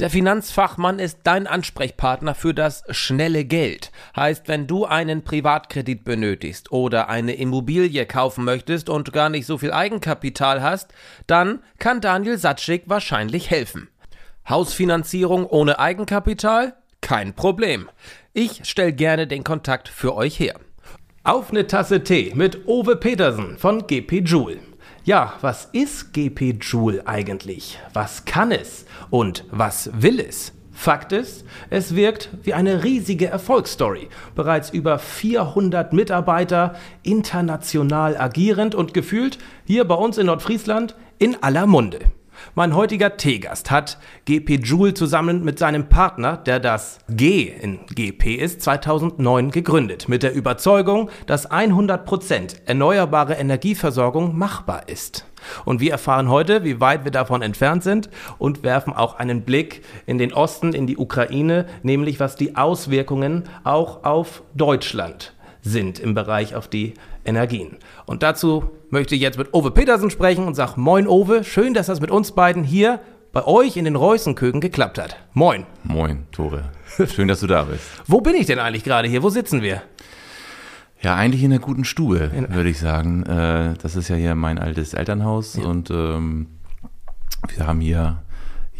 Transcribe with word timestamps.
Der 0.00 0.08
Finanzfachmann 0.08 0.98
ist 0.98 1.18
dein 1.24 1.46
Ansprechpartner 1.46 2.34
für 2.34 2.54
das 2.54 2.84
schnelle 2.88 3.44
Geld. 3.44 3.92
Heißt, 4.16 4.48
wenn 4.48 4.66
du 4.66 4.86
einen 4.86 5.24
Privatkredit 5.24 6.04
benötigst 6.04 6.72
oder 6.72 7.10
eine 7.10 7.34
Immobilie 7.34 8.06
kaufen 8.06 8.46
möchtest 8.46 8.88
und 8.88 9.12
gar 9.12 9.28
nicht 9.28 9.44
so 9.44 9.58
viel 9.58 9.72
Eigenkapital 9.72 10.62
hast, 10.62 10.94
dann 11.26 11.62
kann 11.78 12.00
Daniel 12.00 12.38
Satschik 12.38 12.84
wahrscheinlich 12.86 13.50
helfen. 13.50 13.88
Hausfinanzierung 14.48 15.44
ohne 15.44 15.78
Eigenkapital? 15.78 16.76
Kein 17.02 17.34
Problem. 17.34 17.90
Ich 18.32 18.62
stelle 18.64 18.94
gerne 18.94 19.26
den 19.26 19.44
Kontakt 19.44 19.88
für 19.88 20.16
euch 20.16 20.40
her. 20.40 20.58
Auf 21.24 21.50
eine 21.50 21.66
Tasse 21.66 22.02
Tee 22.02 22.32
mit 22.34 22.66
Owe 22.66 22.96
Petersen 22.96 23.58
von 23.58 23.86
GP 23.86 24.22
Joule. 24.24 24.69
Ja, 25.04 25.32
was 25.40 25.66
ist 25.72 26.12
GP 26.12 26.58
Joule 26.60 27.06
eigentlich? 27.06 27.78
Was 27.94 28.26
kann 28.26 28.52
es? 28.52 28.84
Und 29.08 29.44
was 29.50 29.90
will 29.94 30.20
es? 30.20 30.52
Fakt 30.72 31.12
ist, 31.12 31.44
es 31.70 31.96
wirkt 31.96 32.28
wie 32.42 32.52
eine 32.52 32.84
riesige 32.84 33.26
Erfolgsstory. 33.26 34.08
Bereits 34.34 34.68
über 34.68 34.98
400 34.98 35.94
Mitarbeiter, 35.94 36.74
international 37.02 38.16
agierend 38.18 38.74
und 38.74 38.92
gefühlt 38.92 39.38
hier 39.64 39.84
bei 39.84 39.94
uns 39.94 40.18
in 40.18 40.26
Nordfriesland 40.26 40.94
in 41.18 41.42
aller 41.42 41.66
Munde. 41.66 42.00
Mein 42.56 42.74
heutiger 42.74 43.16
Teegast 43.16 43.70
hat 43.70 43.96
GP 44.24 44.64
Joule 44.64 44.92
zusammen 44.92 45.44
mit 45.44 45.60
seinem 45.60 45.88
Partner, 45.88 46.36
der 46.36 46.58
das 46.58 46.98
G 47.08 47.42
in 47.42 47.78
GP 47.86 48.34
ist, 48.34 48.62
2009 48.62 49.52
gegründet, 49.52 50.08
mit 50.08 50.24
der 50.24 50.34
Überzeugung, 50.34 51.10
dass 51.26 51.48
100% 51.48 52.66
erneuerbare 52.66 53.34
Energieversorgung 53.34 54.36
machbar 54.36 54.88
ist. 54.88 55.26
Und 55.64 55.80
wir 55.80 55.92
erfahren 55.92 56.28
heute, 56.28 56.64
wie 56.64 56.80
weit 56.80 57.04
wir 57.04 57.12
davon 57.12 57.40
entfernt 57.42 57.84
sind 57.84 58.10
und 58.38 58.64
werfen 58.64 58.92
auch 58.94 59.14
einen 59.14 59.42
Blick 59.42 59.82
in 60.06 60.18
den 60.18 60.32
Osten, 60.32 60.72
in 60.72 60.88
die 60.88 60.96
Ukraine, 60.96 61.66
nämlich 61.84 62.18
was 62.18 62.34
die 62.34 62.56
Auswirkungen 62.56 63.44
auch 63.62 64.02
auf 64.02 64.42
Deutschland 64.56 65.34
sind 65.62 65.98
im 65.98 66.14
Bereich 66.14 66.54
auf 66.54 66.68
die 66.68 66.94
Energien. 67.24 67.76
Und 68.06 68.22
dazu 68.22 68.70
möchte 68.90 69.14
ich 69.14 69.20
jetzt 69.20 69.38
mit 69.38 69.52
Ove 69.54 69.70
Petersen 69.70 70.10
sprechen 70.10 70.46
und 70.46 70.54
sage 70.54 70.80
Moin 70.80 71.06
Ove, 71.06 71.44
schön, 71.44 71.74
dass 71.74 71.86
das 71.86 72.00
mit 72.00 72.10
uns 72.10 72.32
beiden 72.32 72.64
hier 72.64 73.00
bei 73.32 73.44
euch 73.44 73.76
in 73.76 73.84
den 73.84 73.96
Reußenköken 73.96 74.60
geklappt 74.60 74.98
hat. 74.98 75.16
Moin. 75.34 75.66
Moin, 75.84 76.26
Tore. 76.32 76.64
Schön, 77.06 77.28
dass 77.28 77.40
du 77.40 77.46
da 77.46 77.64
bist. 77.64 77.84
Wo 78.06 78.20
bin 78.20 78.34
ich 78.34 78.46
denn 78.46 78.58
eigentlich 78.58 78.84
gerade 78.84 79.08
hier? 79.08 79.22
Wo 79.22 79.30
sitzen 79.30 79.62
wir? 79.62 79.82
Ja, 81.00 81.14
eigentlich 81.14 81.42
in 81.42 81.52
einer 81.52 81.60
guten 81.60 81.84
Stube, 81.84 82.30
würde 82.48 82.68
ich 82.68 82.78
sagen. 82.78 83.22
Äh, 83.22 83.74
das 83.80 83.96
ist 83.96 84.08
ja 84.08 84.16
hier 84.16 84.34
mein 84.34 84.58
altes 84.58 84.92
Elternhaus 84.92 85.56
ja. 85.56 85.64
und 85.64 85.90
ähm, 85.90 86.48
wir 87.56 87.66
haben 87.66 87.80
hier 87.80 88.22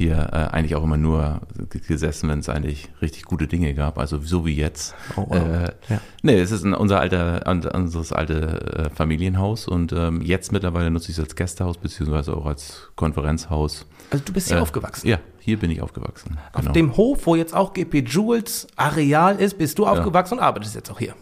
hier 0.01 0.31
äh, 0.33 0.55
eigentlich 0.55 0.75
auch 0.77 0.83
immer 0.83 0.97
nur 0.97 1.43
gesessen, 1.69 2.31
wenn 2.31 2.39
es 2.39 2.49
eigentlich 2.49 2.89
richtig 3.03 3.25
gute 3.25 3.47
Dinge 3.47 3.75
gab, 3.75 3.99
also 3.99 4.19
so 4.23 4.47
wie 4.47 4.55
jetzt. 4.55 4.95
Oh, 5.15 5.27
oh. 5.29 5.35
Äh, 5.35 5.73
ja. 5.91 6.01
Nee, 6.23 6.41
es 6.41 6.51
ist 6.53 6.65
unser 6.65 7.01
alter, 7.01 7.47
unseres 7.75 8.11
alte 8.11 8.89
äh, 8.89 8.91
Familienhaus 8.91 9.69
und 9.69 9.93
ähm, 9.93 10.23
jetzt 10.23 10.53
mittlerweile 10.53 10.91
nutze 10.91 11.11
ich 11.11 11.19
es 11.19 11.23
als 11.23 11.37
Gästehaus 11.37 11.77
beziehungsweise 11.77 12.35
auch 12.35 12.47
als 12.47 12.89
Konferenzhaus. 12.97 13.87
Also 14.11 14.25
du 14.25 14.33
bist 14.33 14.49
hier 14.49 14.57
äh, 14.57 14.61
aufgewachsen? 14.61 15.07
Ja, 15.07 15.19
hier 15.39 15.59
bin 15.59 15.71
ich 15.71 15.83
aufgewachsen. 15.83 16.39
Auf 16.55 16.63
genau. 16.63 16.73
dem 16.73 16.97
Hof, 16.97 17.27
wo 17.27 17.37
jetzt 17.37 17.55
auch 17.55 17.75
GP 17.75 18.09
Jules 18.09 18.69
Areal 18.77 19.37
ist, 19.37 19.59
bist 19.59 19.79
du 19.79 19.87
aufgewachsen 19.87 20.37
ja. 20.37 20.41
und 20.41 20.47
arbeitest 20.47 20.75
jetzt 20.77 20.91
auch 20.91 20.99
hier? 20.99 21.15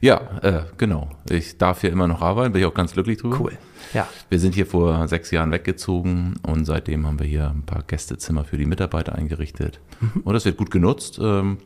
Ja, 0.00 0.20
äh, 0.42 0.62
genau. 0.76 1.10
Ich 1.28 1.58
darf 1.58 1.80
hier 1.80 1.90
immer 1.90 2.06
noch 2.06 2.20
arbeiten, 2.20 2.52
bin 2.52 2.62
ich 2.62 2.66
auch 2.66 2.74
ganz 2.74 2.92
glücklich 2.92 3.18
drüber. 3.18 3.38
Cool. 3.40 3.52
Ja. 3.92 4.08
Wir 4.28 4.38
sind 4.38 4.54
hier 4.54 4.66
vor 4.66 5.06
sechs 5.08 5.30
Jahren 5.30 5.52
weggezogen 5.52 6.34
und 6.42 6.64
seitdem 6.64 7.06
haben 7.06 7.18
wir 7.18 7.26
hier 7.26 7.50
ein 7.50 7.62
paar 7.62 7.82
Gästezimmer 7.82 8.44
für 8.44 8.56
die 8.56 8.66
Mitarbeiter 8.66 9.14
eingerichtet. 9.14 9.80
Mhm. 10.00 10.22
Und 10.22 10.34
das 10.34 10.44
wird 10.44 10.56
gut 10.56 10.70
genutzt, 10.70 11.18
ähm, 11.22 11.58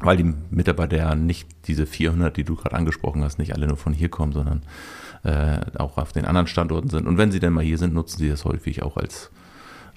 weil 0.00 0.16
die 0.16 0.34
Mitarbeiter 0.50 0.96
ja 0.96 1.14
nicht 1.14 1.48
diese 1.66 1.86
400, 1.86 2.36
die 2.36 2.44
du 2.44 2.56
gerade 2.56 2.76
angesprochen 2.76 3.22
hast, 3.22 3.38
nicht 3.38 3.54
alle 3.54 3.66
nur 3.66 3.76
von 3.76 3.92
hier 3.92 4.08
kommen, 4.08 4.32
sondern 4.32 4.62
äh, 5.24 5.60
auch 5.78 5.98
auf 5.98 6.12
den 6.12 6.24
anderen 6.24 6.46
Standorten 6.46 6.90
sind. 6.90 7.06
Und 7.06 7.18
wenn 7.18 7.30
sie 7.30 7.40
denn 7.40 7.52
mal 7.52 7.64
hier 7.64 7.78
sind, 7.78 7.94
nutzen 7.94 8.18
sie 8.18 8.28
das 8.28 8.44
häufig 8.44 8.82
auch 8.82 8.96
als 8.96 9.30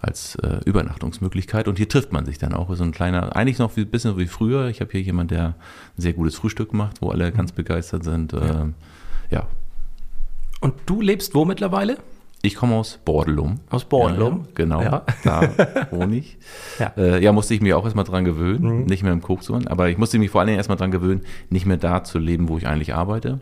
als 0.06 0.36
äh, 0.36 0.60
Übernachtungsmöglichkeit. 0.66 1.68
Und 1.68 1.78
hier 1.78 1.90
trifft 1.90 2.14
man 2.14 2.26
sich 2.26 2.38
dann 2.38 2.54
auch. 2.54 2.74
So 2.76 2.84
ein 2.84 2.92
kleiner, 2.92 3.36
eigentlich 3.36 3.58
noch 3.58 3.76
ein 3.76 3.88
bisschen 3.88 4.18
wie 4.18 4.28
früher. 4.28 4.68
Ich 4.68 4.82
habe 4.82 4.92
hier 4.92 5.02
jemanden, 5.02 5.36
der 5.36 5.46
ein 5.48 5.56
sehr 5.98 6.14
gutes 6.14 6.36
Frühstück 6.36 6.74
macht, 6.74 7.02
wo 7.02 7.10
alle 7.10 7.32
ganz 7.32 7.52
begeistert 7.52 8.04
sind. 8.04 8.34
Äh, 8.34 8.46
ja. 8.46 8.68
ja. 9.32 9.48
Und 10.62 10.76
du 10.86 11.02
lebst 11.02 11.34
wo 11.34 11.46
mittlerweile? 11.46 11.98
Ich 12.44 12.56
komme 12.56 12.76
aus 12.76 13.00
Bordelum. 13.04 13.60
Aus 13.72 13.86
Bordelum? 13.86 14.42
Ja, 14.42 14.52
genau, 14.54 14.82
ja. 14.82 15.04
da 15.24 15.50
wohne 15.92 16.18
ich. 16.18 16.38
Ja. 16.78 16.94
Äh, 16.96 17.24
ja, 17.24 17.32
musste 17.32 17.56
ich 17.56 17.62
mich 17.62 17.74
auch 17.74 17.84
erstmal 17.84 18.06
dran 18.06 18.24
gewöhnen, 18.24 18.82
mhm. 18.82 18.86
nicht 18.86 19.02
mehr 19.02 19.14
im 19.14 19.22
Koch 19.24 19.42
zu 19.42 19.54
wohnen. 19.54 19.68
Aber 19.68 19.90
ich 19.90 19.98
musste 19.98 20.20
mich 20.20 20.30
vor 20.30 20.42
allen 20.42 20.48
Dingen 20.48 20.58
erstmal 20.58 20.78
dran 20.78 20.92
gewöhnen, 20.92 21.22
nicht 21.50 21.66
mehr 21.66 21.78
da 21.78 22.04
zu 22.04 22.20
leben, 22.20 22.48
wo 22.48 22.60
ich 22.60 22.68
eigentlich 22.68 22.94
arbeite. 22.94 23.40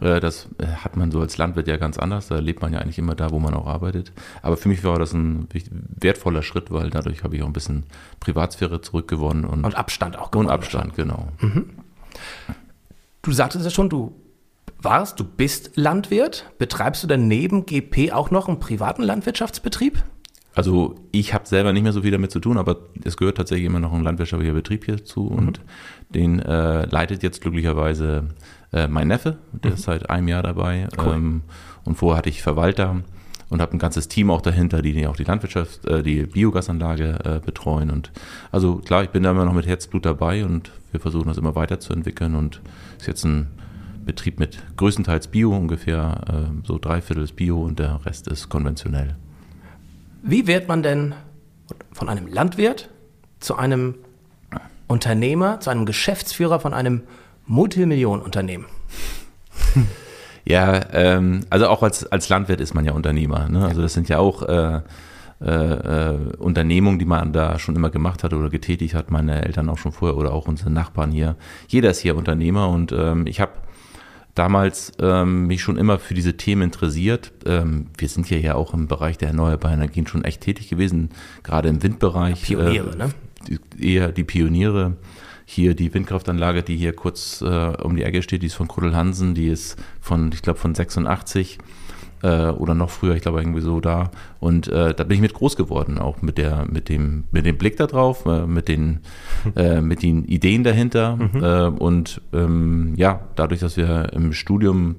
Äh, 0.00 0.20
das 0.20 0.48
äh, 0.58 0.66
hat 0.66 0.96
man 0.96 1.10
so 1.10 1.20
als 1.20 1.38
Landwirt 1.38 1.68
ja 1.68 1.76
ganz 1.76 1.98
anders. 1.98 2.28
Da 2.28 2.38
lebt 2.38 2.62
man 2.62 2.72
ja 2.72 2.80
eigentlich 2.80 2.98
immer 2.98 3.14
da, 3.14 3.30
wo 3.30 3.38
man 3.38 3.54
auch 3.54 3.66
arbeitet. 3.66 4.12
Aber 4.42 4.56
für 4.56 4.68
mich 4.68 4.84
war 4.84 4.98
das 4.98 5.12
ein 5.12 5.48
wertvoller 6.00 6.42
Schritt, 6.42 6.70
weil 6.70 6.90
dadurch 6.90 7.24
habe 7.24 7.36
ich 7.36 7.42
auch 7.42 7.46
ein 7.46 7.52
bisschen 7.52 7.84
Privatsphäre 8.20 8.80
zurückgewonnen. 8.80 9.44
Und, 9.44 9.64
und 9.64 9.74
Abstand 9.74 10.18
auch 10.18 10.30
gewonnen. 10.30 10.48
Und 10.48 10.54
Abstand, 10.54 10.94
genau. 10.94 11.28
Mhm. 11.40 11.70
Du 13.22 13.32
sagtest 13.32 13.64
ja 13.64 13.70
schon, 13.70 13.88
du 13.88 14.14
warst, 14.80 15.18
du 15.20 15.24
bist 15.24 15.72
Landwirt. 15.76 16.46
Betreibst 16.58 17.02
du 17.02 17.06
denn 17.06 17.28
neben 17.28 17.66
GP 17.66 18.12
auch 18.12 18.30
noch 18.30 18.48
einen 18.48 18.60
privaten 18.60 19.02
Landwirtschaftsbetrieb? 19.02 20.02
Also 20.54 20.96
ich 21.12 21.34
habe 21.34 21.46
selber 21.46 21.72
nicht 21.72 21.84
mehr 21.84 21.92
so 21.92 22.02
viel 22.02 22.10
damit 22.10 22.32
zu 22.32 22.40
tun, 22.40 22.58
aber 22.58 22.78
es 23.04 23.16
gehört 23.16 23.36
tatsächlich 23.36 23.66
immer 23.66 23.78
noch 23.78 23.92
ein 23.92 24.02
landwirtschaftlicher 24.02 24.54
Betrieb 24.54 24.84
hierzu 24.86 25.24
mhm. 25.24 25.38
und 25.38 25.60
den 26.08 26.40
äh, 26.40 26.84
leitet 26.86 27.22
jetzt 27.22 27.42
glücklicherweise 27.42 28.30
äh, 28.72 28.88
mein 28.88 29.08
Neffe, 29.08 29.38
der 29.52 29.70
mhm. 29.70 29.76
ist 29.76 29.82
seit 29.84 30.10
einem 30.10 30.28
Jahr 30.28 30.42
dabei. 30.42 30.88
Cool. 30.98 31.14
Ähm, 31.14 31.42
und 31.84 31.96
vorher 31.96 32.18
hatte 32.18 32.28
ich 32.28 32.42
Verwalter 32.42 33.02
und 33.48 33.62
habe 33.62 33.72
ein 33.72 33.78
ganzes 33.78 34.08
Team 34.08 34.30
auch 34.30 34.42
dahinter, 34.42 34.82
die 34.82 35.06
auch 35.06 35.16
die 35.16 35.24
Landwirtschaft, 35.24 35.86
äh, 35.86 36.02
die 36.02 36.24
Biogasanlage 36.24 37.18
äh, 37.24 37.40
betreuen. 37.44 37.90
Und 37.90 38.12
also 38.52 38.76
klar, 38.76 39.04
ich 39.04 39.10
bin 39.10 39.22
da 39.22 39.30
immer 39.30 39.44
noch 39.44 39.54
mit 39.54 39.66
Herzblut 39.66 40.04
dabei 40.04 40.44
und 40.44 40.70
wir 40.90 41.00
versuchen 41.00 41.28
das 41.28 41.38
immer 41.38 41.54
weiterzuentwickeln 41.54 42.34
und 42.34 42.60
ist 42.98 43.06
jetzt 43.06 43.24
ein 43.24 43.48
Betrieb 44.04 44.38
mit 44.38 44.58
größtenteils 44.76 45.28
Bio, 45.28 45.54
ungefähr 45.54 46.20
äh, 46.28 46.66
so 46.66 46.78
dreiviertel 46.78 47.26
Bio 47.26 47.62
und 47.62 47.78
der 47.78 48.04
Rest 48.06 48.26
ist 48.28 48.48
konventionell. 48.48 49.16
Wie 50.22 50.46
wird 50.46 50.68
man 50.68 50.82
denn 50.82 51.14
von 51.92 52.08
einem 52.08 52.26
Landwirt 52.26 52.88
zu 53.40 53.56
einem 53.56 53.94
Unternehmer, 54.86 55.60
zu 55.60 55.70
einem 55.70 55.84
Geschäftsführer 55.84 56.58
von 56.60 56.72
einem 56.72 57.02
Multimillionenunternehmen. 57.48 58.66
Ja, 60.44 60.80
ähm, 60.94 61.40
also 61.50 61.68
auch 61.68 61.82
als, 61.82 62.06
als 62.06 62.30
Landwirt 62.30 62.62
ist 62.62 62.72
man 62.72 62.82
ja 62.86 62.92
Unternehmer. 62.92 63.50
Ne? 63.50 63.66
Also 63.66 63.82
das 63.82 63.92
sind 63.92 64.08
ja 64.08 64.18
auch 64.18 64.42
äh, 64.44 64.80
äh, 65.40 65.44
äh, 65.44 66.18
Unternehmungen, 66.38 66.98
die 66.98 67.04
man 67.04 67.34
da 67.34 67.58
schon 67.58 67.76
immer 67.76 67.90
gemacht 67.90 68.24
hat 68.24 68.32
oder 68.32 68.48
getätigt 68.48 68.94
hat, 68.94 69.10
meine 69.10 69.44
Eltern 69.44 69.68
auch 69.68 69.76
schon 69.76 69.92
vorher 69.92 70.16
oder 70.16 70.32
auch 70.32 70.48
unsere 70.48 70.70
Nachbarn 70.70 71.12
hier. 71.12 71.36
Jeder 71.66 71.90
ist 71.90 72.00
hier 72.00 72.16
Unternehmer 72.16 72.70
und 72.70 72.92
ähm, 72.92 73.26
ich 73.26 73.42
habe 73.42 73.52
damals 74.34 74.92
ähm, 75.00 75.46
mich 75.46 75.62
schon 75.62 75.76
immer 75.76 75.98
für 75.98 76.14
diese 76.14 76.36
Themen 76.38 76.62
interessiert. 76.62 77.30
Ähm, 77.44 77.88
wir 77.98 78.08
sind 78.08 78.26
hier 78.26 78.40
ja 78.40 78.54
auch 78.54 78.72
im 78.72 78.88
Bereich 78.88 79.18
der 79.18 79.28
erneuerbaren 79.28 79.76
Energien 79.76 80.06
schon 80.06 80.24
echt 80.24 80.40
tätig 80.40 80.70
gewesen, 80.70 81.10
gerade 81.42 81.68
im 81.68 81.82
Windbereich. 81.82 82.42
Pioniere, 82.42 82.92
äh, 82.92 82.96
ne? 82.96 83.10
Eher 83.78 84.12
die 84.12 84.24
Pioniere. 84.24 84.96
Hier 85.50 85.74
die 85.74 85.94
Windkraftanlage, 85.94 86.62
die 86.62 86.76
hier 86.76 86.92
kurz 86.92 87.40
äh, 87.40 87.72
um 87.82 87.96
die 87.96 88.02
Ecke 88.02 88.20
steht, 88.20 88.42
die 88.42 88.48
ist 88.48 88.54
von 88.54 88.68
Kruddel 88.68 88.94
Hansen, 88.94 89.34
die 89.34 89.48
ist 89.48 89.82
von, 89.98 90.30
ich 90.30 90.42
glaube, 90.42 90.58
von 90.58 90.74
86 90.74 91.56
äh, 92.22 92.48
oder 92.48 92.74
noch 92.74 92.90
früher, 92.90 93.14
ich 93.14 93.22
glaube 93.22 93.40
irgendwie 93.40 93.62
so 93.62 93.80
da. 93.80 94.10
Und 94.40 94.68
äh, 94.68 94.92
da 94.92 95.04
bin 95.04 95.14
ich 95.14 95.22
mit 95.22 95.32
groß 95.32 95.56
geworden, 95.56 95.96
auch 95.96 96.20
mit 96.20 96.36
der, 96.36 96.66
mit 96.70 96.90
dem, 96.90 97.24
mit 97.30 97.46
dem 97.46 97.56
Blick 97.56 97.78
da 97.78 97.86
drauf, 97.86 98.26
äh, 98.26 98.46
mit 98.46 98.68
den, 98.68 99.00
äh, 99.56 99.80
mit 99.80 100.02
den 100.02 100.26
Ideen 100.26 100.64
dahinter. 100.64 101.16
Mhm. 101.16 101.42
Äh, 101.42 101.82
und 101.82 102.20
ähm, 102.34 102.92
ja, 102.98 103.20
dadurch, 103.34 103.60
dass 103.60 103.78
wir 103.78 104.12
im 104.12 104.34
Studium 104.34 104.96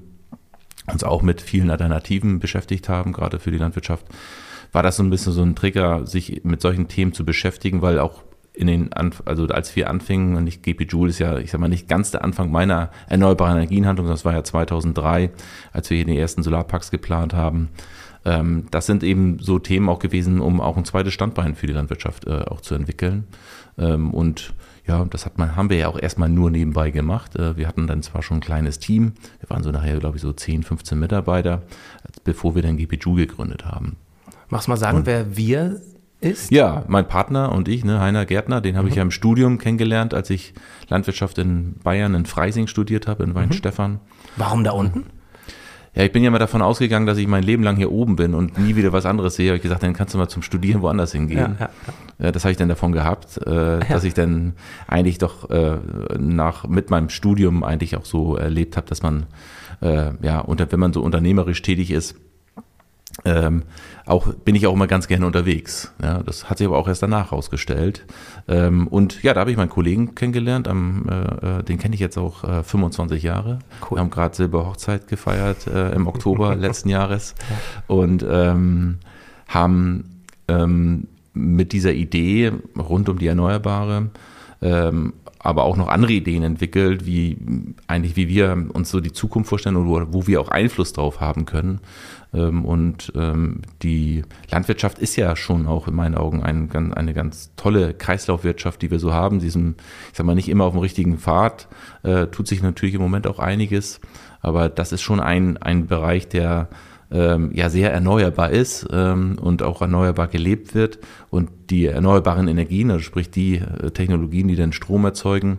uns 0.92 1.04
auch 1.04 1.22
mit 1.22 1.40
vielen 1.40 1.70
Alternativen 1.70 2.40
beschäftigt 2.40 2.88
haben, 2.88 3.12
gerade 3.12 3.38
für 3.38 3.52
die 3.52 3.58
Landwirtschaft, 3.58 4.04
war 4.72 4.82
das 4.82 4.96
so 4.96 5.04
ein 5.04 5.10
bisschen 5.10 5.32
so 5.32 5.42
ein 5.42 5.54
Trigger, 5.54 6.08
sich 6.08 6.42
mit 6.42 6.60
solchen 6.60 6.88
Themen 6.88 7.12
zu 7.12 7.24
beschäftigen, 7.24 7.82
weil 7.82 8.00
auch 8.00 8.24
in 8.60 8.66
den, 8.66 8.92
Anf 8.92 9.22
also 9.24 9.46
als 9.46 9.74
wir 9.74 9.88
anfingen, 9.88 10.36
und 10.36 10.46
ich 10.46 10.60
GP 10.60 10.82
Joule 10.82 11.10
ist 11.10 11.18
ja, 11.18 11.38
ich 11.38 11.50
sag 11.50 11.60
mal, 11.60 11.68
nicht 11.68 11.88
ganz 11.88 12.10
der 12.10 12.22
Anfang 12.22 12.52
meiner 12.52 12.90
erneuerbaren 13.08 13.56
Energienhandlung, 13.56 14.06
das 14.06 14.24
war 14.24 14.34
ja 14.34 14.44
2003, 14.44 15.30
als 15.72 15.88
wir 15.88 15.96
hier 15.96 16.04
den 16.04 16.16
ersten 16.16 16.42
Solarparks 16.42 16.90
geplant 16.90 17.32
haben. 17.32 17.70
Ähm, 18.26 18.66
das 18.70 18.84
sind 18.84 19.02
eben 19.02 19.38
so 19.38 19.58
Themen 19.58 19.88
auch 19.88 19.98
gewesen, 19.98 20.40
um 20.40 20.60
auch 20.60 20.76
ein 20.76 20.84
zweites 20.84 21.14
Standbein 21.14 21.54
für 21.54 21.66
die 21.66 21.72
Landwirtschaft 21.72 22.26
äh, 22.26 22.42
auch 22.42 22.60
zu 22.60 22.74
entwickeln. 22.74 23.24
Ähm, 23.78 24.12
und 24.12 24.52
ja, 24.86 25.02
das 25.06 25.24
hat 25.24 25.38
man, 25.38 25.56
haben 25.56 25.70
wir 25.70 25.78
ja 25.78 25.88
auch 25.88 25.98
erstmal 25.98 26.28
nur 26.28 26.50
nebenbei 26.50 26.90
gemacht. 26.90 27.36
Äh, 27.36 27.56
wir 27.56 27.66
hatten 27.66 27.86
dann 27.86 28.02
zwar 28.02 28.22
schon 28.22 28.38
ein 28.38 28.42
kleines 28.42 28.78
Team, 28.78 29.14
wir 29.40 29.48
waren 29.48 29.62
so 29.62 29.70
nachher, 29.70 29.98
glaube 29.98 30.16
ich, 30.16 30.22
so 30.22 30.34
10, 30.34 30.64
15 30.64 30.98
Mitarbeiter, 30.98 31.62
bevor 32.24 32.54
wir 32.54 32.60
dann 32.60 32.76
GPJU 32.76 33.14
gegründet 33.14 33.64
haben. 33.64 33.96
Magst 34.50 34.66
du 34.66 34.72
mal 34.72 34.76
sagen, 34.76 34.98
und, 34.98 35.06
wer 35.06 35.34
wir 35.36 35.80
ist? 36.20 36.50
Ja, 36.50 36.84
mein 36.88 37.06
Partner 37.08 37.52
und 37.52 37.68
ich, 37.68 37.84
ne, 37.84 38.00
Heiner 38.00 38.26
Gärtner, 38.26 38.60
den 38.60 38.76
habe 38.76 38.86
mhm. 38.86 38.90
ich 38.90 38.96
ja 38.96 39.02
im 39.02 39.10
Studium 39.10 39.58
kennengelernt, 39.58 40.14
als 40.14 40.30
ich 40.30 40.54
Landwirtschaft 40.88 41.38
in 41.38 41.74
Bayern, 41.82 42.14
in 42.14 42.26
Freising 42.26 42.66
studiert 42.66 43.06
habe, 43.06 43.24
in 43.24 43.34
Weinstefan. 43.34 43.92
Mhm. 43.92 43.98
Warum 44.36 44.64
da 44.64 44.72
unten? 44.72 45.06
Ja, 45.94 46.04
ich 46.04 46.12
bin 46.12 46.22
ja 46.22 46.30
mal 46.30 46.38
davon 46.38 46.62
ausgegangen, 46.62 47.06
dass 47.06 47.18
ich 47.18 47.26
mein 47.26 47.42
Leben 47.42 47.64
lang 47.64 47.76
hier 47.76 47.90
oben 47.90 48.14
bin 48.14 48.34
und 48.34 48.56
nie 48.58 48.76
wieder 48.76 48.92
was 48.92 49.06
anderes 49.06 49.34
sehe. 49.34 49.48
Habe 49.48 49.56
ich 49.56 49.62
gesagt, 49.62 49.82
dann 49.82 49.92
kannst 49.92 50.14
du 50.14 50.18
mal 50.18 50.28
zum 50.28 50.42
Studieren 50.42 50.82
woanders 50.82 51.12
hingehen. 51.12 51.56
Ja, 51.58 51.66
ja, 51.66 51.70
ja. 52.20 52.32
Das 52.32 52.44
habe 52.44 52.52
ich 52.52 52.58
dann 52.58 52.68
davon 52.68 52.92
gehabt, 52.92 53.38
äh, 53.38 53.80
dass 53.88 54.04
ich 54.04 54.14
dann 54.14 54.54
eigentlich 54.86 55.18
doch 55.18 55.50
äh, 55.50 55.78
nach 56.16 56.68
mit 56.68 56.90
meinem 56.90 57.08
Studium 57.08 57.64
eigentlich 57.64 57.96
auch 57.96 58.04
so 58.04 58.36
erlebt 58.36 58.76
habe, 58.76 58.86
dass 58.86 59.02
man 59.02 59.26
äh, 59.80 60.12
ja 60.22 60.38
unter, 60.38 60.70
wenn 60.70 60.78
man 60.78 60.92
so 60.92 61.02
unternehmerisch 61.02 61.60
tätig 61.62 61.90
ist, 61.90 62.14
ähm, 63.24 63.64
auch 64.06 64.32
bin 64.32 64.54
ich 64.54 64.66
auch 64.66 64.72
immer 64.72 64.86
ganz 64.86 65.08
gerne 65.08 65.26
unterwegs. 65.26 65.92
Ja, 66.02 66.22
das 66.22 66.48
hat 66.48 66.58
sich 66.58 66.66
aber 66.66 66.78
auch 66.78 66.88
erst 66.88 67.02
danach 67.02 67.30
herausgestellt. 67.30 68.06
Ähm, 68.48 68.86
und 68.88 69.22
ja, 69.22 69.34
da 69.34 69.40
habe 69.40 69.50
ich 69.50 69.56
meinen 69.56 69.68
Kollegen 69.68 70.14
kennengelernt. 70.14 70.68
Am, 70.68 71.06
äh, 71.08 71.58
äh 71.58 71.62
den 71.62 71.78
kenne 71.78 71.94
ich 71.94 72.00
jetzt 72.00 72.18
auch 72.18 72.44
äh, 72.44 72.62
25 72.62 73.22
Jahre. 73.22 73.60
Cool. 73.82 73.96
Wir 73.96 74.00
haben 74.00 74.10
gerade 74.10 74.34
Silberhochzeit 74.34 75.08
gefeiert 75.08 75.66
äh, 75.66 75.92
im 75.92 76.06
Oktober 76.06 76.54
letzten 76.56 76.88
Jahres 76.88 77.34
und 77.86 78.24
ähm, 78.28 78.98
haben 79.48 80.22
ähm, 80.48 81.08
mit 81.32 81.72
dieser 81.72 81.92
Idee 81.92 82.52
rund 82.76 83.08
um 83.08 83.18
die 83.18 83.26
Erneuerbare 83.26 84.10
ähm, 84.62 85.12
aber 85.42 85.64
auch 85.64 85.76
noch 85.76 85.88
andere 85.88 86.12
Ideen 86.12 86.42
entwickelt, 86.42 87.06
wie 87.06 87.38
eigentlich 87.86 88.14
wie 88.14 88.28
wir 88.28 88.66
uns 88.74 88.90
so 88.90 89.00
die 89.00 89.12
Zukunft 89.12 89.48
vorstellen 89.48 89.76
und 89.76 89.88
wo, 89.88 90.00
wo 90.10 90.26
wir 90.26 90.40
auch 90.40 90.48
Einfluss 90.48 90.92
drauf 90.92 91.20
haben 91.20 91.46
können. 91.46 91.80
Ähm, 92.34 92.64
und 92.66 93.10
ähm, 93.16 93.62
die 93.82 94.22
Landwirtschaft 94.50 94.98
ist 94.98 95.16
ja 95.16 95.34
schon 95.36 95.66
auch 95.66 95.88
in 95.88 95.94
meinen 95.94 96.14
Augen 96.14 96.42
ein, 96.42 96.70
eine 96.92 97.14
ganz 97.14 97.52
tolle 97.56 97.94
Kreislaufwirtschaft, 97.94 98.82
die 98.82 98.90
wir 98.90 98.98
so 98.98 99.14
haben. 99.14 99.40
Diesem, 99.40 99.76
ich 100.10 100.18
sag 100.18 100.26
mal, 100.26 100.34
nicht 100.34 100.50
immer 100.50 100.64
auf 100.64 100.74
dem 100.74 100.80
richtigen 100.80 101.18
Pfad, 101.18 101.68
äh, 102.02 102.26
tut 102.26 102.46
sich 102.46 102.62
natürlich 102.62 102.94
im 102.94 103.02
Moment 103.02 103.26
auch 103.26 103.38
einiges. 103.38 104.00
Aber 104.42 104.68
das 104.68 104.92
ist 104.92 105.00
schon 105.00 105.20
ein, 105.20 105.56
ein 105.56 105.86
Bereich, 105.86 106.28
der 106.28 106.68
ähm, 107.10 107.50
ja 107.52 107.68
sehr 107.68 107.92
erneuerbar 107.92 108.50
ist 108.50 108.86
ähm, 108.92 109.36
und 109.40 109.62
auch 109.62 109.80
erneuerbar 109.82 110.28
gelebt 110.28 110.74
wird. 110.74 110.98
Und 111.30 111.50
die 111.70 111.86
erneuerbaren 111.86 112.48
Energien, 112.48 112.90
also 112.90 113.02
sprich 113.02 113.30
die 113.30 113.56
äh, 113.56 113.90
Technologien, 113.90 114.48
die 114.48 114.56
den 114.56 114.72
Strom 114.72 115.04
erzeugen, 115.04 115.58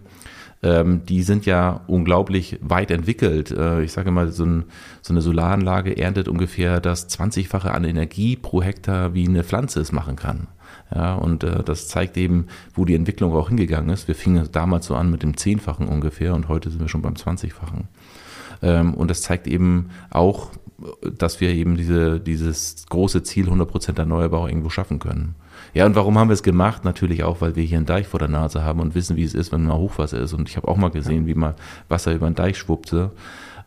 ähm, 0.64 1.06
die 1.06 1.24
sind 1.24 1.46
ja 1.46 1.82
unglaublich 1.88 2.60
weit 2.62 2.92
entwickelt. 2.92 3.52
Äh, 3.52 3.82
ich 3.84 3.92
sage 3.92 4.12
mal, 4.12 4.32
so, 4.32 4.46
ein, 4.46 4.66
so, 5.02 5.14
eine 5.14 5.22
Solaranlage 5.22 5.98
erntet 5.98 6.28
ungefähr 6.28 6.80
das 6.80 7.10
20-fache 7.10 7.70
an 7.70 7.84
Energie 7.84 8.36
pro 8.36 8.62
Hektar, 8.62 9.14
wie 9.14 9.28
eine 9.28 9.44
Pflanze 9.44 9.80
es 9.80 9.92
machen 9.92 10.16
kann. 10.16 10.48
Ja, 10.94 11.16
und 11.16 11.44
äh, 11.44 11.64
das 11.64 11.88
zeigt 11.88 12.18
eben, 12.18 12.48
wo 12.74 12.86
die 12.86 12.96
Entwicklung 12.96 13.34
auch 13.34 13.48
hingegangen 13.48 13.90
ist. 13.90 14.08
Wir 14.08 14.16
fingen 14.16 14.48
damals 14.52 14.86
so 14.86 14.96
an 14.96 15.10
mit 15.10 15.24
dem 15.24 15.38
Zehnfachen 15.38 15.88
ungefähr 15.88 16.36
und 16.36 16.48
heute 16.48 16.70
sind 16.70 16.82
wir 16.82 16.90
schon 16.90 17.02
beim 17.02 17.14
20-fachen. 17.14 17.88
Ähm, 18.62 18.94
und 18.94 19.10
das 19.10 19.22
zeigt 19.22 19.48
eben 19.48 19.90
auch, 20.10 20.52
dass 21.18 21.42
wir 21.42 21.50
eben 21.50 21.76
diese, 21.76 22.20
dieses 22.20 22.86
große 22.90 23.24
Ziel 23.24 23.50
100% 23.50 23.98
erneuerbar 23.98 24.48
irgendwo 24.48 24.70
schaffen 24.70 25.00
können. 25.00 25.36
Ja, 25.74 25.86
und 25.86 25.96
warum 25.96 26.18
haben 26.18 26.30
wir 26.30 26.34
es 26.34 26.44
gemacht? 26.44 26.84
Natürlich 26.84 27.24
auch, 27.24 27.42
weil 27.42 27.56
wir 27.56 27.64
hier 27.64 27.78
einen 27.78 27.86
Deich 27.86 28.08
vor 28.08 28.20
der 28.20 28.28
Nase 28.28 28.64
haben 28.64 28.80
und 28.80 28.96
wissen, 28.96 29.16
wie 29.16 29.24
es 29.24 29.34
ist, 29.34 29.52
wenn 29.52 29.66
mal 29.66 29.78
Hochwasser 29.78 30.20
ist. 30.20 30.34
Und 30.34 30.50
ich 30.50 30.58
habe 30.58 30.68
auch 30.68 30.78
mal 30.78 30.92
gesehen, 30.92 31.28
wie 31.28 31.36
mal 31.36 31.56
Wasser 31.88 32.14
über 32.14 32.30
den 32.30 32.36
Deich 32.36 32.58
schwuppte. 32.58 33.12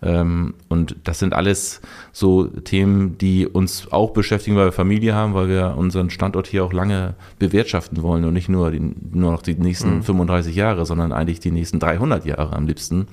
Ähm, 0.03 0.55
und 0.69 0.97
das 1.05 1.19
sind 1.19 1.33
alles 1.33 1.81
so 2.13 2.47
Themen, 2.47 3.17
die 3.17 3.47
uns 3.47 3.91
auch 3.91 4.11
beschäftigen, 4.11 4.57
weil 4.57 4.67
wir 4.67 4.73
Familie 4.73 5.15
haben, 5.15 5.33
weil 5.33 5.49
wir 5.49 5.75
unseren 5.77 6.11
Standort 6.11 6.47
hier 6.47 6.65
auch 6.65 6.75
lange 6.75 7.15
bewirtschaften 7.39 8.03
wollen 8.03 8.25
und 8.25 8.35
nicht 8.35 8.51
nur, 8.51 8.71
die, 8.71 8.81
nur 8.81 9.33
noch 9.33 9.43
die 9.43 9.55
nächsten 9.55 9.97
mhm. 9.97 10.03
35 10.03 10.55
Jahre, 10.55 10.85
sondern 10.85 11.13
eigentlich 11.13 11.41
die 11.41 11.51
nächsten 11.51 11.79
300 11.79 12.27
Jahre 12.27 12.55
am 12.55 12.67
liebsten. 12.67 13.07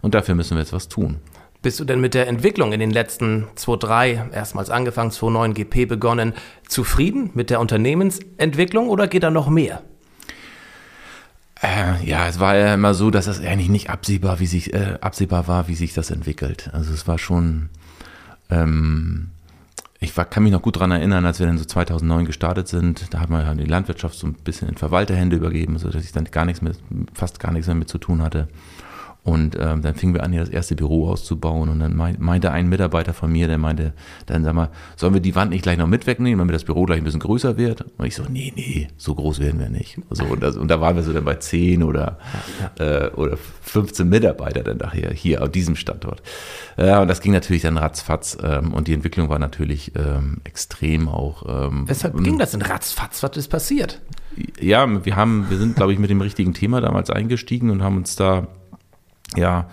Und 0.00 0.14
dafür 0.14 0.34
müssen 0.34 0.56
wir 0.56 0.60
jetzt 0.60 0.72
was 0.72 0.88
tun. 0.88 1.16
Bist 1.60 1.80
du 1.80 1.84
denn 1.84 2.00
mit 2.00 2.14
der 2.14 2.28
Entwicklung 2.28 2.72
in 2.72 2.78
den 2.78 2.92
letzten 2.92 3.48
2.3, 3.56 4.32
erstmals 4.32 4.70
angefangen, 4.70 5.10
2.9 5.10 5.54
GP 5.54 5.86
begonnen, 5.88 6.32
zufrieden 6.68 7.30
mit 7.34 7.50
der 7.50 7.58
Unternehmensentwicklung 7.58 8.88
oder 8.88 9.08
geht 9.08 9.24
da 9.24 9.30
noch 9.30 9.48
mehr? 9.48 9.82
Äh, 11.60 12.04
ja, 12.04 12.28
es 12.28 12.38
war 12.38 12.56
ja 12.56 12.74
immer 12.74 12.94
so, 12.94 13.10
dass 13.10 13.26
es 13.26 13.40
eigentlich 13.40 13.68
nicht 13.68 13.90
absehbar, 13.90 14.38
wie 14.38 14.46
sich, 14.46 14.72
äh, 14.72 14.98
absehbar 15.00 15.48
war, 15.48 15.66
wie 15.66 15.74
sich 15.74 15.92
das 15.94 16.12
entwickelt. 16.12 16.70
Also 16.72 16.92
es 16.92 17.08
war 17.08 17.18
schon, 17.18 17.70
ähm, 18.50 19.30
ich 19.98 20.16
war, 20.16 20.26
kann 20.26 20.44
mich 20.44 20.52
noch 20.52 20.62
gut 20.62 20.76
daran 20.76 20.92
erinnern, 20.92 21.26
als 21.26 21.40
wir 21.40 21.46
dann 21.48 21.58
so 21.58 21.64
2009 21.64 22.24
gestartet 22.24 22.68
sind, 22.68 23.12
da 23.12 23.18
hat 23.18 23.30
man 23.30 23.44
ja 23.44 23.52
die 23.54 23.64
Landwirtschaft 23.64 24.14
so 24.14 24.28
ein 24.28 24.34
bisschen 24.34 24.68
in 24.68 24.76
Verwalterhände 24.76 25.34
übergeben, 25.34 25.76
sodass 25.78 26.04
ich 26.04 26.12
dann 26.12 26.26
gar 26.26 26.44
nichts 26.44 26.62
mehr, 26.62 26.74
fast 27.12 27.40
gar 27.40 27.50
nichts 27.50 27.66
mehr 27.66 27.74
mit 27.74 27.88
zu 27.88 27.98
tun 27.98 28.22
hatte. 28.22 28.46
Und 29.24 29.58
ähm, 29.60 29.82
dann 29.82 29.94
fingen 29.94 30.14
wir 30.14 30.22
an, 30.22 30.32
hier 30.32 30.40
das 30.40 30.48
erste 30.48 30.74
Büro 30.74 31.08
auszubauen. 31.08 31.68
Und 31.68 31.80
dann 31.80 31.94
meinte 31.96 32.50
ein 32.50 32.68
Mitarbeiter 32.68 33.12
von 33.12 33.30
mir, 33.30 33.46
der 33.46 33.58
meinte, 33.58 33.92
dann 34.26 34.42
sag 34.42 34.54
mal, 34.54 34.70
sollen 34.96 35.12
wir 35.12 35.20
die 35.20 35.34
Wand 35.34 35.50
nicht 35.50 35.62
gleich 35.62 35.76
noch 35.76 35.86
mit 35.86 36.06
wegnehmen, 36.06 36.38
damit 36.38 36.54
das 36.54 36.64
Büro 36.64 36.84
gleich 36.84 36.98
ein 36.98 37.04
bisschen 37.04 37.20
größer 37.20 37.58
wird? 37.58 37.84
Und 37.98 38.06
ich 38.06 38.14
so, 38.14 38.22
nee, 38.28 38.52
nee, 38.56 38.88
so 38.96 39.14
groß 39.14 39.40
werden 39.40 39.60
wir 39.60 39.68
nicht. 39.68 40.00
So, 40.10 40.24
und, 40.24 40.42
das, 40.42 40.56
und 40.56 40.68
da 40.68 40.80
waren 40.80 40.96
wir 40.96 41.02
so 41.02 41.12
dann 41.12 41.24
bei 41.24 41.34
10 41.34 41.82
oder, 41.82 42.18
äh, 42.78 43.08
oder 43.08 43.36
15 43.36 44.08
Mitarbeiter 44.08 44.62
dann 44.62 44.78
nachher 44.78 45.12
hier 45.12 45.42
auf 45.42 45.50
diesem 45.50 45.76
Standort. 45.76 46.22
Ja, 46.78 47.02
und 47.02 47.08
das 47.08 47.20
ging 47.20 47.32
natürlich 47.32 47.62
dann 47.62 47.76
ratzfatz. 47.76 48.38
Ähm, 48.42 48.72
und 48.72 48.88
die 48.88 48.94
Entwicklung 48.94 49.28
war 49.28 49.38
natürlich 49.38 49.92
ähm, 49.94 50.38
extrem 50.44 51.06
auch. 51.06 51.68
Ähm, 51.68 51.84
Weshalb 51.86 52.16
ging 52.24 52.38
das 52.38 52.52
denn 52.52 52.62
ratzfatz? 52.62 53.22
Was 53.22 53.36
ist 53.36 53.48
passiert? 53.48 54.00
Ja, 54.60 55.04
wir 55.04 55.16
haben, 55.16 55.50
wir 55.50 55.58
sind, 55.58 55.76
glaube 55.76 55.92
ich, 55.92 55.98
mit 55.98 56.08
dem 56.08 56.20
richtigen 56.20 56.54
Thema 56.54 56.80
damals 56.80 57.10
eingestiegen 57.10 57.70
und 57.70 57.82
haben 57.82 57.96
uns 57.96 58.16
da 58.16 58.46
ja, 59.36 59.68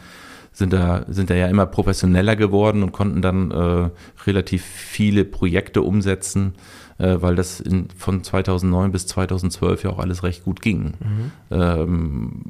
sind 0.52 0.72
da, 0.72 1.06
sind 1.08 1.30
da 1.30 1.36
ja 1.36 1.48
immer 1.48 1.66
professioneller 1.66 2.36
geworden 2.36 2.82
und 2.82 2.94
konnten 2.94 3.22
dann 3.22 3.52
äh, 3.52 3.90
relativ 4.26 4.64
viele 4.64 5.26
Projekte 5.26 5.82
umsetzen, 5.82 6.54
äh, 6.98 7.18
weil 7.20 7.36
das 7.36 7.60
in, 7.60 7.90
von 7.98 8.24
2009 8.24 8.92
bis 8.92 9.06
2012 9.08 9.84
ja 9.84 9.90
auch 9.90 10.00
alles 10.00 10.24
recht 10.24 10.46
gut 10.46 10.62
ging. 10.62 10.94
Mhm. 11.00 11.32
Ähm, 11.52 12.42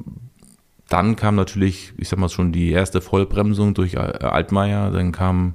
dann 0.88 1.16
kam 1.16 1.34
natürlich, 1.34 1.94
ich 1.96 2.08
sag 2.08 2.20
mal 2.20 2.28
schon, 2.28 2.52
die 2.52 2.70
erste 2.70 3.00
Vollbremsung 3.00 3.74
durch 3.74 3.94
äh, 3.94 3.98
Altmaier, 3.98 4.92
dann 4.92 5.10
kam 5.10 5.54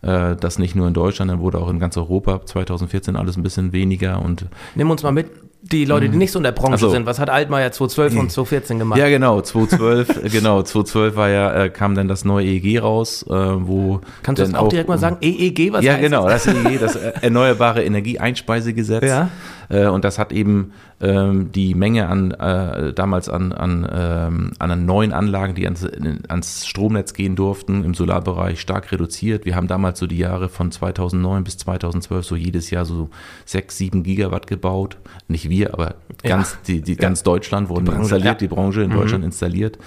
äh, 0.00 0.36
das 0.36 0.58
nicht 0.58 0.74
nur 0.74 0.88
in 0.88 0.94
Deutschland, 0.94 1.30
dann 1.30 1.40
wurde 1.40 1.58
auch 1.58 1.68
in 1.68 1.78
ganz 1.78 1.98
Europa 1.98 2.46
2014 2.46 3.14
alles 3.14 3.36
ein 3.36 3.42
bisschen 3.42 3.72
weniger 3.72 4.22
und 4.22 4.46
Nimm 4.74 4.90
uns 4.90 5.02
mal 5.02 5.12
mit, 5.12 5.30
die 5.62 5.84
Leute, 5.84 6.06
die 6.06 6.12
mhm. 6.12 6.18
nicht 6.18 6.32
so 6.32 6.38
in 6.38 6.42
der 6.42 6.52
Branche 6.52 6.72
also, 6.72 6.90
sind. 6.90 7.06
Was 7.06 7.18
hat 7.18 7.28
Altmaier 7.28 7.70
2012 7.70 8.12
und 8.14 8.32
2014 8.32 8.78
gemacht? 8.78 8.98
Ja, 8.98 9.08
genau, 9.08 9.40
2012, 9.42 10.32
genau, 10.32 10.62
2012 10.62 11.16
war 11.16 11.28
ja, 11.28 11.64
äh, 11.64 11.70
kam 11.70 11.94
dann 11.94 12.08
das 12.08 12.24
neue 12.24 12.46
EEG 12.46 12.82
raus, 12.82 13.24
äh, 13.28 13.32
wo. 13.32 14.00
Kannst 14.22 14.40
du 14.40 14.46
das 14.46 14.54
auch, 14.54 14.66
auch 14.66 14.68
direkt 14.68 14.88
mal 14.88 14.98
sagen? 14.98 15.18
EEG, 15.20 15.72
was 15.72 15.84
Ja, 15.84 15.98
genau, 15.98 16.28
das? 16.28 16.44
das 16.44 16.54
EEG, 16.54 16.80
das 16.80 16.96
Erneuerbare 16.96 17.84
Energieeinspeisegesetz. 17.84 19.04
Ja. 19.04 19.28
Äh, 19.70 19.86
und 19.86 20.04
das 20.04 20.18
hat 20.18 20.32
eben 20.32 20.72
ähm, 21.00 21.50
die 21.52 21.74
Menge 21.74 22.08
an 22.08 22.32
äh, 22.32 22.92
damals 22.92 23.28
an, 23.28 23.52
an, 23.52 23.88
ähm, 23.90 24.50
an 24.58 24.84
neuen 24.84 25.12
Anlagen, 25.12 25.54
die 25.54 25.64
ans, 25.64 25.86
ans 26.28 26.66
Stromnetz 26.66 27.14
gehen 27.14 27.36
durften, 27.36 27.84
im 27.84 27.94
Solarbereich 27.94 28.60
stark 28.60 28.92
reduziert. 28.92 29.46
Wir 29.46 29.56
haben 29.56 29.68
damals 29.68 29.98
so 29.98 30.06
die 30.06 30.18
Jahre 30.18 30.48
von 30.48 30.70
2009 30.70 31.44
bis 31.44 31.56
2012 31.58 32.26
so 32.26 32.36
jedes 32.36 32.70
Jahr 32.70 32.84
so 32.84 33.08
sechs, 33.46 33.78
sieben 33.78 34.02
Gigawatt 34.02 34.46
gebaut. 34.46 34.98
Nicht 35.28 35.48
wir, 35.48 35.72
aber 35.72 35.94
ganz, 36.22 36.52
ja. 36.52 36.58
die, 36.66 36.82
die, 36.82 36.96
ganz 36.96 37.22
Deutschland 37.22 37.68
wurden 37.68 37.84
die 37.84 37.92
Branche, 37.92 38.02
installiert, 38.02 38.26
ja. 38.26 38.34
die 38.34 38.48
Branche 38.48 38.82
in 38.82 38.90
mhm. 38.90 38.94
Deutschland 38.94 39.24
installiert. 39.24 39.78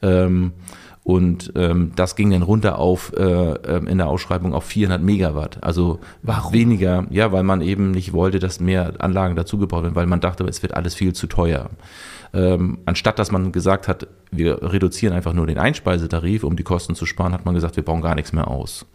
Ähm, 0.00 0.52
und 1.04 1.52
ähm, 1.56 1.92
das 1.96 2.14
ging 2.14 2.30
dann 2.30 2.42
runter 2.42 2.78
auf 2.78 3.12
äh, 3.16 3.22
ähm, 3.22 3.88
in 3.88 3.98
der 3.98 4.06
Ausschreibung 4.06 4.54
auf 4.54 4.64
400 4.64 5.02
Megawatt. 5.02 5.58
Also 5.60 5.98
Warum? 6.22 6.52
weniger, 6.52 7.06
ja, 7.10 7.32
weil 7.32 7.42
man 7.42 7.60
eben 7.60 7.90
nicht 7.90 8.12
wollte, 8.12 8.38
dass 8.38 8.60
mehr 8.60 8.94
Anlagen 8.98 9.34
dazugebaut 9.34 9.82
werden, 9.82 9.96
weil 9.96 10.06
man 10.06 10.20
dachte, 10.20 10.44
es 10.44 10.62
wird 10.62 10.74
alles 10.74 10.94
viel 10.94 11.12
zu 11.12 11.26
teuer. 11.26 11.70
Ähm, 12.32 12.78
anstatt 12.86 13.18
dass 13.18 13.32
man 13.32 13.50
gesagt 13.50 13.88
hat, 13.88 14.06
wir 14.30 14.62
reduzieren 14.62 15.12
einfach 15.12 15.32
nur 15.32 15.46
den 15.46 15.58
Einspeisetarif, 15.58 16.44
um 16.44 16.56
die 16.56 16.62
Kosten 16.62 16.94
zu 16.94 17.04
sparen, 17.04 17.32
hat 17.32 17.44
man 17.44 17.54
gesagt, 17.54 17.76
wir 17.76 17.84
bauen 17.84 18.00
gar 18.00 18.14
nichts 18.14 18.32
mehr 18.32 18.48
aus. 18.48 18.86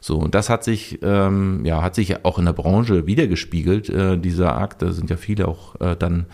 So, 0.00 0.18
und 0.18 0.34
das 0.34 0.48
hat 0.48 0.64
sich, 0.64 1.00
ähm, 1.02 1.64
ja, 1.64 1.82
hat 1.82 1.94
sich 1.94 2.24
auch 2.24 2.38
in 2.38 2.44
der 2.44 2.52
Branche 2.52 3.06
wiedergespiegelt, 3.06 3.88
äh, 3.88 4.18
dieser 4.18 4.56
Akt. 4.56 4.82
Da 4.82 4.92
sind 4.92 5.10
ja 5.10 5.16
viele 5.16 5.48
auch 5.48 5.80
äh, 5.80 5.96
dann, 5.96 6.26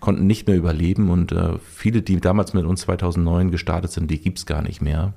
konnten 0.00 0.26
nicht 0.26 0.46
mehr 0.46 0.56
überleben 0.56 1.10
und 1.10 1.32
äh, 1.32 1.58
viele, 1.58 2.02
die 2.02 2.20
damals 2.20 2.54
mit 2.54 2.64
uns 2.64 2.82
2009 2.82 3.50
gestartet 3.50 3.92
sind, 3.92 4.10
die 4.10 4.20
gibt's 4.20 4.46
gar 4.46 4.62
nicht 4.62 4.80
mehr. 4.80 5.12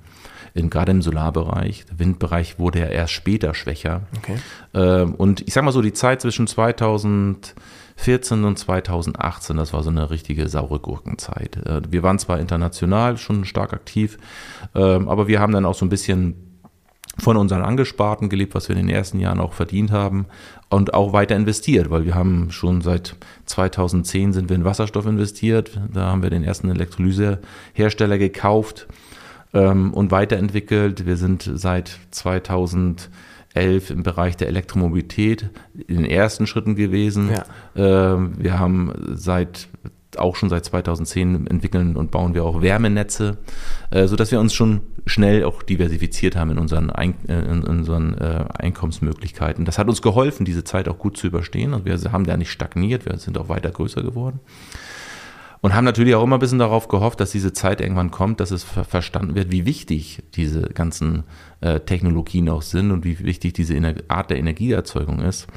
In, 0.53 0.69
gerade 0.69 0.91
im 0.91 1.01
Solarbereich. 1.01 1.85
Der 1.89 1.97
Windbereich 1.97 2.59
wurde 2.59 2.79
ja 2.79 2.85
erst 2.85 3.13
später 3.13 3.55
schwächer. 3.55 4.01
Okay. 4.17 4.35
Ähm, 4.75 5.15
und 5.15 5.41
ich 5.47 5.53
sag 5.53 5.63
mal 5.63 5.71
so, 5.71 5.81
die 5.81 5.93
Zeit 5.93 6.21
zwischen 6.21 6.45
2014 6.45 8.43
und 8.43 8.59
2018, 8.59 9.57
das 9.57 9.73
war 9.73 9.81
so 9.81 9.89
eine 9.89 10.11
richtige 10.11 10.47
saure 10.49 10.79
Gurkenzeit. 10.79 11.57
Äh, 11.65 11.81
wir 11.89 12.03
waren 12.03 12.19
zwar 12.19 12.39
international 12.39 13.17
schon 13.17 13.45
stark 13.45 13.73
aktiv, 13.73 14.19
ähm, 14.75 15.09
aber 15.09 15.27
wir 15.27 15.39
haben 15.39 15.53
dann 15.53 15.65
auch 15.65 15.73
so 15.73 15.85
ein 15.85 15.89
bisschen 15.89 16.52
von 17.17 17.37
unseren 17.37 17.61
Angesparten 17.61 18.29
gelebt, 18.29 18.55
was 18.55 18.69
wir 18.69 18.75
in 18.75 18.87
den 18.87 18.95
ersten 18.95 19.19
Jahren 19.19 19.39
auch 19.39 19.53
verdient 19.53 19.91
haben 19.91 20.25
und 20.69 20.93
auch 20.93 21.13
weiter 21.13 21.35
investiert, 21.35 21.89
weil 21.89 22.05
wir 22.05 22.15
haben 22.15 22.51
schon 22.51 22.81
seit 22.81 23.15
2010 23.45 24.33
sind 24.33 24.49
wir 24.49 24.55
in 24.55 24.65
Wasserstoff 24.65 25.05
investiert, 25.05 25.79
da 25.93 26.07
haben 26.07 26.23
wir 26.23 26.31
den 26.31 26.43
ersten 26.43 26.71
Elektrolysehersteller 26.71 28.17
gekauft 28.17 28.87
ähm, 29.53 29.93
und 29.93 30.11
weiterentwickelt. 30.11 31.05
Wir 31.05 31.17
sind 31.17 31.49
seit 31.53 31.99
2011 32.11 33.09
im 33.89 34.01
Bereich 34.01 34.35
der 34.35 34.47
Elektromobilität 34.47 35.49
in 35.87 35.97
den 35.97 36.05
ersten 36.05 36.47
Schritten 36.47 36.75
gewesen. 36.75 37.29
Ja. 37.31 38.13
Ähm, 38.15 38.33
wir 38.37 38.57
haben 38.57 38.91
seit 39.13 39.67
auch 40.19 40.35
schon 40.35 40.49
seit 40.49 40.65
2010 40.65 41.47
entwickeln 41.47 41.95
und 41.95 42.11
bauen 42.11 42.33
wir 42.33 42.43
auch 42.43 42.61
Wärmenetze, 42.61 43.37
äh, 43.91 44.07
sodass 44.07 44.31
wir 44.31 44.39
uns 44.39 44.53
schon 44.53 44.81
schnell 45.05 45.43
auch 45.43 45.63
diversifiziert 45.63 46.35
haben 46.35 46.51
in 46.51 46.57
unseren, 46.57 46.89
äh, 46.89 47.13
in 47.27 47.63
unseren 47.63 48.17
äh, 48.17 48.45
Einkommensmöglichkeiten. 48.53 49.65
Das 49.65 49.77
hat 49.77 49.87
uns 49.87 50.01
geholfen, 50.01 50.45
diese 50.45 50.63
Zeit 50.63 50.87
auch 50.87 50.97
gut 50.97 51.17
zu 51.17 51.27
überstehen. 51.27 51.73
Und 51.73 51.85
wir 51.85 51.99
haben 52.11 52.25
da 52.25 52.37
nicht 52.37 52.51
stagniert, 52.51 53.05
wir 53.05 53.17
sind 53.17 53.37
auch 53.37 53.49
weiter 53.49 53.71
größer 53.71 54.01
geworden. 54.01 54.39
Und 55.61 55.73
haben 55.73 55.85
natürlich 55.85 56.13
auch 56.13 56.23
immer 56.23 56.35
ein 56.35 56.41
bisschen 56.41 56.59
darauf 56.59 56.89
gehofft, 56.89 57.21
dass 57.21 57.31
diese 57.31 57.53
Zeit 57.53 57.79
irgendwann 57.79 58.11
kommt, 58.11 58.41
dass 58.41 58.51
es 58.51 58.65
ver 58.65 58.83
verstanden 58.83 59.33
wird, 59.33 59.49
wie 59.49 59.65
wichtig 59.65 60.21
diese 60.35 60.63
ganzen 60.63 61.23
äh, 61.61 61.79
Technologien 61.79 62.49
auch 62.49 62.61
sind 62.61 62.91
und 62.91 63.05
wie 63.05 63.17
wichtig 63.19 63.53
diese 63.53 63.73
Ener 63.73 63.95
Art 64.09 64.29
der 64.29 64.39
Energieerzeugung 64.39 65.19
ist. 65.19 65.47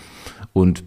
Und 0.53 0.85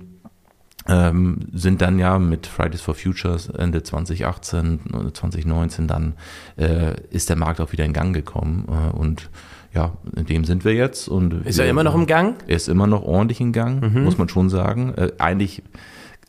ähm, 0.89 1.39
sind 1.53 1.81
dann 1.81 1.99
ja 1.99 2.17
mit 2.17 2.47
Fridays 2.47 2.81
for 2.81 2.95
Futures 2.95 3.47
Ende 3.49 3.83
2018 3.83 4.79
oder 4.93 5.13
2019 5.13 5.87
dann 5.87 6.13
äh, 6.57 6.95
ist 7.11 7.29
der 7.29 7.35
Markt 7.35 7.61
auch 7.61 7.71
wieder 7.71 7.85
in 7.85 7.93
Gang 7.93 8.13
gekommen 8.13 8.67
äh, 8.67 8.97
und 8.97 9.29
ja, 9.73 9.93
in 10.15 10.25
dem 10.25 10.45
sind 10.45 10.65
wir 10.65 10.73
jetzt 10.73 11.07
und 11.07 11.45
ist 11.45 11.59
er 11.59 11.69
immer 11.69 11.83
noch 11.83 11.93
im 11.93 12.07
Gang? 12.07 12.35
Er 12.47 12.55
ist 12.55 12.67
immer 12.67 12.87
noch 12.87 13.03
ordentlich 13.03 13.39
in 13.39 13.53
Gang, 13.53 13.81
mhm. 13.81 14.03
muss 14.03 14.17
man 14.17 14.27
schon 14.27 14.49
sagen. 14.49 14.95
Äh, 14.95 15.11
eigentlich 15.19 15.61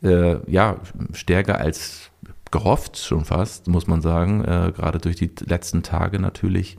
äh, 0.03 0.37
ja 0.49 0.77
stärker 1.13 1.57
als 1.57 2.11
gehofft 2.51 2.97
schon 2.97 3.25
fast, 3.25 3.67
muss 3.67 3.87
man 3.87 4.01
sagen, 4.01 4.43
äh, 4.43 4.71
gerade 4.75 4.99
durch 4.99 5.15
die 5.15 5.31
letzten 5.43 5.81
Tage 5.81 6.19
natürlich. 6.19 6.77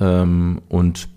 Ähm, 0.00 0.60
und 0.68 1.08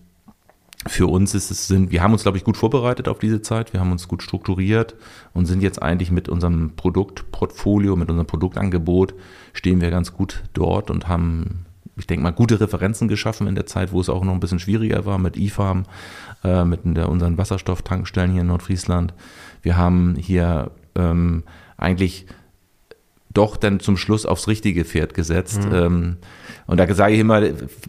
für 0.87 1.07
uns 1.07 1.33
ist 1.33 1.51
es, 1.51 1.67
sind, 1.67 1.91
wir 1.91 2.01
haben 2.01 2.13
uns, 2.13 2.23
glaube 2.23 2.37
ich, 2.37 2.43
gut 2.43 2.57
vorbereitet 2.57 3.07
auf 3.07 3.19
diese 3.19 3.41
Zeit. 3.41 3.73
Wir 3.73 3.79
haben 3.79 3.91
uns 3.91 4.07
gut 4.07 4.23
strukturiert 4.23 4.95
und 5.33 5.45
sind 5.45 5.61
jetzt 5.61 5.81
eigentlich 5.81 6.11
mit 6.11 6.29
unserem 6.29 6.75
Produktportfolio, 6.75 7.95
mit 7.95 8.09
unserem 8.09 8.27
Produktangebot, 8.27 9.13
stehen 9.53 9.81
wir 9.81 9.89
ganz 9.89 10.13
gut 10.13 10.43
dort 10.53 10.91
und 10.91 11.07
haben, 11.07 11.65
ich 11.95 12.07
denke 12.07 12.23
mal, 12.23 12.31
gute 12.31 12.59
Referenzen 12.59 13.07
geschaffen 13.07 13.47
in 13.47 13.55
der 13.55 13.65
Zeit, 13.65 13.91
wo 13.91 14.01
es 14.01 14.09
auch 14.09 14.23
noch 14.23 14.33
ein 14.33 14.39
bisschen 14.39 14.59
schwieriger 14.59 15.05
war 15.05 15.17
mit 15.17 15.37
IFARM, 15.37 15.83
äh, 16.43 16.63
mit 16.65 16.81
der, 16.83 17.09
unseren 17.09 17.37
Wasserstofftankstellen 17.37 18.31
hier 18.31 18.41
in 18.41 18.47
Nordfriesland. 18.47 19.13
Wir 19.61 19.77
haben 19.77 20.15
hier 20.15 20.71
ähm, 20.95 21.43
eigentlich 21.77 22.25
doch 23.37 23.57
dann 23.57 23.79
zum 23.79 23.97
Schluss 23.97 24.25
aufs 24.25 24.47
richtige 24.47 24.83
Pferd 24.83 25.13
gesetzt. 25.13 25.63
Mhm. 25.69 26.17
Und 26.65 26.77
da 26.79 26.93
sage 26.93 27.13
ich 27.13 27.19
immer, 27.19 27.41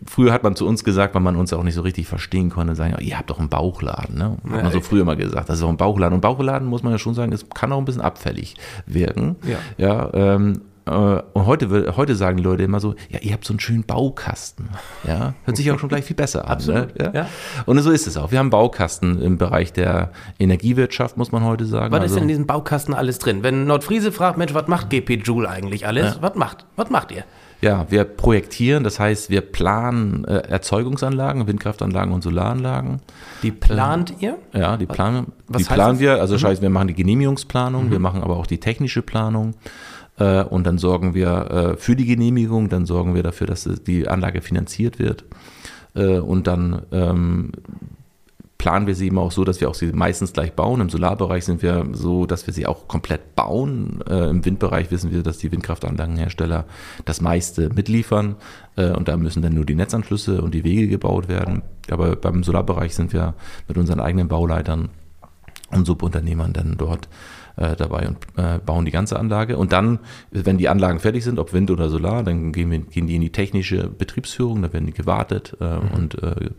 früher 0.07 0.33
hat 0.33 0.45
man 0.45 0.55
zu 0.55 0.67
uns 0.67 0.85
gesagt, 0.85 1.15
weil 1.15 1.23
man 1.23 1.37
uns 1.37 1.53
auch 1.53 1.65
nicht 1.65 1.75
so 1.75 1.83
richtig 1.83 2.07
verstehen 2.07 2.51
konnte, 2.51 2.77
sagen, 2.77 2.97
ihr 3.01 3.19
habt 3.19 3.31
doch 3.31 3.41
einen 3.41 3.49
Bauchladen. 3.49 4.17
Ne? 4.17 4.37
Hat 4.51 4.63
man 4.63 4.73
so 4.73 4.81
früher 4.81 5.05
mal 5.05 5.17
gesagt, 5.17 5.49
das 5.49 5.59
ist 5.59 5.65
auch 5.65 5.69
ein 5.69 5.77
Bauchladen. 5.77 6.15
Und 6.15 6.21
Bauchladen 6.21 6.69
muss 6.69 6.83
man 6.83 6.93
ja 6.93 6.99
schon 6.99 7.15
sagen, 7.15 7.33
es 7.33 7.49
kann 7.51 7.73
auch 7.73 7.79
ein 7.79 7.85
bisschen 7.85 8.03
abfällig 8.03 8.55
wirken. 8.87 9.37
Ja. 9.43 9.59
ja 9.79 10.11
ähm, 10.15 10.53
äh, 10.53 10.61
und 10.89 11.47
heute, 11.47 11.97
heute 11.97 12.15
sagen 12.15 12.37
die 12.39 12.43
Leute 12.43 12.63
immer 12.63 12.81
so, 12.81 12.95
ja, 13.11 13.21
ihr 13.21 13.33
habt 13.33 13.45
so 13.45 13.53
einen 13.53 13.61
schönen 13.61 13.85
Baukasten. 13.85 14.69
Ja, 15.05 15.35
hört 15.45 15.57
sich 15.57 15.71
auch 15.71 15.79
schon 15.79 15.89
gleich 15.89 16.05
viel 16.05 16.17
besser 16.17 16.45
an. 16.45 16.51
Absolut, 16.53 16.99
ne? 16.99 17.05
ja? 17.05 17.23
ja? 17.23 17.29
Und 17.67 17.79
so 17.81 17.91
ist 17.91 18.07
es 18.07 18.17
auch. 18.17 18.31
Wir 18.31 18.39
haben 18.39 18.47
einen 18.47 18.51
Baukasten 18.51 19.21
im 19.21 19.39
Bereich 19.39 19.73
der 19.73 20.13
Energiewirtschaft, 20.39 21.17
muss 21.17 21.33
man 21.33 21.45
heute 21.45 21.65
sagen. 21.65 21.93
Was 21.93 22.01
also, 22.01 22.15
ist 22.15 22.17
denn 22.17 22.23
in 22.25 22.29
diesem 22.29 22.47
Baukasten 22.47 22.95
alles 22.95 23.19
drin? 23.19 23.43
Wenn 23.43 23.67
Nordfriese 23.67 24.13
fragt, 24.13 24.39
Mensch, 24.39 24.55
was 24.55 24.69
macht 24.69 24.91
GP 24.91 25.23
Joule 25.25 25.49
eigentlich 25.49 25.87
alles? 25.87 26.17
Ja. 26.17 26.23
Was 26.23 26.35
macht, 26.35 26.67
was 26.77 26.91
macht 26.91 27.13
ihr? 27.13 27.25
Ja, 27.61 27.87
wir 27.91 28.05
projektieren, 28.05 28.85
das 28.85 29.01
heißt, 29.01 29.31
wir 29.31 29.41
planen 29.41 30.25
äh, 30.25 30.37
Erzeugungsanlagen, 30.49 31.49
Windkraftanlagen 31.49 32.13
und 32.13 32.23
Solaranlagen. 32.23 33.01
Die 33.43 33.51
plant 33.51 34.13
äh, 34.21 34.27
ihr? 34.27 34.39
Ja, 34.53 34.77
die 34.77 34.87
planen, 34.87 35.33
die 35.49 35.65
planen 35.65 35.99
wir. 35.99 36.21
Also 36.21 36.35
mhm. 36.35 36.41
das 36.41 36.51
heißt, 36.51 36.63
wir 36.63 36.71
machen 36.71 36.87
die 36.89 36.95
Genehmigungsplanung, 36.95 37.87
mhm. 37.87 37.91
wir 37.91 37.99
machen 37.99 38.23
aber 38.23 38.37
auch 38.37 38.47
die 38.47 38.59
technische 38.59 39.03
Planung. 39.03 39.55
Äh, 40.19 40.43
und 40.43 40.67
dann 40.67 40.79
sorgen 40.79 41.15
wir 41.15 41.51
äh, 41.51 41.77
für 41.77 41.97
die 41.97 42.07
Genehmigung, 42.07 42.69
dann 42.69 42.87
sorgen 42.87 43.15
wir 43.15 43.23
dafür, 43.23 43.47
dass 43.47 43.69
die 43.87 44.09
Anlage 44.09 44.43
finanziert 44.43 44.99
wird. 44.99 45.25
Äh, 45.95 46.19
und 46.19 46.47
dann 46.47 46.83
ähm, 46.93 47.53
planen 48.59 48.89
wir 48.89 48.97
sie 48.97 49.07
immer 49.07 49.23
auch 49.23 49.33
so, 49.33 49.45
dass 49.45 49.61
wir 49.61 49.71
auch 49.71 49.75
sie 49.75 49.93
meistens 49.93 50.33
gleich 50.33 50.53
bauen. 50.53 50.81
Im 50.81 50.91
Solarbereich 50.91 51.45
sind 51.45 51.63
wir 51.63 51.87
so, 51.93 52.27
dass 52.27 52.47
wir 52.47 52.53
sie 52.53 52.67
auch 52.67 52.89
komplett 52.89 53.37
bauen. 53.37 54.03
Äh, 54.09 54.29
Im 54.31 54.45
Windbereich 54.45 54.91
wissen 54.91 55.13
wir, 55.13 55.23
dass 55.23 55.39
die 55.39 55.51
Windkraftanlagenhersteller 55.53 56.65
das 57.05 57.21
meiste 57.21 57.71
mitliefern 57.71 58.37
äh, 58.77 58.91
und 58.91 59.07
da 59.07 59.17
müssen 59.17 59.43
dann 59.43 59.55
nur 59.55 59.65
die 59.65 59.77
Netzanschlüsse 59.77 60.43
und 60.43 60.55
die 60.55 60.65
Wege 60.65 60.89
gebaut 60.89 61.29
werden. 61.29 61.63
Aber 61.89 62.17
beim 62.17 62.43
Solarbereich 62.43 62.95
sind 62.95 63.13
wir 63.13 63.35
mit 63.69 63.79
unseren 63.79 64.01
eigenen 64.01 64.27
Bauleitern 64.27 64.91
und 65.71 65.87
Subunternehmern 65.87 66.53
dann 66.53 66.75
dort 66.77 67.09
äh, 67.59 67.77
dabei 67.77 68.09
und 68.09 68.19
äh, 68.37 68.59
bauen 68.59 68.85
die 68.85 68.91
ganze 68.91 69.19
Anlage. 69.19 69.57
Und 69.57 69.73
dann, 69.73 69.99
wenn 70.31 70.59
die 70.59 70.69
Anlagen 70.69 71.01
fertig 71.01 71.25
sind, 71.25 71.39
ob 71.39 71.53
Wind 71.53 71.71
oder 71.71 71.91
Solar, 71.91 72.23
dann 72.23 72.53
gehen, 72.53 72.71
wir, 72.71 72.79
gehen 72.79 73.07
die 73.07 73.17
in 73.17 73.21
die 73.21 73.33
technische 73.33 73.89
Betriebsführung, 73.89 74.63
da 74.63 74.73
werden 74.73 74.87
die 74.87 74.93
gewartet 74.93 75.57
äh, 75.61 75.77
mhm. 75.77 75.91
und 75.91 76.23
äh, 76.23 76.51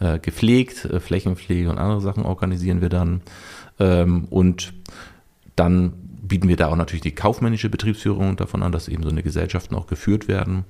äh, 0.00 0.18
gepflegt, 0.18 0.84
äh, 0.84 1.00
Flächenpflege 1.00 1.70
und 1.70 1.78
andere 1.78 2.00
Sachen 2.00 2.24
organisieren 2.24 2.80
wir 2.80 2.88
dann. 2.88 3.22
Ähm, 3.78 4.26
und 4.30 4.72
dann 5.56 5.92
bieten 6.22 6.48
wir 6.48 6.56
da 6.56 6.68
auch 6.68 6.76
natürlich 6.76 7.02
die 7.02 7.14
kaufmännische 7.14 7.68
Betriebsführung 7.68 8.36
davon 8.36 8.62
an, 8.62 8.72
dass 8.72 8.88
eben 8.88 9.02
so 9.02 9.10
eine 9.10 9.22
Gesellschaften 9.22 9.74
auch 9.74 9.86
geführt 9.86 10.28
werden. 10.28 10.64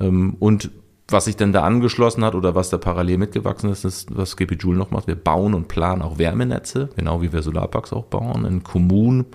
Ähm, 0.00 0.36
und 0.38 0.70
was 1.08 1.26
sich 1.26 1.36
denn 1.36 1.52
da 1.52 1.62
angeschlossen 1.62 2.24
hat 2.24 2.34
oder 2.34 2.54
was 2.54 2.70
da 2.70 2.78
parallel 2.78 3.18
mitgewachsen 3.18 3.70
ist, 3.70 3.84
ist, 3.84 4.16
was 4.16 4.36
GP 4.36 4.54
Joule 4.54 4.78
noch 4.78 4.90
macht. 4.90 5.06
Wir 5.06 5.14
bauen 5.14 5.54
und 5.54 5.68
planen 5.68 6.02
auch 6.02 6.18
Wärmenetze, 6.18 6.90
genau 6.96 7.22
wie 7.22 7.32
wir 7.32 7.42
Solarparks 7.42 7.92
auch 7.92 8.04
bauen, 8.04 8.44
in 8.44 8.62
Kommunen. 8.62 9.26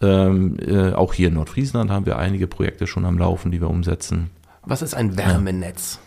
Ähm, 0.00 0.56
äh, 0.60 0.92
auch 0.92 1.14
hier 1.14 1.28
in 1.28 1.34
Nordfriesland 1.34 1.90
haben 1.90 2.06
wir 2.06 2.18
einige 2.18 2.46
Projekte 2.46 2.86
schon 2.86 3.04
am 3.06 3.18
Laufen, 3.18 3.50
die 3.50 3.60
wir 3.60 3.70
umsetzen. 3.70 4.30
Was 4.62 4.82
ist 4.82 4.94
ein 4.94 5.16
Wärmenetz? 5.16 6.00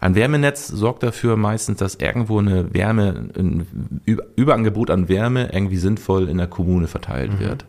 Ein 0.00 0.14
Wärmenetz 0.14 0.66
sorgt 0.66 1.02
dafür 1.02 1.36
meistens, 1.36 1.78
dass 1.78 1.94
irgendwo 1.94 2.38
eine 2.38 2.74
Wärme, 2.74 3.30
ein 3.36 3.66
Überangebot 4.36 4.90
an 4.90 5.08
Wärme 5.08 5.50
irgendwie 5.52 5.76
sinnvoll 5.76 6.28
in 6.28 6.38
der 6.38 6.48
Kommune 6.48 6.86
verteilt 6.86 7.34
mhm. 7.34 7.40
wird. 7.40 7.66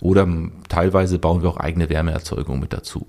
Oder 0.00 0.26
teilweise 0.68 1.18
bauen 1.18 1.42
wir 1.42 1.50
auch 1.50 1.56
eigene 1.58 1.88
Wärmeerzeugung 1.88 2.60
mit 2.60 2.72
dazu. 2.72 3.06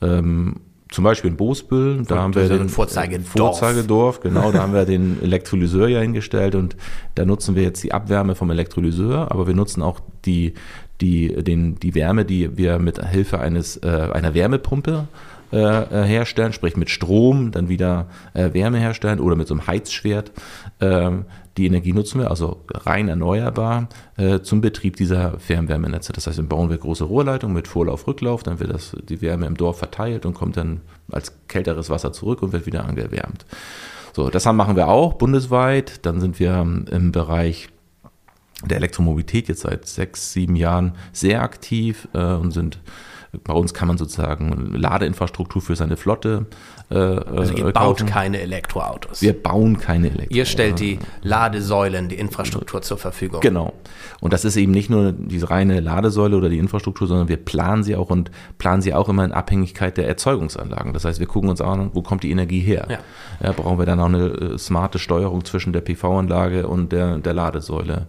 Ähm, 0.00 0.56
zum 0.90 1.04
Beispiel 1.04 1.30
in 1.30 1.36
Boosbüll, 1.36 2.04
da 2.06 2.22
haben 2.22 2.34
wir 2.34 2.48
den 2.48 2.68
Vorzeigedorf. 2.68 3.28
Vorzeigedorf, 3.28 4.20
genau, 4.20 4.52
da 4.52 4.62
haben 4.62 4.72
wir 4.72 4.84
den 4.84 5.22
Elektrolyseur 5.22 5.88
ja 5.88 6.00
hingestellt 6.00 6.54
und 6.54 6.76
da 7.14 7.24
nutzen 7.24 7.54
wir 7.56 7.62
jetzt 7.62 7.82
die 7.82 7.92
Abwärme 7.92 8.34
vom 8.34 8.50
Elektrolyseur, 8.50 9.30
aber 9.30 9.46
wir 9.46 9.54
nutzen 9.54 9.82
auch 9.82 10.00
die, 10.24 10.54
die, 11.00 11.28
den, 11.42 11.76
die 11.76 11.94
Wärme, 11.94 12.24
die 12.24 12.56
wir 12.56 12.78
mit 12.78 13.04
Hilfe 13.06 13.38
eines, 13.38 13.76
äh, 13.78 14.08
einer 14.12 14.34
Wärmepumpe 14.34 15.08
äh, 15.52 15.56
äh, 15.56 16.04
herstellen, 16.04 16.52
sprich 16.52 16.76
mit 16.76 16.90
Strom 16.90 17.50
dann 17.50 17.68
wieder 17.68 18.06
äh, 18.34 18.52
Wärme 18.52 18.78
herstellen 18.78 19.20
oder 19.20 19.36
mit 19.36 19.48
so 19.48 19.54
einem 19.54 19.66
Heizschwert. 19.66 20.30
Ähm, 20.80 21.24
die 21.56 21.66
Energie 21.66 21.92
nutzen 21.92 22.20
wir, 22.20 22.30
also 22.30 22.64
rein 22.70 23.08
erneuerbar, 23.08 23.88
äh, 24.16 24.40
zum 24.40 24.60
Betrieb 24.60 24.96
dieser 24.96 25.38
Fernwärmenetze. 25.40 26.12
Das 26.12 26.26
heißt, 26.26 26.38
dann 26.38 26.48
bauen 26.48 26.70
wir 26.70 26.78
große 26.78 27.04
Rohrleitungen 27.04 27.54
mit 27.54 27.66
Vorlauf, 27.66 28.06
Rücklauf, 28.06 28.42
dann 28.42 28.60
wird 28.60 28.72
das, 28.72 28.96
die 29.08 29.20
Wärme 29.22 29.46
im 29.46 29.56
Dorf 29.56 29.78
verteilt 29.78 30.26
und 30.26 30.34
kommt 30.34 30.56
dann 30.56 30.82
als 31.10 31.32
kälteres 31.48 31.90
Wasser 31.90 32.12
zurück 32.12 32.42
und 32.42 32.52
wird 32.52 32.66
wieder 32.66 32.84
angewärmt. 32.84 33.46
So, 34.12 34.30
das 34.30 34.44
machen 34.46 34.76
wir 34.76 34.88
auch 34.88 35.14
bundesweit. 35.14 36.04
Dann 36.04 36.20
sind 36.20 36.40
wir 36.40 36.60
im 36.90 37.12
Bereich 37.12 37.68
der 38.64 38.78
Elektromobilität 38.78 39.48
jetzt 39.48 39.60
seit 39.60 39.86
sechs, 39.86 40.32
sieben 40.32 40.56
Jahren 40.56 40.94
sehr 41.12 41.42
aktiv 41.42 42.08
äh, 42.12 42.18
und 42.18 42.50
sind 42.50 42.80
bei 43.44 43.52
uns 43.52 43.74
kann 43.74 43.88
man 43.88 43.98
sozusagen 43.98 44.72
Ladeinfrastruktur 44.74 45.60
für 45.62 45.76
seine 45.76 45.96
Flotte 45.96 46.46
äh, 46.90 46.94
also 46.94 47.52
ihr 47.54 47.66
äh, 47.66 47.72
baut 47.72 48.06
keine 48.06 48.40
Elektroautos. 48.40 49.20
Wir 49.20 49.34
bauen 49.34 49.78
keine 49.78 50.06
Elektroautos. 50.06 50.36
Ihr 50.36 50.44
stellt 50.46 50.80
die 50.80 50.98
Ladesäulen, 51.22 52.08
die 52.08 52.16
Infrastruktur 52.16 52.82
zur 52.82 52.96
Verfügung. 52.96 53.40
Genau. 53.40 53.74
Und 54.20 54.32
das 54.32 54.44
ist 54.44 54.56
eben 54.56 54.72
nicht 54.72 54.88
nur 54.88 55.12
diese 55.12 55.50
reine 55.50 55.80
Ladesäule 55.80 56.36
oder 56.36 56.48
die 56.48 56.58
Infrastruktur, 56.58 57.06
sondern 57.06 57.28
wir 57.28 57.36
planen 57.36 57.82
sie 57.82 57.94
auch 57.94 58.10
und 58.10 58.30
planen 58.56 58.82
sie 58.82 58.94
auch 58.94 59.08
immer 59.08 59.24
in 59.24 59.32
Abhängigkeit 59.32 59.96
der 59.96 60.08
Erzeugungsanlagen. 60.08 60.92
Das 60.92 61.04
heißt, 61.04 61.20
wir 61.20 61.26
gucken 61.26 61.50
uns 61.50 61.60
an, 61.60 61.90
wo 61.92 62.02
kommt 62.02 62.22
die 62.22 62.30
Energie 62.30 62.60
her? 62.60 62.86
Ja. 62.88 62.98
Ja, 63.42 63.52
brauchen 63.52 63.78
wir 63.78 63.86
dann 63.86 64.00
auch 64.00 64.06
eine 64.06 64.26
äh, 64.26 64.58
smarte 64.58 64.98
Steuerung 64.98 65.44
zwischen 65.44 65.72
der 65.72 65.82
PV-Anlage 65.82 66.66
und 66.66 66.90
der, 66.92 67.18
der 67.18 67.34
Ladesäule? 67.34 68.06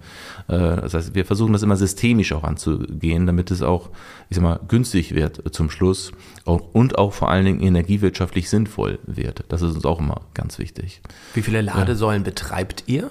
Äh, 0.48 0.58
das 0.58 0.94
heißt, 0.94 1.16
wir 1.16 1.26
versuchen 1.26 1.54
das 1.54 1.64
immer 1.64 1.76
systemisch 1.76 2.34
auch 2.34 2.44
anzugehen, 2.44 3.28
damit 3.28 3.52
es 3.52 3.62
auch, 3.62 3.90
ich 4.30 4.38
sag 4.38 4.44
mal, 4.44 4.60
günstig 4.68 5.14
wird 5.14 5.54
zum 5.54 5.70
Schluss 5.70 6.12
und 6.46 6.98
auch 6.98 7.14
vor 7.14 7.30
allen 7.30 7.46
Dingen 7.46 7.62
energiewirtschaftlich 7.62 8.50
sinnvoll 8.50 8.69
wird. 8.78 9.44
Das 9.50 9.62
ist 9.62 9.76
uns 9.76 9.86
auch 9.86 10.00
immer 10.00 10.22
ganz 10.34 10.60
wichtig. 10.60 11.02
Wie 11.34 11.42
viele 11.42 11.62
Ladesäulen 11.62 12.24
ja. 12.24 12.30
betreibt 12.30 12.84
ihr? 12.88 13.10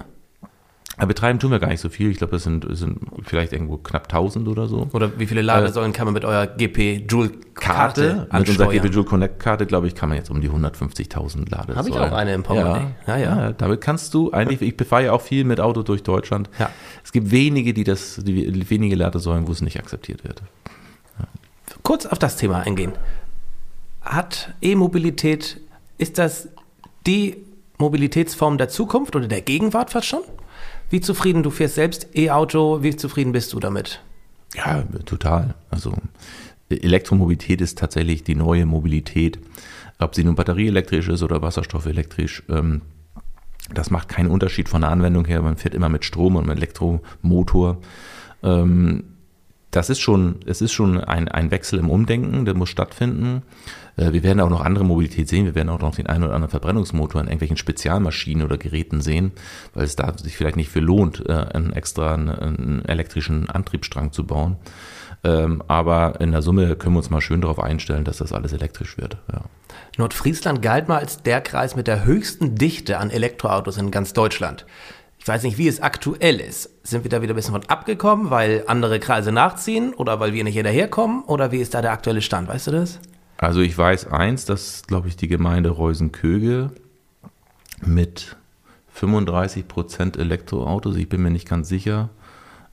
Betreiben 1.07 1.39
tun 1.39 1.51
wir 1.51 1.59
gar 1.59 1.69
nicht 1.69 1.79
so 1.79 1.89
viel. 1.89 2.11
Ich 2.11 2.17
glaube, 2.17 2.31
das 2.31 2.43
sind, 2.43 2.65
sind 2.71 2.99
vielleicht 3.23 3.53
irgendwo 3.53 3.77
knapp 3.77 4.03
1000 4.03 4.47
oder 4.47 4.67
so. 4.67 4.89
Oder 4.91 5.17
wie 5.17 5.27
viele 5.27 5.41
Ladesäulen 5.41 5.91
äh, 5.91 5.93
kann 5.93 6.05
man 6.05 6.13
mit 6.13 6.25
eurer 6.25 6.47
GP 6.47 7.05
Joule 7.09 7.31
Karte 7.53 8.27
Mit 8.31 8.49
unserer 8.49 8.69
GP 8.69 8.85
Joule 8.93 9.05
Connect 9.05 9.39
Karte, 9.39 9.65
glaube 9.65 9.87
ich, 9.87 9.95
kann 9.95 10.09
man 10.09 10.17
jetzt 10.17 10.29
um 10.29 10.41
die 10.41 10.49
150.000 10.49 11.49
Ladesäulen. 11.49 11.77
Habe 11.77 11.89
ich 11.89 11.95
auch 11.95 12.11
eine 12.11 12.33
im 12.33 12.43
Portemonnaie. 12.43 12.87
Ja, 13.07 13.17
ja, 13.17 13.41
ja. 13.41 13.51
damit 13.53 13.81
kannst 13.81 14.13
du 14.13 14.31
eigentlich, 14.31 14.61
ich 14.61 14.75
befahre 14.75 15.05
ja 15.05 15.11
auch 15.13 15.21
viel 15.21 15.45
mit 15.45 15.61
Auto 15.61 15.83
durch 15.83 16.03
Deutschland. 16.03 16.49
Ja. 16.59 16.69
Es 17.03 17.11
gibt 17.11 17.31
wenige, 17.31 17.73
die 17.73 17.85
das, 17.85 18.19
die, 18.21 18.69
wenige 18.69 18.95
Ladesäulen, 18.95 19.47
wo 19.47 19.53
es 19.53 19.61
nicht 19.61 19.79
akzeptiert 19.79 20.25
wird. 20.25 20.41
Ja. 21.17 21.27
Kurz 21.81 22.05
auf 22.05 22.19
das 22.19 22.35
Thema 22.35 22.59
eingehen. 22.59 22.91
Hat 24.09 24.55
E-Mobilität, 24.59 25.61
ist 25.99 26.17
das 26.17 26.49
die 27.05 27.37
Mobilitätsform 27.77 28.57
der 28.57 28.67
Zukunft 28.67 29.15
oder 29.15 29.27
der 29.27 29.41
Gegenwart 29.41 29.91
fast 29.91 30.07
schon? 30.07 30.23
Wie 30.89 30.99
zufrieden, 30.99 31.43
du 31.43 31.51
fährst 31.51 31.75
selbst 31.75 32.07
E-Auto, 32.15 32.81
wie 32.81 32.95
zufrieden 32.95 33.33
bist 33.33 33.53
du 33.53 33.59
damit? 33.59 34.01
Ja, 34.55 34.81
total. 35.05 35.53
Also 35.69 35.93
Elektromobilität 36.71 37.61
ist 37.61 37.77
tatsächlich 37.77 38.23
die 38.23 38.33
neue 38.33 38.65
Mobilität. 38.65 39.37
Ob 39.99 40.15
sie 40.15 40.23
nun 40.23 40.33
batterieelektrisch 40.33 41.07
ist 41.07 41.21
oder 41.21 41.43
wasserstoffelektrisch, 41.43 42.41
ähm, 42.49 42.81
das 43.71 43.91
macht 43.91 44.09
keinen 44.09 44.31
Unterschied 44.31 44.69
von 44.69 44.81
der 44.81 44.89
Anwendung 44.89 45.25
her. 45.25 45.43
Man 45.43 45.57
fährt 45.57 45.75
immer 45.75 45.89
mit 45.89 46.03
Strom 46.03 46.35
und 46.35 46.47
mit 46.47 46.57
Elektromotor. 46.57 47.77
Ähm, 48.41 49.03
das 49.71 49.91
ist 49.91 49.99
schon, 49.99 50.37
es 50.45 50.61
ist 50.61 50.71
schon 50.71 50.99
ein, 50.99 51.27
ein 51.27 51.51
Wechsel 51.51 51.77
im 51.77 51.91
Umdenken, 51.91 52.45
der 52.45 52.55
muss 52.55 52.69
stattfinden. 52.69 53.43
Äh, 53.99 54.13
wir 54.13 54.23
werden 54.23 54.39
auch 54.39 54.49
noch 54.49 54.61
andere 54.61 54.85
Mobilität 54.85 55.27
sehen. 55.27 55.45
Wir 55.45 55.55
werden 55.55 55.69
auch 55.69 55.79
noch 55.79 55.95
den 55.95 56.07
einen 56.07 56.23
oder 56.23 56.33
anderen 56.33 56.51
Verbrennungsmotor 56.51 57.21
in 57.21 57.27
irgendwelchen 57.27 57.57
Spezialmaschinen 57.57 58.43
oder 58.43 58.57
Geräten 58.57 59.01
sehen, 59.01 59.31
weil 59.73 59.83
es 59.83 59.95
da 59.95 60.17
sich 60.17 60.37
vielleicht 60.37 60.55
nicht 60.55 60.69
für 60.69 60.79
lohnt, 60.79 61.23
äh, 61.27 61.33
einen 61.33 61.73
extra 61.73 62.13
einen 62.13 62.83
elektrischen 62.85 63.49
Antriebsstrang 63.49 64.11
zu 64.11 64.25
bauen. 64.25 64.57
Ähm, 65.23 65.61
aber 65.67 66.21
in 66.21 66.31
der 66.31 66.41
Summe 66.41 66.77
können 66.77 66.95
wir 66.95 66.99
uns 66.99 67.09
mal 67.09 67.19
schön 67.19 67.41
darauf 67.41 67.59
einstellen, 67.59 68.05
dass 68.05 68.17
das 68.17 68.31
alles 68.31 68.53
elektrisch 68.53 68.97
wird. 68.97 69.17
Ja. 69.31 69.41
Nordfriesland 69.97 70.61
galt 70.61 70.87
mal 70.87 70.99
als 70.99 71.21
der 71.23 71.41
Kreis 71.41 71.75
mit 71.75 71.87
der 71.87 72.05
höchsten 72.05 72.55
Dichte 72.55 72.99
an 72.99 73.09
Elektroautos 73.09 73.77
in 73.77 73.91
ganz 73.91 74.13
Deutschland. 74.13 74.65
Ich 75.17 75.27
weiß 75.27 75.43
nicht, 75.43 75.57
wie 75.57 75.67
es 75.67 75.81
aktuell 75.81 76.39
ist. 76.39 76.69
Sind 76.87 77.03
wir 77.03 77.11
da 77.11 77.21
wieder 77.21 77.33
ein 77.33 77.35
bisschen 77.35 77.51
von 77.51 77.65
abgekommen, 77.65 78.29
weil 78.29 78.63
andere 78.67 79.01
Kreise 79.01 79.33
nachziehen 79.33 79.93
oder 79.93 80.21
weil 80.21 80.31
wir 80.31 80.45
nicht 80.45 80.55
hinterherkommen? 80.55 81.23
Oder 81.23 81.51
wie 81.51 81.59
ist 81.59 81.73
da 81.73 81.81
der 81.81 81.91
aktuelle 81.91 82.21
Stand? 82.21 82.47
Weißt 82.47 82.67
du 82.67 82.71
das? 82.71 82.99
Also 83.41 83.61
ich 83.61 83.77
weiß 83.77 84.07
eins, 84.07 84.43
dass, 84.43 84.83
glaube 84.85 85.07
ich, 85.07 85.15
die 85.15 85.29
Gemeinde 85.29 85.69
Reusenköge 85.69 86.71
mit 87.81 88.35
35 88.89 89.65
Prozent 89.65 90.17
Elektroautos, 90.17 90.97
ich 90.97 91.07
bin 91.07 91.23
mir 91.23 91.29
nicht 91.29 91.47
ganz 91.47 91.69
sicher, 91.69 92.09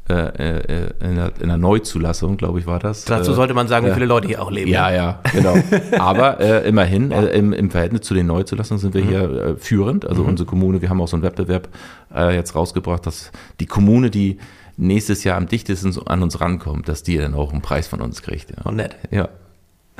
äh, 0.08 0.14
äh, 0.14 0.92
in, 1.00 1.16
der, 1.16 1.32
in, 1.40 1.48
der, 1.48 1.56
Neuzulassung, 1.56 2.36
glaube 2.36 2.58
ich, 2.58 2.66
war 2.66 2.80
das. 2.80 3.04
Dazu 3.04 3.32
sollte 3.32 3.54
man 3.54 3.68
sagen, 3.68 3.86
wie 3.86 3.92
viele 3.92 4.06
Leute 4.06 4.26
hier 4.26 4.42
auch 4.42 4.50
leben. 4.50 4.70
Ja, 4.70 4.90
ja, 4.90 5.20
genau. 5.32 5.56
Aber 5.98 6.40
äh, 6.40 6.68
immerhin, 6.68 7.12
ja. 7.12 7.22
im, 7.22 7.52
im, 7.52 7.70
Verhältnis 7.70 8.02
zu 8.02 8.14
den 8.14 8.26
Neuzulassungen 8.26 8.80
sind 8.80 8.94
wir 8.94 9.04
mhm. 9.04 9.08
hier 9.08 9.56
führend. 9.58 10.04
Also 10.04 10.22
mhm. 10.22 10.30
unsere 10.30 10.48
Kommune, 10.48 10.82
wir 10.82 10.90
haben 10.90 11.00
auch 11.00 11.08
so 11.08 11.16
einen 11.16 11.22
Wettbewerb 11.22 11.68
jetzt 12.12 12.54
rausgebracht, 12.54 13.04
dass 13.04 13.30
die 13.58 13.66
Kommune, 13.66 14.10
die 14.10 14.38
nächstes 14.76 15.24
Jahr 15.24 15.36
am 15.36 15.48
dichtesten 15.48 15.96
an 16.06 16.22
uns 16.22 16.40
rankommt, 16.40 16.88
dass 16.88 17.02
die 17.02 17.18
dann 17.18 17.34
auch 17.34 17.52
einen 17.52 17.62
Preis 17.62 17.88
von 17.88 18.00
uns 18.00 18.22
kriegt. 18.22 18.50
Ja. 18.50 18.62
Und 18.64 18.76
nett. 18.76 18.96
Ja. 19.10 19.28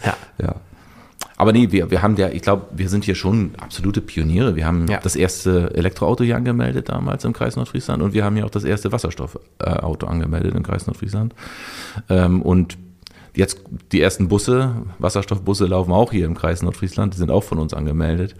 Ja. 0.05 0.17
ja. 0.43 0.55
Aber 1.39 1.53
nee, 1.53 1.71
wir, 1.71 1.91
wir 1.91 2.03
haben 2.03 2.17
ja, 2.17 2.31
ich 2.31 2.41
glaube, 2.41 2.67
wir 2.73 2.89
sind 2.89 3.05
hier 3.05 3.15
schon 3.15 3.53
absolute 3.59 4.01
Pioniere. 4.01 4.57
Wir 4.57 4.67
haben 4.67 4.87
ja. 4.89 4.99
das 5.01 5.17
erste 5.17 5.75
Elektroauto 5.75 6.25
hier 6.25 6.37
angemeldet 6.37 6.89
damals 6.89 7.25
im 7.25 7.35
Kreis 7.35 7.57
Nordfriesland 7.57 8.03
und 8.03 8.15
wir 8.15 8.25
haben 8.25 8.37
ja 8.37 8.45
auch 8.45 8.51
das 8.51 8.65
erste 8.65 8.91
Wasserstoffauto 8.91 10.07
angemeldet 10.07 10.55
im 10.55 10.63
Kreis 10.63 10.87
Nordfriesland. 10.87 11.35
Ähm, 12.09 12.41
und 12.41 12.79
Jetzt 13.37 13.61
die 13.93 14.01
ersten 14.01 14.29
Busse, 14.29 14.87
Wasserstoffbusse 14.99 15.67
laufen 15.67 15.93
auch 15.93 16.11
hier 16.11 16.25
im 16.25 16.35
Kreis 16.35 16.63
Nordfriesland, 16.63 17.13
die 17.13 17.19
sind 17.19 17.31
auch 17.31 17.45
von 17.45 17.59
uns 17.59 17.75
angemeldet. 17.75 18.35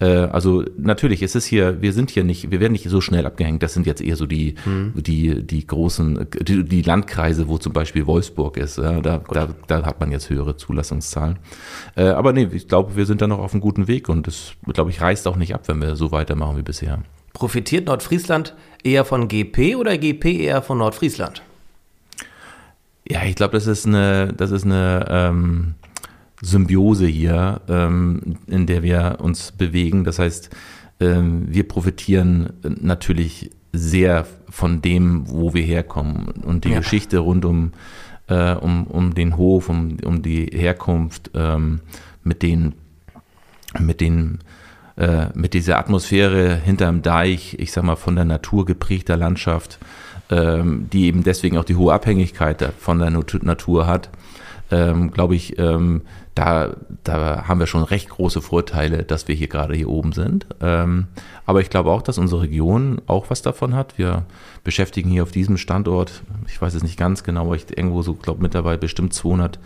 Äh, 0.00 0.06
also 0.06 0.64
natürlich, 0.76 1.22
es 1.22 1.36
ist 1.36 1.44
hier, 1.44 1.80
wir 1.80 1.92
sind 1.92 2.10
hier 2.10 2.24
nicht, 2.24 2.50
wir 2.50 2.58
werden 2.58 2.72
nicht 2.72 2.88
so 2.88 3.00
schnell 3.00 3.24
abgehängt. 3.24 3.62
Das 3.62 3.72
sind 3.72 3.86
jetzt 3.86 4.02
eher 4.02 4.16
so 4.16 4.26
die, 4.26 4.56
mhm. 4.64 4.94
die, 4.96 5.46
die 5.46 5.64
großen, 5.64 6.26
die, 6.42 6.64
die, 6.64 6.82
Landkreise, 6.82 7.46
wo 7.46 7.58
zum 7.58 7.72
Beispiel 7.72 8.06
Wolfsburg 8.06 8.56
ist. 8.56 8.78
Ja, 8.78 9.00
da, 9.00 9.18
da, 9.18 9.48
da, 9.68 9.86
hat 9.86 10.00
man 10.00 10.10
jetzt 10.10 10.28
höhere 10.28 10.56
Zulassungszahlen. 10.56 11.38
Äh, 11.94 12.06
aber 12.06 12.32
nee, 12.32 12.48
ich 12.52 12.66
glaube, 12.66 12.96
wir 12.96 13.06
sind 13.06 13.22
da 13.22 13.28
noch 13.28 13.38
auf 13.38 13.52
einem 13.52 13.60
guten 13.60 13.86
Weg 13.86 14.08
und 14.08 14.26
es, 14.26 14.54
glaube 14.72 14.90
ich, 14.90 15.00
reißt 15.00 15.28
auch 15.28 15.36
nicht 15.36 15.54
ab, 15.54 15.68
wenn 15.68 15.80
wir 15.80 15.94
so 15.94 16.10
weitermachen 16.10 16.56
wie 16.56 16.62
bisher. 16.62 16.98
Profitiert 17.32 17.86
Nordfriesland 17.86 18.56
eher 18.82 19.04
von 19.04 19.28
GP 19.28 19.76
oder 19.76 19.96
GP 19.96 20.40
eher 20.40 20.62
von 20.62 20.78
Nordfriesland? 20.78 21.42
Ja, 23.08 23.24
ich 23.24 23.34
glaube, 23.34 23.54
das 23.54 23.66
ist 23.66 23.86
eine, 23.86 24.32
das 24.32 24.50
ist 24.50 24.64
eine 24.64 25.06
ähm, 25.08 25.74
Symbiose 26.40 27.06
hier, 27.06 27.60
ähm, 27.68 28.36
in 28.46 28.66
der 28.66 28.82
wir 28.82 29.18
uns 29.20 29.52
bewegen. 29.52 30.04
Das 30.04 30.18
heißt, 30.18 30.50
ähm, 31.00 31.46
wir 31.48 31.66
profitieren 31.66 32.52
natürlich 32.62 33.50
sehr 33.72 34.26
von 34.48 34.82
dem, 34.82 35.28
wo 35.28 35.54
wir 35.54 35.62
herkommen. 35.62 36.28
Und 36.28 36.64
die 36.64 36.70
ja. 36.70 36.78
Geschichte 36.78 37.18
rund 37.18 37.44
um, 37.44 37.72
äh, 38.28 38.54
um, 38.54 38.86
um 38.86 39.14
den 39.14 39.36
Hof, 39.36 39.68
um, 39.68 39.96
um 40.04 40.22
die 40.22 40.46
Herkunft, 40.46 41.30
ähm, 41.34 41.80
mit 42.22 42.42
den, 42.42 42.74
mit 43.80 44.00
den 44.00 44.38
äh, 44.96 45.28
mit 45.34 45.54
dieser 45.54 45.78
Atmosphäre 45.78 46.54
hinterm 46.56 47.00
Deich, 47.00 47.56
ich 47.58 47.72
sag 47.72 47.82
mal 47.82 47.96
von 47.96 48.14
der 48.14 48.26
Natur 48.26 48.66
geprägter 48.66 49.16
Landschaft, 49.16 49.78
die 50.34 51.06
eben 51.06 51.22
deswegen 51.24 51.58
auch 51.58 51.64
die 51.64 51.76
hohe 51.76 51.92
Abhängigkeit 51.92 52.72
von 52.78 52.98
der 52.98 53.10
Natur 53.10 53.86
hat, 53.86 54.08
ähm, 54.70 55.10
glaube 55.10 55.34
ich, 55.34 55.58
ähm, 55.58 56.02
da, 56.34 56.70
da 57.04 57.46
haben 57.46 57.60
wir 57.60 57.66
schon 57.66 57.82
recht 57.82 58.08
große 58.08 58.40
Vorteile, 58.40 59.02
dass 59.02 59.28
wir 59.28 59.34
hier 59.34 59.48
gerade 59.48 59.74
hier 59.74 59.90
oben 59.90 60.12
sind. 60.12 60.46
Ähm, 60.62 61.08
aber 61.44 61.60
ich 61.60 61.68
glaube 61.68 61.90
auch, 61.90 62.00
dass 62.00 62.16
unsere 62.16 62.42
Region 62.42 63.02
auch 63.06 63.28
was 63.28 63.42
davon 63.42 63.74
hat. 63.74 63.98
Wir 63.98 64.24
beschäftigen 64.64 65.10
hier 65.10 65.24
auf 65.24 65.30
diesem 65.30 65.58
Standort, 65.58 66.22
ich 66.46 66.60
weiß 66.60 66.72
es 66.72 66.82
nicht 66.82 66.98
ganz 66.98 67.22
genau, 67.22 67.42
aber 67.42 67.56
ich 67.56 67.66
irgendwo 67.76 68.00
so, 68.00 68.14
glaube 68.14 68.40
mittlerweile 68.40 68.78
bestimmt 68.78 69.12
200 69.12 69.58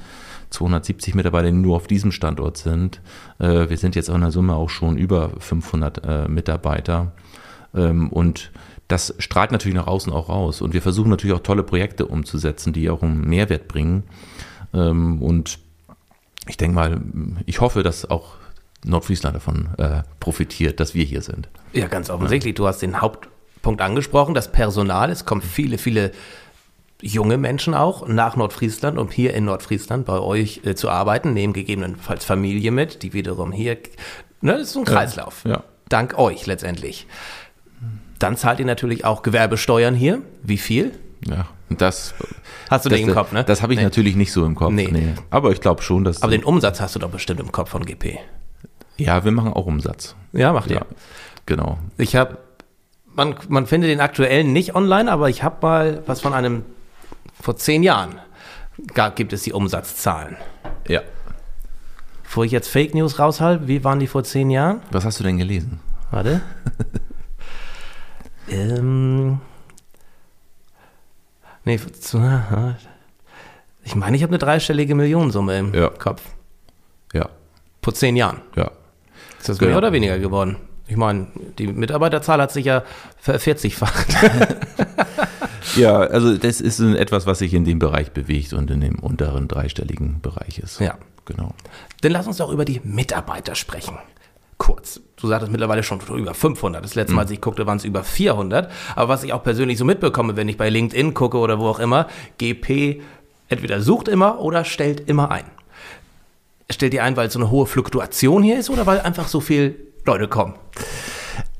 270 0.48 1.16
Mitarbeiter, 1.16 1.50
die 1.50 1.56
nur 1.56 1.74
auf 1.74 1.88
diesem 1.88 2.12
Standort 2.12 2.56
sind. 2.56 3.00
Äh, 3.40 3.68
wir 3.68 3.76
sind 3.76 3.96
jetzt 3.96 4.08
in 4.08 4.20
der 4.20 4.30
Summe 4.30 4.54
auch 4.54 4.70
schon 4.70 4.96
über 4.96 5.30
500 5.40 6.06
äh, 6.06 6.28
Mitarbeiter. 6.28 7.12
Ähm, 7.74 8.08
und 8.10 8.52
das 8.88 9.14
strahlt 9.18 9.52
natürlich 9.52 9.76
nach 9.76 9.86
außen 9.86 10.12
auch 10.12 10.28
raus. 10.28 10.60
Und 10.60 10.72
wir 10.72 10.82
versuchen 10.82 11.10
natürlich 11.10 11.34
auch 11.34 11.42
tolle 11.42 11.62
Projekte 11.62 12.06
umzusetzen, 12.06 12.72
die 12.72 12.88
auch 12.90 13.02
einen 13.02 13.22
Mehrwert 13.28 13.68
bringen. 13.68 14.04
Ähm, 14.72 15.20
und 15.20 15.58
ich 16.46 16.56
denke 16.56 16.74
mal, 16.74 17.00
ich 17.46 17.60
hoffe, 17.60 17.82
dass 17.82 18.08
auch 18.08 18.34
Nordfriesland 18.84 19.34
davon 19.34 19.68
äh, 19.78 20.02
profitiert, 20.20 20.78
dass 20.78 20.94
wir 20.94 21.04
hier 21.04 21.22
sind. 21.22 21.48
Ja, 21.72 21.88
ganz 21.88 22.10
offensichtlich. 22.10 22.54
Du 22.54 22.66
hast 22.68 22.82
den 22.82 23.00
Hauptpunkt 23.00 23.80
angesprochen, 23.80 24.34
das 24.34 24.52
Personal. 24.52 25.10
Es 25.10 25.24
kommen 25.24 25.42
viele, 25.42 25.78
viele 25.78 26.12
junge 27.02 27.36
Menschen 27.36 27.74
auch 27.74 28.06
nach 28.06 28.36
Nordfriesland, 28.36 28.98
um 28.98 29.10
hier 29.10 29.34
in 29.34 29.44
Nordfriesland 29.44 30.06
bei 30.06 30.20
euch 30.20 30.60
äh, 30.64 30.76
zu 30.76 30.88
arbeiten, 30.88 31.32
nehmen 31.32 31.52
gegebenenfalls 31.52 32.24
Familie 32.24 32.70
mit, 32.70 33.02
die 33.02 33.12
wiederum 33.12 33.50
hier. 33.50 33.76
Ne, 34.40 34.52
das 34.52 34.70
ist 34.70 34.76
ein 34.76 34.84
Kreislauf. 34.84 35.42
Ja, 35.44 35.50
ja. 35.50 35.64
Dank 35.88 36.18
euch 36.18 36.46
letztendlich. 36.46 37.06
Dann 38.18 38.36
zahlt 38.36 38.60
ihr 38.60 38.66
natürlich 38.66 39.04
auch 39.04 39.22
Gewerbesteuern 39.22 39.94
hier. 39.94 40.22
Wie 40.42 40.58
viel? 40.58 40.92
Ja, 41.26 41.46
das. 41.70 42.14
Hast 42.70 42.84
du 42.84 42.88
das, 42.88 42.98
den 42.98 43.08
im 43.08 43.14
Kopf, 43.14 43.32
ne? 43.32 43.44
Das 43.44 43.62
habe 43.62 43.72
ich 43.72 43.78
nee. 43.78 43.84
natürlich 43.84 44.16
nicht 44.16 44.32
so 44.32 44.44
im 44.44 44.54
Kopf. 44.54 44.72
Nee. 44.72 44.88
nee. 44.90 45.14
Aber 45.30 45.50
ich 45.52 45.60
glaube 45.60 45.82
schon, 45.82 46.04
dass. 46.04 46.22
Aber 46.22 46.32
den 46.32 46.44
Umsatz 46.44 46.80
hast 46.80 46.94
du 46.94 46.98
doch 46.98 47.10
bestimmt 47.10 47.40
im 47.40 47.52
Kopf 47.52 47.70
von 47.70 47.84
GP. 47.84 48.18
Ja, 48.96 49.24
wir 49.24 49.32
machen 49.32 49.52
auch 49.52 49.66
Umsatz. 49.66 50.16
Ja, 50.32 50.52
macht 50.52 50.70
ihr. 50.70 50.76
Ja, 50.76 50.86
genau. 51.44 51.78
Ich 51.98 52.16
habe, 52.16 52.38
man, 53.14 53.34
man 53.48 53.66
findet 53.66 53.90
den 53.90 54.00
aktuellen 54.00 54.52
nicht 54.52 54.74
online, 54.74 55.10
aber 55.10 55.28
ich 55.28 55.42
habe 55.42 55.56
mal 55.60 56.02
was 56.06 56.20
von 56.20 56.32
einem, 56.32 56.62
vor 57.40 57.56
zehn 57.56 57.82
Jahren 57.82 58.20
gab, 58.94 59.16
gibt 59.16 59.32
es 59.32 59.42
die 59.42 59.52
Umsatzzahlen. 59.52 60.36
Ja. 60.88 61.02
Bevor 62.22 62.44
ich 62.44 62.52
jetzt 62.52 62.68
Fake 62.68 62.94
News 62.94 63.18
raushal, 63.18 63.68
wie 63.68 63.84
waren 63.84 64.00
die 64.00 64.06
vor 64.06 64.24
zehn 64.24 64.50
Jahren? 64.50 64.80
Was 64.90 65.04
hast 65.04 65.20
du 65.20 65.24
denn 65.24 65.38
gelesen? 65.38 65.80
Warte. 66.10 66.40
ähm. 68.48 69.40
Nee, 71.64 71.80
ich 73.84 73.94
meine, 73.96 74.16
ich 74.16 74.22
habe 74.22 74.30
eine 74.30 74.38
dreistellige 74.38 74.94
Millionensumme 74.94 75.58
im 75.58 75.74
Ja. 75.74 75.88
Kopf. 75.90 76.22
Ja. 77.12 77.28
Vor 77.82 77.94
zehn 77.94 78.16
Jahren. 78.16 78.40
Ja. 78.54 78.70
Ist 79.38 79.48
das 79.48 79.58
Genau. 79.58 79.70
mehr 79.70 79.78
oder 79.78 79.92
weniger 79.92 80.18
geworden? 80.18 80.56
Ich 80.88 80.96
meine, 80.96 81.26
die 81.58 81.66
Mitarbeiterzahl 81.66 82.40
hat 82.40 82.52
sich 82.52 82.66
ja 82.66 82.84
vervierzigfacht. 83.18 84.06
Ja, 85.74 85.98
also 85.98 86.38
das 86.38 86.60
ist 86.62 86.78
so 86.78 86.94
etwas, 86.94 87.26
was 87.26 87.40
sich 87.40 87.52
in 87.52 87.64
dem 87.64 87.78
Bereich 87.78 88.12
bewegt 88.12 88.52
und 88.54 88.70
in 88.70 88.80
dem 88.80 88.98
unteren 88.98 89.46
dreistelligen 89.48 90.20
Bereich 90.22 90.58
ist. 90.58 90.80
Ja. 90.80 90.96
Genau. 91.26 91.52
Dann 92.00 92.12
lass 92.12 92.26
uns 92.26 92.36
doch 92.38 92.50
über 92.50 92.64
die 92.64 92.80
Mitarbeiter 92.84 93.54
sprechen. 93.54 93.98
Kurz. 94.58 95.00
Du 95.16 95.28
sagtest 95.28 95.52
mittlerweile 95.52 95.82
schon 95.82 96.00
über 96.14 96.34
500. 96.34 96.82
Das 96.82 96.94
letzte 96.94 97.14
Mal, 97.14 97.22
als 97.22 97.30
ich 97.30 97.40
guckte, 97.40 97.66
waren 97.66 97.76
es 97.76 97.84
über 97.84 98.04
400. 98.04 98.70
Aber 98.94 99.08
was 99.08 99.22
ich 99.22 99.32
auch 99.32 99.42
persönlich 99.42 99.78
so 99.78 99.84
mitbekomme, 99.84 100.36
wenn 100.36 100.48
ich 100.48 100.56
bei 100.56 100.70
LinkedIn 100.70 101.14
gucke 101.14 101.38
oder 101.38 101.58
wo 101.58 101.66
auch 101.66 101.78
immer, 101.78 102.06
GP 102.38 103.02
entweder 103.48 103.80
sucht 103.80 104.08
immer 104.08 104.40
oder 104.40 104.64
stellt 104.64 105.08
immer 105.08 105.30
ein. 105.30 105.44
Stellt 106.70 106.94
ihr 106.94 107.04
ein, 107.04 107.16
weil 107.16 107.30
so 107.30 107.38
eine 107.38 107.50
hohe 107.50 107.66
Fluktuation 107.66 108.42
hier 108.42 108.58
ist 108.58 108.70
oder 108.70 108.86
weil 108.86 109.00
einfach 109.00 109.28
so 109.28 109.40
viele 109.40 109.74
Leute 110.04 110.26
kommen? 110.26 110.54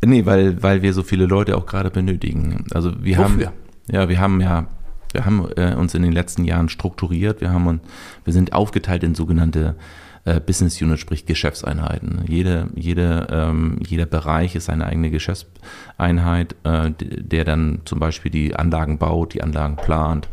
Nee, 0.05 0.27
weil, 0.27 0.63
weil 0.63 0.83
wir 0.83 0.93
so 0.93 1.03
viele 1.03 1.27
Leute 1.27 1.57
auch 1.57 1.67
gerade 1.67 1.91
benötigen. 1.91 2.67
Also 2.73 2.93
wir 3.03 3.19
Wofür? 3.19 3.25
haben 3.25 3.53
ja, 3.91 4.09
wir 4.09 4.21
haben 4.21 4.41
ja, 4.41 4.67
wir 5.13 5.25
haben 5.25 5.49
äh, 5.57 5.75
uns 5.75 5.95
in 5.95 6.03
den 6.03 6.13
letzten 6.13 6.45
Jahren 6.45 6.69
strukturiert. 6.69 7.41
Wir 7.41 7.51
haben 7.51 7.67
uns, 7.67 7.83
wir 8.25 8.33
sind 8.33 8.53
aufgeteilt 8.53 9.05
in 9.05 9.15
sogenannte 9.15 9.77
äh, 9.79 10.06
Business 10.41 10.81
Units, 10.83 11.01
sprich 11.01 11.25
Geschäftseinheiten. 11.25 12.25
Jede, 12.29 12.69
jede, 12.75 13.29
ähm, 13.31 13.79
jeder 13.87 14.07
Bereich 14.07 14.57
ist 14.57 14.69
eine 14.69 14.87
eigene 14.87 15.11
Geschäftseinheit, 15.11 16.57
äh, 16.65 16.91
der 16.99 17.45
dann 17.45 17.83
zum 17.85 18.01
Beispiel 18.01 18.31
die 18.31 18.57
Anlagen 18.57 18.99
baut, 18.99 19.35
die 19.35 19.43
Anlagen 19.43 19.77
plant, 19.77 20.29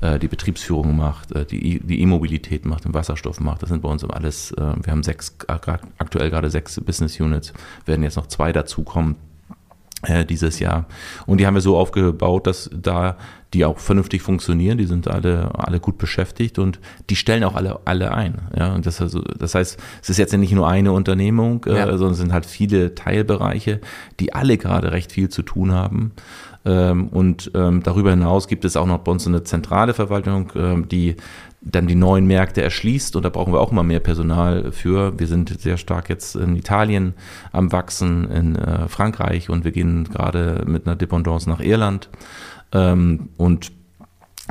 äh, 0.00 0.18
die 0.18 0.28
Betriebsführung 0.28 0.96
macht, 0.96 1.32
äh, 1.32 1.46
die, 1.46 1.80
die 1.80 2.02
E-Mobilität 2.02 2.66
macht, 2.66 2.84
den 2.84 2.94
Wasserstoff 2.94 3.40
macht. 3.40 3.62
Das 3.62 3.70
sind 3.70 3.82
bei 3.82 3.88
uns 3.88 4.04
alles, 4.04 4.52
äh, 4.52 4.74
wir 4.82 4.92
haben 4.92 5.02
sechs, 5.02 5.36
äh, 5.48 5.58
aktuell 5.98 6.30
gerade 6.30 6.50
sechs 6.50 6.80
Business 6.80 7.18
Units, 7.18 7.52
werden 7.86 8.02
jetzt 8.02 8.16
noch 8.16 8.26
zwei 8.26 8.52
dazukommen 8.52 9.16
äh, 10.02 10.24
dieses 10.24 10.58
Jahr. 10.58 10.86
Und 11.26 11.38
die 11.38 11.46
haben 11.46 11.54
wir 11.54 11.60
so 11.60 11.76
aufgebaut, 11.76 12.46
dass 12.46 12.70
da 12.72 13.16
die 13.54 13.64
auch 13.64 13.78
vernünftig 13.78 14.22
funktionieren, 14.22 14.78
die 14.78 14.84
sind 14.86 15.08
alle, 15.08 15.50
alle 15.58 15.80
gut 15.80 15.98
beschäftigt 15.98 16.58
und 16.58 16.78
die 17.08 17.16
stellen 17.16 17.42
auch 17.42 17.54
alle, 17.56 17.80
alle 17.84 18.14
ein. 18.14 18.42
Ja, 18.56 18.74
und 18.74 18.86
das, 18.86 19.00
also, 19.00 19.20
das 19.22 19.54
heißt, 19.54 19.78
es 20.02 20.10
ist 20.10 20.18
jetzt 20.18 20.32
nicht 20.36 20.52
nur 20.52 20.68
eine 20.68 20.92
Unternehmung, 20.92 21.64
äh, 21.66 21.76
Ja. 21.76 21.86
sondern 21.96 22.12
es 22.12 22.18
sind 22.18 22.32
halt 22.32 22.46
viele 22.46 22.94
Teilbereiche, 22.94 23.80
die 24.20 24.32
alle 24.34 24.56
gerade 24.56 24.92
recht 24.92 25.10
viel 25.12 25.28
zu 25.28 25.42
tun 25.42 25.72
haben. 25.72 26.12
Ähm, 26.64 27.08
und 27.08 27.50
ähm, 27.54 27.82
darüber 27.82 28.10
hinaus 28.10 28.46
gibt 28.46 28.64
es 28.64 28.76
auch 28.76 28.86
noch 28.86 28.98
bei 28.98 29.10
uns 29.10 29.26
eine 29.26 29.42
zentrale 29.42 29.94
Verwaltung, 29.94 30.52
ähm, 30.54 30.88
die 30.88 31.16
dann 31.62 31.86
die 31.86 31.94
neuen 31.94 32.26
Märkte 32.26 32.62
erschließt 32.62 33.16
und 33.16 33.22
da 33.22 33.28
brauchen 33.28 33.52
wir 33.52 33.60
auch 33.60 33.70
immer 33.72 33.82
mehr 33.82 34.00
Personal 34.00 34.72
für. 34.72 35.18
Wir 35.18 35.26
sind 35.26 35.60
sehr 35.60 35.76
stark 35.76 36.08
jetzt 36.08 36.36
in 36.36 36.56
Italien 36.56 37.14
am 37.52 37.70
Wachsen, 37.72 38.30
in 38.30 38.56
äh, 38.56 38.88
Frankreich 38.88 39.50
und 39.50 39.64
wir 39.64 39.72
gehen 39.72 40.04
gerade 40.04 40.64
mit 40.66 40.86
einer 40.86 40.96
Dependance 40.96 41.48
nach 41.48 41.60
Irland. 41.60 42.08
Ähm, 42.72 43.28
und 43.36 43.72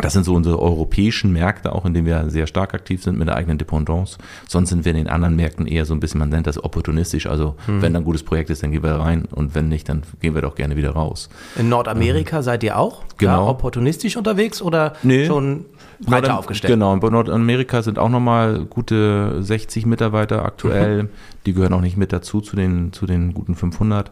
das 0.02 0.14
sind 0.14 0.24
so 0.24 0.34
unsere 0.34 0.60
europäischen 0.60 1.34
Märkte, 1.34 1.74
auch 1.74 1.84
in 1.86 1.94
denen 1.94 2.06
wir 2.08 2.30
sehr 2.30 2.48
stark 2.48 2.74
aktiv 2.74 3.04
sind 3.04 3.18
mit 3.20 3.28
der 3.28 3.36
eigenen 3.36 3.58
Dependance. 3.58 4.18
Sonst 4.48 4.70
sind 4.70 4.86
wir 4.86 4.92
in 4.92 4.98
den 4.98 5.10
anderen 5.10 5.36
Märkten 5.36 5.68
eher 5.68 5.84
so 5.84 5.94
ein 5.94 6.00
bisschen, 6.00 6.20
man 6.20 6.30
nennt 6.30 6.48
das 6.48 6.64
opportunistisch. 6.64 7.28
Also 7.28 7.56
wenn 7.68 7.92
da 7.92 8.00
ein 8.00 8.06
gutes 8.06 8.24
Projekt 8.24 8.50
ist, 8.50 8.64
dann 8.64 8.72
gehen 8.72 8.82
wir 8.82 8.92
rein 8.94 9.26
und 9.26 9.56
wenn 9.56 9.68
nicht, 9.68 9.90
dann 9.90 10.04
gehen 10.22 10.36
wir 10.36 10.42
doch 10.42 10.56
gerne 10.56 10.78
wieder 10.78 10.92
raus. 10.92 11.28
In 11.58 11.68
Nordamerika 11.68 12.42
seid 12.44 12.64
ihr 12.64 12.78
auch? 12.80 13.04
Genau. 13.18 13.32
Da 13.46 13.50
opportunistisch 13.52 14.16
unterwegs 14.16 14.62
oder 14.62 14.94
Nee. 15.04 15.26
schon 15.26 15.66
breiter 16.00 16.28
Nordam- 16.30 16.38
aufgestellt? 16.38 16.72
Genau, 16.76 16.94
in 16.94 17.00
Nordamerika 17.00 17.82
sind 17.82 18.00
auch 18.00 18.08
nochmal 18.10 18.64
gute 18.70 19.44
60 19.44 19.86
Mitarbeiter 19.86 20.46
aktuell. 20.46 21.10
Die 21.46 21.52
gehören 21.52 21.74
auch 21.74 21.82
nicht 21.82 21.98
mit 21.98 22.14
dazu, 22.14 22.40
zu 22.40 22.56
den, 22.56 22.94
zu 22.94 23.06
den 23.06 23.34
guten 23.34 23.54
500. 23.56 24.12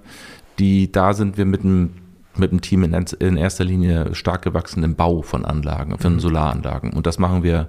Die, 0.60 0.92
da 0.92 1.14
sind 1.14 1.38
wir 1.38 1.46
mit 1.46 1.62
einem 1.64 1.92
mit 2.40 2.52
dem 2.52 2.62
Team 2.62 2.84
in, 2.84 2.94
in 3.20 3.38
erster 3.38 3.64
Linie 3.64 4.14
stark 4.16 4.42
gewachsen 4.44 4.84
im 4.84 4.96
Bau 4.96 5.22
von 5.22 5.46
Anlagen, 5.46 5.98
von 5.98 6.20
Solaranlagen. 6.20 6.94
Und 6.94 7.06
das 7.08 7.20
machen 7.20 7.44
wir 7.44 7.68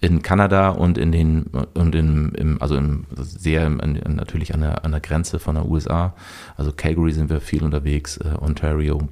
in 0.00 0.22
Kanada 0.22 0.70
und 0.70 0.98
in 0.98 1.12
den 1.12 1.44
und 1.74 1.94
in, 1.94 2.32
im, 2.32 2.60
also 2.62 2.76
im, 2.76 3.04
sehr 3.16 3.66
im, 3.66 3.80
an- 3.80 4.00
natürlich 4.16 4.54
an 4.54 4.60
der, 4.60 4.84
an 4.84 4.92
der 4.92 5.00
Grenze 5.00 5.38
von 5.38 5.54
der 5.54 5.66
USA. 5.66 6.14
Also 6.56 6.72
Calgary 6.72 7.12
sind 7.12 7.30
wir 7.30 7.40
viel 7.40 7.62
unterwegs, 7.62 8.16
äh, 8.18 8.34
Ontario, 8.40 9.08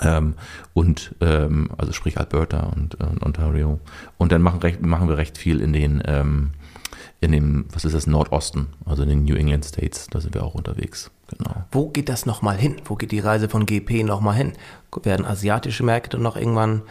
ähm, 0.00 0.34
und 0.74 1.14
ähm, 1.20 1.70
also 1.76 1.92
sprich 1.92 2.18
Alberta 2.18 2.60
und, 2.60 3.00
äh, 3.00 3.24
Ontario. 3.24 3.80
Und 4.16 4.32
dann 4.32 4.42
machen, 4.42 4.60
recht, 4.60 4.80
machen 4.82 5.08
wir 5.08 5.16
recht 5.16 5.38
viel 5.38 5.60
in 5.60 5.72
den 5.72 6.02
ähm, 6.06 6.50
in 7.20 7.32
dem, 7.32 7.66
was 7.72 7.84
ist 7.84 7.94
das, 7.94 8.06
Nordosten, 8.06 8.68
also 8.84 9.02
in 9.02 9.08
den 9.08 9.24
New 9.24 9.34
England 9.34 9.64
States, 9.64 10.06
da 10.10 10.20
sind 10.20 10.34
wir 10.34 10.44
auch 10.44 10.54
unterwegs. 10.54 11.10
Genau. 11.36 11.64
Wo 11.72 11.88
geht 11.88 12.08
das 12.08 12.26
nochmal 12.26 12.56
hin? 12.56 12.76
Wo 12.84 12.94
geht 12.94 13.12
die 13.12 13.18
Reise 13.18 13.48
von 13.48 13.66
GP 13.66 14.04
nochmal 14.04 14.36
hin? 14.36 14.52
Werden 15.02 15.26
asiatische 15.26 15.82
Märkte 15.82 16.18
noch 16.18 16.36
irgendwann 16.36 16.82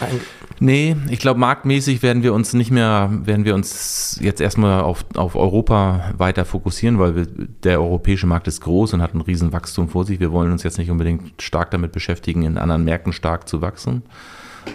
ein 0.00 0.20
Nee, 0.60 0.96
ich 1.10 1.18
glaube, 1.18 1.40
marktmäßig 1.40 2.02
werden 2.02 2.22
wir 2.22 2.34
uns 2.34 2.52
nicht 2.52 2.70
mehr, 2.70 3.10
werden 3.10 3.44
wir 3.44 3.54
uns 3.54 4.18
jetzt 4.20 4.40
erstmal 4.40 4.82
auf, 4.82 5.04
auf 5.16 5.34
Europa 5.34 6.12
weiter 6.16 6.44
fokussieren, 6.44 6.98
weil 7.00 7.16
wir, 7.16 7.26
der 7.26 7.80
europäische 7.80 8.26
Markt 8.28 8.46
ist 8.46 8.60
groß 8.60 8.94
und 8.94 9.02
hat 9.02 9.14
ein 9.14 9.20
riesen 9.22 9.52
Wachstum 9.52 9.88
vor 9.88 10.04
sich. 10.04 10.20
Wir 10.20 10.30
wollen 10.30 10.52
uns 10.52 10.62
jetzt 10.62 10.78
nicht 10.78 10.90
unbedingt 10.90 11.42
stark 11.42 11.72
damit 11.72 11.90
beschäftigen, 11.90 12.44
in 12.44 12.58
anderen 12.58 12.84
Märkten 12.84 13.12
stark 13.12 13.48
zu 13.48 13.60
wachsen. 13.60 14.02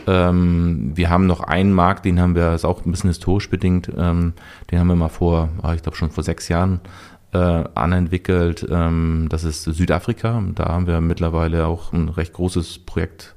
Ähm, 0.05 0.91
wir 0.95 1.09
haben 1.09 1.27
noch 1.27 1.41
einen 1.41 1.73
Markt, 1.73 2.05
den 2.05 2.19
haben 2.19 2.35
wir, 2.35 2.53
ist 2.53 2.65
auch 2.65 2.85
ein 2.85 2.91
bisschen 2.91 3.09
historisch 3.09 3.49
bedingt, 3.49 3.91
ähm, 3.97 4.33
den 4.71 4.79
haben 4.79 4.87
wir 4.87 4.95
mal 4.95 5.09
vor, 5.09 5.49
ah, 5.61 5.73
ich 5.73 5.83
glaube 5.83 5.97
schon 5.97 6.11
vor 6.11 6.23
sechs 6.23 6.47
Jahren 6.49 6.79
äh, 7.33 7.63
anentwickelt. 7.75 8.65
Ähm, 8.69 9.27
das 9.29 9.43
ist 9.43 9.63
Südafrika. 9.63 10.41
Da 10.55 10.65
haben 10.65 10.87
wir 10.87 11.01
mittlerweile 11.01 11.67
auch 11.67 11.93
ein 11.93 12.09
recht 12.09 12.33
großes 12.33 12.79
Projekt 12.79 13.35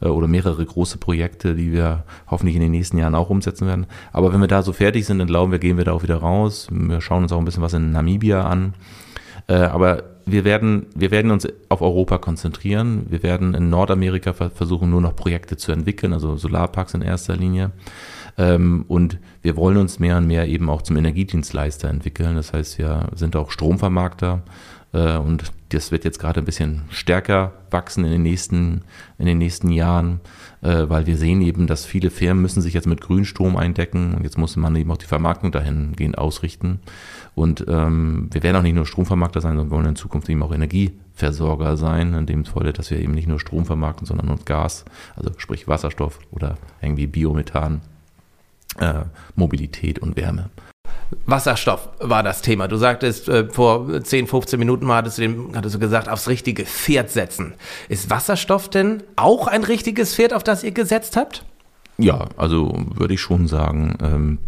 äh, 0.00 0.06
oder 0.06 0.28
mehrere 0.28 0.64
große 0.64 0.98
Projekte, 0.98 1.54
die 1.54 1.72
wir 1.72 2.04
hoffentlich 2.30 2.56
in 2.56 2.62
den 2.62 2.70
nächsten 2.70 2.98
Jahren 2.98 3.14
auch 3.14 3.30
umsetzen 3.30 3.66
werden. 3.66 3.86
Aber 4.12 4.32
wenn 4.32 4.40
wir 4.40 4.48
da 4.48 4.62
so 4.62 4.72
fertig 4.72 5.06
sind, 5.06 5.18
dann 5.18 5.28
glauben 5.28 5.52
wir, 5.52 5.58
gehen 5.58 5.76
wir 5.76 5.84
da 5.84 5.92
auch 5.92 6.02
wieder 6.02 6.16
raus. 6.16 6.68
Wir 6.70 7.00
schauen 7.00 7.24
uns 7.24 7.32
auch 7.32 7.38
ein 7.38 7.44
bisschen 7.44 7.62
was 7.62 7.74
in 7.74 7.92
Namibia 7.92 8.42
an. 8.42 8.74
Äh, 9.46 9.56
aber 9.56 10.13
wir 10.26 10.44
werden, 10.44 10.86
wir 10.94 11.10
werden 11.10 11.30
uns 11.30 11.46
auf 11.68 11.82
Europa 11.82 12.18
konzentrieren. 12.18 13.06
Wir 13.08 13.22
werden 13.22 13.54
in 13.54 13.70
Nordamerika 13.70 14.32
ver- 14.32 14.50
versuchen, 14.50 14.90
nur 14.90 15.00
noch 15.00 15.16
Projekte 15.16 15.56
zu 15.56 15.72
entwickeln, 15.72 16.12
also 16.12 16.36
Solarparks 16.36 16.94
in 16.94 17.02
erster 17.02 17.36
Linie. 17.36 17.72
Ähm, 18.36 18.84
und 18.88 19.18
wir 19.42 19.56
wollen 19.56 19.76
uns 19.76 19.98
mehr 19.98 20.16
und 20.16 20.26
mehr 20.26 20.48
eben 20.48 20.68
auch 20.70 20.82
zum 20.82 20.96
Energiedienstleister 20.96 21.88
entwickeln. 21.88 22.36
Das 22.36 22.52
heißt, 22.52 22.78
wir 22.78 23.10
sind 23.14 23.36
auch 23.36 23.50
Stromvermarkter 23.50 24.42
äh, 24.92 25.16
und 25.18 25.52
das 25.68 25.90
wird 25.90 26.04
jetzt 26.04 26.18
gerade 26.18 26.40
ein 26.40 26.44
bisschen 26.44 26.82
stärker 26.88 27.52
wachsen 27.70 28.04
in 28.04 28.12
den 28.12 28.22
nächsten, 28.22 28.82
in 29.18 29.26
den 29.26 29.38
nächsten 29.38 29.70
Jahren, 29.70 30.20
äh, 30.62 30.84
weil 30.88 31.06
wir 31.06 31.16
sehen 31.16 31.42
eben, 31.42 31.66
dass 31.66 31.84
viele 31.84 32.10
Firmen 32.10 32.42
müssen 32.42 32.62
sich 32.62 32.74
jetzt 32.74 32.86
mit 32.86 33.00
Grünstrom 33.00 33.56
eindecken 33.56 34.14
und 34.14 34.24
jetzt 34.24 34.38
muss 34.38 34.56
man 34.56 34.74
eben 34.76 34.90
auch 34.90 34.96
die 34.96 35.06
Vermarktung 35.06 35.50
dahingehend 35.52 36.16
ausrichten. 36.16 36.80
Und 37.34 37.64
ähm, 37.68 38.28
wir 38.32 38.42
werden 38.42 38.56
auch 38.56 38.62
nicht 38.62 38.76
nur 38.76 38.86
Stromvermarkter 38.86 39.40
sein, 39.40 39.56
sondern 39.56 39.70
wollen 39.70 39.86
in 39.86 39.96
Zukunft 39.96 40.28
eben 40.28 40.42
auch 40.42 40.52
Energieversorger 40.52 41.76
sein, 41.76 42.14
in 42.14 42.26
dem 42.26 42.44
Falle, 42.44 42.72
dass 42.72 42.90
wir 42.90 42.98
eben 43.00 43.12
nicht 43.12 43.26
nur 43.26 43.40
Strom 43.40 43.66
vermarkten, 43.66 44.06
sondern 44.06 44.30
auch 44.30 44.44
Gas, 44.44 44.84
also 45.16 45.30
sprich 45.36 45.66
Wasserstoff 45.66 46.20
oder 46.30 46.56
irgendwie 46.80 47.06
Biomethan, 47.06 47.80
äh, 48.78 49.02
Mobilität 49.34 49.98
und 49.98 50.16
Wärme. 50.16 50.50
Wasserstoff 51.26 51.88
war 52.00 52.22
das 52.22 52.42
Thema. 52.42 52.68
Du 52.68 52.76
sagtest 52.76 53.28
äh, 53.28 53.48
vor 53.48 54.02
10, 54.02 54.26
15 54.26 54.58
Minuten 54.58 54.86
mal, 54.86 54.96
hattest 54.96 55.18
du, 55.18 55.22
dem, 55.22 55.56
hattest 55.56 55.74
du 55.74 55.78
gesagt, 55.78 56.08
aufs 56.08 56.28
richtige 56.28 56.64
Pferd 56.64 57.10
setzen. 57.10 57.54
Ist 57.88 58.10
Wasserstoff 58.10 58.68
denn 58.68 59.02
auch 59.16 59.46
ein 59.46 59.64
richtiges 59.64 60.14
Pferd, 60.14 60.32
auf 60.32 60.44
das 60.44 60.62
ihr 60.62 60.72
gesetzt 60.72 61.16
habt? 61.16 61.44
Ja, 61.98 62.26
also 62.36 62.74
würde 62.94 63.14
ich 63.14 63.20
schon 63.20 63.46
sagen. 63.46 63.96
Ähm, 64.02 64.38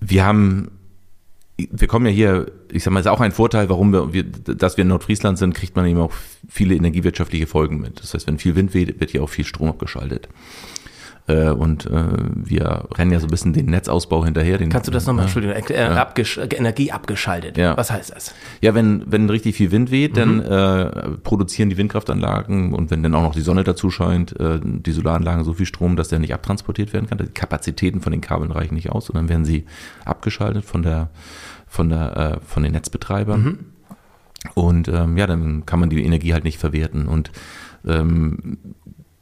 wir 0.00 0.24
haben, 0.24 0.70
wir 1.70 1.88
kommen 1.88 2.06
ja 2.06 2.12
hier, 2.12 2.50
ich 2.70 2.82
sag 2.82 2.92
mal, 2.92 3.00
ist 3.00 3.06
auch 3.06 3.20
ein 3.20 3.32
Vorteil, 3.32 3.68
warum 3.68 3.92
wir, 4.12 4.24
dass 4.24 4.76
wir 4.76 4.82
in 4.82 4.88
Nordfriesland 4.88 5.38
sind, 5.38 5.54
kriegt 5.54 5.76
man 5.76 5.86
eben 5.86 6.00
auch 6.00 6.12
viele 6.48 6.74
energiewirtschaftliche 6.74 7.46
Folgen 7.46 7.80
mit. 7.80 8.00
Das 8.00 8.14
heißt, 8.14 8.26
wenn 8.26 8.38
viel 8.38 8.56
Wind 8.56 8.74
weht, 8.74 9.00
wird 9.00 9.10
hier 9.10 9.22
auch 9.22 9.28
viel 9.28 9.44
Strom 9.44 9.68
abgeschaltet. 9.68 10.28
Äh, 11.26 11.50
und 11.50 11.86
äh, 11.86 12.04
wir 12.34 12.88
rennen 12.94 13.12
ja 13.12 13.20
so 13.20 13.26
ein 13.26 13.30
bisschen 13.30 13.52
den 13.52 13.66
Netzausbau 13.66 14.24
hinterher. 14.24 14.58
Den, 14.58 14.68
Kannst 14.70 14.88
du 14.88 14.92
das 14.92 15.06
nochmal, 15.06 15.24
Entschuldigung, 15.24 15.56
äh, 15.68 15.82
abgesch 15.82 16.38
Energie 16.38 16.92
abgeschaltet. 16.92 17.56
Ja. 17.56 17.76
Was 17.76 17.90
heißt 17.90 18.14
das? 18.14 18.34
Ja, 18.60 18.74
wenn, 18.74 19.04
wenn 19.06 19.28
richtig 19.30 19.56
viel 19.56 19.70
Wind 19.70 19.90
weht, 19.90 20.16
dann 20.16 20.40
äh, 20.40 20.90
produzieren 21.22 21.70
die 21.70 21.76
Windkraftanlagen 21.76 22.72
und 22.72 22.90
wenn 22.90 23.02
dann 23.02 23.14
auch 23.14 23.22
noch 23.22 23.34
die 23.34 23.42
Sonne 23.42 23.64
dazu 23.64 23.90
scheint, 23.90 24.34
die 24.40 24.92
Solaranlagen 24.92 25.44
so 25.44 25.54
viel 25.54 25.66
Strom, 25.66 25.96
dass 25.96 26.08
der 26.08 26.18
nicht 26.18 26.34
abtransportiert 26.34 26.92
werden 26.92 27.08
kann. 27.08 27.18
Die 27.18 27.26
Kapazitäten 27.26 28.00
von 28.00 28.12
den 28.12 28.20
Kabeln 28.20 28.50
reichen 28.50 28.74
nicht 28.74 28.90
aus 28.90 29.10
und 29.10 29.16
dann 29.16 29.28
werden 29.28 29.44
sie 29.44 29.66
abgeschaltet 30.04 30.64
von 30.64 30.82
der 30.82 31.10
von 31.66 31.88
der 31.88 32.16
äh, 32.16 32.44
von 32.44 32.62
den 32.62 32.72
Netzbetreibern. 32.72 33.58
Und 34.54 34.88
ähm, 34.88 35.16
ja, 35.16 35.26
dann 35.26 35.66
kann 35.66 35.80
man 35.80 35.90
die 35.90 36.04
Energie 36.04 36.32
halt 36.32 36.44
nicht 36.44 36.58
verwerten. 36.58 37.08
Und 37.08 37.30
ähm, 37.86 38.58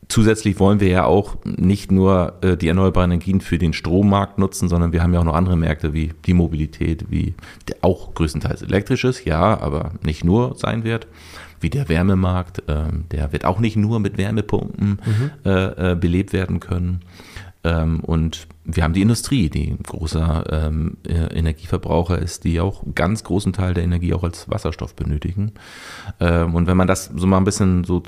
zusätzlich 0.09 0.59
wollen 0.59 0.81
wir 0.81 0.89
ja 0.89 1.05
auch 1.05 1.37
nicht 1.45 1.93
nur 1.93 2.35
äh, 2.41 2.57
die 2.57 2.69
erneuerbaren 2.69 3.11
Energien 3.11 3.41
für 3.41 3.59
den 3.59 3.73
Strommarkt 3.73 4.39
nutzen, 4.39 4.69
sondern 4.69 4.93
wir 4.93 5.03
haben 5.03 5.13
ja 5.13 5.21
auch 5.21 5.25
noch 5.25 5.35
andere 5.35 5.57
Märkte 5.57 5.93
wie 5.93 6.13
die 6.27 6.35
Mobilität, 6.35 7.11
wie 7.11 7.35
der 7.69 7.77
auch 7.83 8.15
größtenteils 8.15 8.63
elektrisches, 8.63 9.25
ja, 9.25 9.61
aber 9.61 9.93
nicht 10.03 10.25
nur 10.25 10.55
sein 10.57 10.85
wird, 10.85 11.07
wie 11.61 11.71
der 11.71 11.89
Wärmemarkt, 11.89 12.63
ähm, 12.69 13.05
der 13.11 13.33
wird 13.33 13.45
auch 13.45 13.59
nicht 13.59 13.77
nur 13.77 14.01
mit 14.01 14.17
Wärmepumpen 14.17 15.01
äh, 15.45 15.93
äh, 15.93 15.95
belebt 15.97 16.33
werden 16.33 16.61
können. 16.61 17.01
Ähm, 17.65 18.01
und 18.01 18.47
wir 18.65 18.85
haben 18.85 18.93
die 18.93 19.03
Industrie, 19.03 19.51
die 19.51 19.71
ein 19.71 19.83
großer 19.83 20.45
ähm, 20.51 20.97
äh, 21.07 21.37
Energieverbraucher 21.37 22.19
ist, 22.19 22.45
die 22.45 22.61
auch 22.61 22.83
einen 22.83 22.95
ganz 22.95 23.25
großen 23.25 23.53
Teil 23.53 23.75
der 23.75 23.83
Energie 23.83 24.15
auch 24.15 24.23
als 24.23 24.49
Wasserstoff 24.49 24.95
benötigen. 24.95 25.53
Ähm, 26.21 26.55
und 26.55 26.67
wenn 26.67 26.77
man 26.77 26.87
das 26.87 27.11
so 27.17 27.27
mal 27.27 27.39
ein 27.39 27.45
bisschen 27.45 27.85
so 27.85 28.03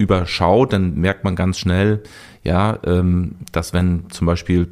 überschaut, 0.00 0.72
dann 0.72 0.94
merkt 0.94 1.24
man 1.24 1.36
ganz 1.36 1.58
schnell, 1.58 2.02
ja, 2.42 2.78
ähm, 2.84 3.36
dass 3.52 3.74
wenn 3.74 4.08
zum 4.08 4.26
Beispiel 4.26 4.68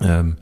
ähm, 0.00 0.36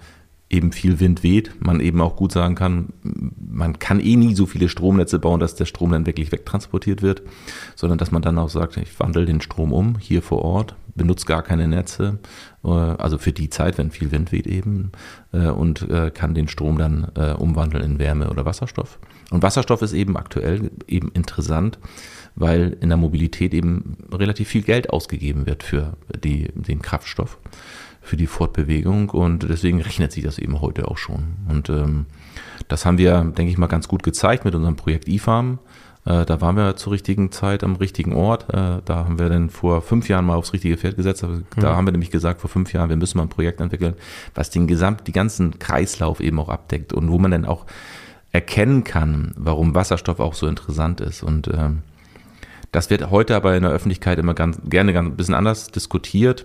eben 0.55 0.73
viel 0.73 1.01
Wind 1.01 1.23
weht, 1.23 1.51
man 1.61 1.81
eben 1.81 2.01
auch 2.01 2.17
gut 2.17 2.33
sagen 2.33 2.55
kann, 2.55 2.93
man 3.03 3.79
kann 3.79 4.01
eh 4.01 4.17
nie 4.17 4.35
so 4.35 4.47
viele 4.47 4.69
Stromnetze 4.69 5.19
bauen, 5.19 5.41
dass 5.41 5.57
der 5.57 5.67
Strom 5.67 5.91
dann 5.91 6.07
wirklich 6.07 6.33
wegtransportiert 6.33 7.03
wird, 7.03 7.23
sondern 7.75 7.99
dass 7.99 8.13
man 8.13 8.23
dann 8.23 8.39
auch 8.39 8.49
sagt, 8.49 8.77
ich 8.77 8.99
wandle 9.01 9.27
den 9.27 9.41
Strom 9.41 9.73
um 9.73 9.99
hier 9.99 10.23
vor 10.23 10.43
Ort, 10.43 10.77
benutze 10.95 11.27
gar 11.27 11.43
keine 11.43 11.67
Netze, 11.67 12.19
äh, 12.65 12.69
also 12.69 13.19
für 13.19 13.33
die 13.33 13.51
Zeit, 13.51 13.79
wenn 13.79 13.91
viel 13.91 14.13
Wind 14.13 14.33
weht 14.33 14.47
eben, 14.47 14.93
äh, 15.33 15.49
und 15.49 15.89
äh, 15.91 16.11
kann 16.13 16.35
den 16.35 16.49
Strom 16.49 16.79
dann 16.79 17.05
umwandeln 17.39 17.85
in 17.85 17.99
Wärme 17.99 18.31
oder 18.31 18.45
Wasserstoff. 18.45 18.99
Und 19.31 19.43
Wasserstoff 19.43 19.83
ist 19.83 19.93
eben 19.93 20.17
aktuell 20.17 20.71
eben 20.87 21.11
interessant, 21.13 21.79
weil 22.37 22.77
in 22.81 22.89
der 22.89 22.99
Mobilität 22.99 23.55
eben 23.55 23.97
relativ 24.13 24.49
viel 24.49 24.63
Geld 24.63 24.91
ausgegeben 24.91 25.47
wird 25.47 25.63
für 25.63 25.97
die, 26.23 26.49
den 26.55 26.83
Kraftstoff, 26.83 27.39
für 28.05 28.17
die 28.17 28.27
Fortbewegung 28.27 29.11
und 29.11 29.49
deswegen 29.49 29.81
rechnet 29.81 30.13
sich 30.13 30.23
das 30.23 30.39
eben 30.39 30.61
heute 30.61 30.89
auch 30.89 30.99
schon. 30.99 31.37
Und 31.49 31.71
ähm, 31.71 32.07
das 32.69 32.85
haben 32.85 32.99
wir, 32.99 33.21
denke 33.23 33.51
ich 33.51 33.59
mal, 33.59 33.67
ganz 33.67 33.89
gut 33.89 34.03
gezeigt 34.03 34.45
mit 34.45 34.55
unserem 34.55 34.77
Projekt 34.77 35.09
eFarm. 35.09 35.59
Äh, 36.05 36.27
da 36.27 36.41
waren 36.41 36.57
wir 36.57 36.77
zur 36.77 36.93
richtigen 36.93 37.33
Zeit 37.33 37.65
am 37.65 37.77
richtigen 37.77 38.13
Ort. 38.13 38.53
Äh, 38.53 38.83
da 38.85 38.97
haben 39.07 39.19
wir 39.19 39.29
dann 39.31 39.49
vor 39.49 39.81
fünf 39.81 40.09
Jahren 40.09 40.27
mal 40.27 40.37
aufs 40.37 40.53
richtige 40.53 40.77
Pferd 40.77 40.97
gesetzt. 40.97 41.25
Also 41.25 41.43
Da 41.57 41.75
haben 41.75 41.87
wir 41.87 41.93
nämlich 41.93 42.11
gesagt, 42.11 42.41
vor 42.41 42.51
fünf 42.51 42.73
Jahren, 42.73 42.91
wir 42.91 42.97
müssen 42.97 43.17
mal 43.17 43.25
ein 43.25 43.31
Projekt 43.31 43.61
entwickeln, 43.61 43.95
was 44.35 44.51
den 44.51 44.67
gesamt, 44.67 45.07
die 45.07 45.13
ganzen 45.13 45.59
Kreislauf 45.59 46.21
eben 46.21 46.39
auch 46.39 46.51
abdeckt 46.51 46.93
und 46.93 47.11
wo 47.11 47.19
man 47.19 47.31
dann 47.31 47.47
auch 47.47 47.65
erkennen 48.33 48.85
kann, 48.85 49.33
warum 49.37 49.75
Wasserstoff 49.75 50.21
auch 50.21 50.35
so 50.35 50.47
interessant 50.47 51.01
ist. 51.01 51.23
Und 51.23 51.49
ähm, 51.49 51.83
das 52.71 52.91
wird 52.91 53.11
heute 53.11 53.37
aber 53.37 53.57
in 53.57 53.63
der 53.63 53.71
Öffentlichkeit 53.71 54.19
immer 54.19 54.35
ganz 54.35 54.59
gerne 54.69 54.93
ganz 54.93 55.09
ein 55.09 55.17
bisschen 55.17 55.35
anders 55.35 55.69
diskutiert, 55.69 56.45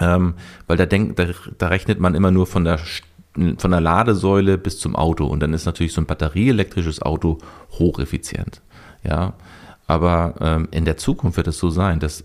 ähm, 0.00 0.34
weil 0.66 0.76
da 0.76 0.86
denkt, 0.86 1.18
da, 1.18 1.26
da 1.58 1.68
rechnet 1.68 2.00
man 2.00 2.14
immer 2.14 2.30
nur 2.30 2.46
von 2.46 2.64
der 2.64 2.80
von 3.58 3.70
der 3.70 3.80
Ladesäule 3.80 4.58
bis 4.58 4.80
zum 4.80 4.96
Auto 4.96 5.24
und 5.24 5.38
dann 5.40 5.54
ist 5.54 5.64
natürlich 5.64 5.92
so 5.92 6.00
ein 6.00 6.06
batterieelektrisches 6.06 7.00
Auto 7.00 7.38
hocheffizient, 7.78 8.60
ja. 9.04 9.34
Aber 9.86 10.34
ähm, 10.40 10.68
in 10.72 10.84
der 10.84 10.96
Zukunft 10.96 11.36
wird 11.36 11.46
es 11.46 11.58
so 11.58 11.70
sein, 11.70 12.00
dass 12.00 12.24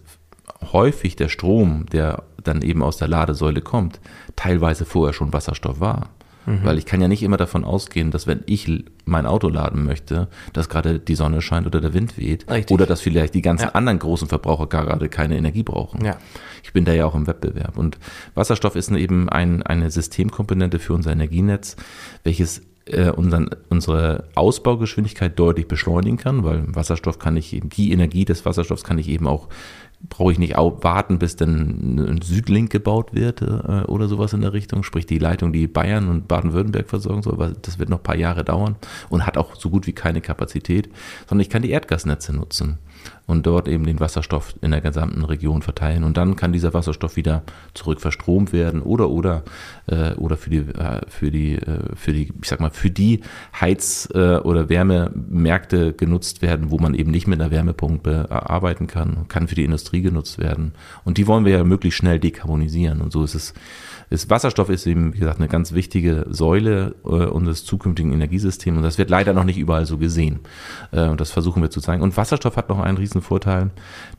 häufig 0.71 1.15
der 1.15 1.29
Strom, 1.29 1.85
der 1.91 2.23
dann 2.43 2.61
eben 2.61 2.81
aus 2.83 2.97
der 2.97 3.07
Ladesäule 3.07 3.61
kommt, 3.61 3.99
teilweise 4.35 4.85
vorher 4.85 5.13
schon 5.13 5.33
Wasserstoff 5.33 5.79
war. 5.79 6.09
Weil 6.45 6.77
ich 6.77 6.85
kann 6.85 7.01
ja 7.01 7.07
nicht 7.07 7.23
immer 7.23 7.37
davon 7.37 7.63
ausgehen, 7.63 8.11
dass 8.11 8.27
wenn 8.27 8.41
ich 8.45 8.85
mein 9.05 9.25
Auto 9.25 9.49
laden 9.49 9.83
möchte, 9.83 10.27
dass 10.53 10.69
gerade 10.69 10.99
die 10.99 11.15
Sonne 11.15 11.41
scheint 11.41 11.65
oder 11.65 11.81
der 11.81 11.93
Wind 11.93 12.17
weht 12.17 12.49
Richtig. 12.49 12.73
oder 12.73 12.85
dass 12.85 13.01
vielleicht 13.01 13.33
die 13.33 13.41
ganzen 13.41 13.65
Ja. 13.65 13.71
anderen 13.71 13.99
großen 13.99 14.27
Verbraucher 14.27 14.67
gerade 14.67 15.09
keine 15.09 15.37
Energie 15.37 15.63
brauchen. 15.63 16.05
Ja. 16.05 16.17
Ich 16.63 16.71
bin 16.73 16.85
da 16.85 16.93
ja 16.93 17.05
auch 17.05 17.15
im 17.15 17.27
Wettbewerb. 17.27 17.77
Und 17.77 17.97
Wasserstoff 18.35 18.75
ist 18.75 18.91
eben 18.91 19.29
ein, 19.29 19.63
eine 19.63 19.89
Systemkomponente 19.89 20.79
für 20.79 20.93
unser 20.93 21.11
Energienetz, 21.11 21.75
welches 22.23 22.61
äh, 22.85 23.09
unseren, 23.09 23.49
unsere 23.69 24.25
Ausbaugeschwindigkeit 24.35 25.37
deutlich 25.39 25.67
beschleunigen 25.67 26.17
kann, 26.17 26.43
weil 26.43 26.63
Wasserstoff 26.75 27.19
kann 27.19 27.37
ich 27.37 27.53
eben, 27.53 27.69
die 27.69 27.91
Energie 27.91 28.25
des 28.25 28.45
Wasserstoffs 28.45 28.83
kann 28.83 28.97
ich 28.97 29.09
eben 29.09 29.27
auch, 29.27 29.47
brauche 30.09 30.31
ich 30.31 30.39
nicht 30.39 30.55
warten, 30.55 31.19
bis 31.19 31.35
dann 31.35 31.97
ein 31.99 32.21
Südlink 32.21 32.71
gebaut 32.71 33.13
wird 33.13 33.41
äh, 33.41 33.83
oder 33.87 34.07
sowas 34.07 34.33
in 34.33 34.41
der 34.41 34.53
Richtung, 34.53 34.83
sprich 34.83 35.05
die 35.05 35.17
Leitung, 35.17 35.53
die 35.53 35.67
Bayern 35.67 36.07
und 36.09 36.27
Baden-Württemberg 36.27 36.89
versorgen 36.89 37.21
soll, 37.21 37.37
weil 37.37 37.55
das 37.61 37.79
wird 37.79 37.89
noch 37.89 37.99
ein 37.99 38.03
paar 38.03 38.15
Jahre 38.15 38.43
dauern 38.43 38.75
und 39.09 39.25
hat 39.25 39.37
auch 39.37 39.55
so 39.55 39.69
gut 39.69 39.87
wie 39.87 39.93
keine 39.93 40.21
Kapazität, 40.21 40.89
sondern 41.27 41.41
ich 41.41 41.49
kann 41.49 41.61
die 41.61 41.71
Erdgasnetze 41.71 42.33
nutzen 42.33 42.79
und 43.27 43.45
dort 43.45 43.67
eben 43.67 43.85
den 43.85 43.99
Wasserstoff 43.99 44.53
in 44.61 44.71
der 44.71 44.81
gesamten 44.81 45.23
Region 45.23 45.61
verteilen. 45.61 46.03
Und 46.03 46.17
dann 46.17 46.35
kann 46.35 46.53
dieser 46.53 46.73
Wasserstoff 46.73 47.15
wieder 47.15 47.43
zurück 47.73 48.01
verstromt 48.01 48.53
werden 48.53 48.81
oder 48.81 49.09
oder 49.09 49.43
äh, 49.87 50.13
oder 50.13 50.37
für 50.37 50.49
die 50.49 50.57
äh, 50.57 51.01
für 51.07 51.31
die 51.31 51.55
äh, 51.55 51.95
für 51.95 52.13
die 52.13 52.31
ich 52.41 52.49
sag 52.49 52.59
mal 52.59 52.69
für 52.69 52.91
die 52.91 53.21
Heiz- 53.59 54.09
äh, 54.13 54.37
oder 54.37 54.69
Wärmemärkte 54.69 55.93
genutzt 55.93 56.41
werden, 56.41 56.71
wo 56.71 56.77
man 56.77 56.93
eben 56.93 57.11
nicht 57.11 57.27
mit 57.27 57.41
einer 57.41 57.51
Wärmepumpe 57.51 58.27
äh, 58.29 58.33
arbeiten 58.33 58.87
kann, 58.87 59.27
kann 59.27 59.47
für 59.47 59.55
die 59.55 59.63
Industrie 59.63 60.01
genutzt 60.01 60.37
werden. 60.37 60.73
Und 61.03 61.17
die 61.17 61.27
wollen 61.27 61.45
wir 61.45 61.57
ja 61.57 61.63
möglichst 61.63 61.97
schnell 61.97 62.19
dekarbonisieren. 62.19 63.01
Und 63.01 63.11
so 63.11 63.23
ist 63.23 63.35
es 63.35 63.53
ist 64.09 64.29
Wasserstoff 64.29 64.69
ist 64.69 64.85
eben, 64.87 65.13
wie 65.13 65.19
gesagt, 65.19 65.39
eine 65.39 65.47
ganz 65.47 65.73
wichtige 65.73 66.25
Säule 66.29 66.95
äh, 67.03 67.07
unseres 67.07 67.65
zukünftigen 67.65 68.13
Energiesystems 68.13 68.77
und 68.77 68.83
das 68.83 68.97
wird 68.97 69.09
leider 69.09 69.33
noch 69.33 69.43
nicht 69.43 69.57
überall 69.57 69.85
so 69.85 69.97
gesehen. 69.97 70.39
Äh, 70.91 71.07
und 71.07 71.21
das 71.21 71.31
versuchen 71.31 71.61
wir 71.61 71.69
zu 71.69 71.81
zeigen. 71.81 72.03
Und 72.03 72.15
Wasserstoff 72.17 72.57
hat 72.57 72.69
noch 72.69 72.79
einen 72.79 72.97
riesen 72.97 73.21
Vorteil. 73.21 73.71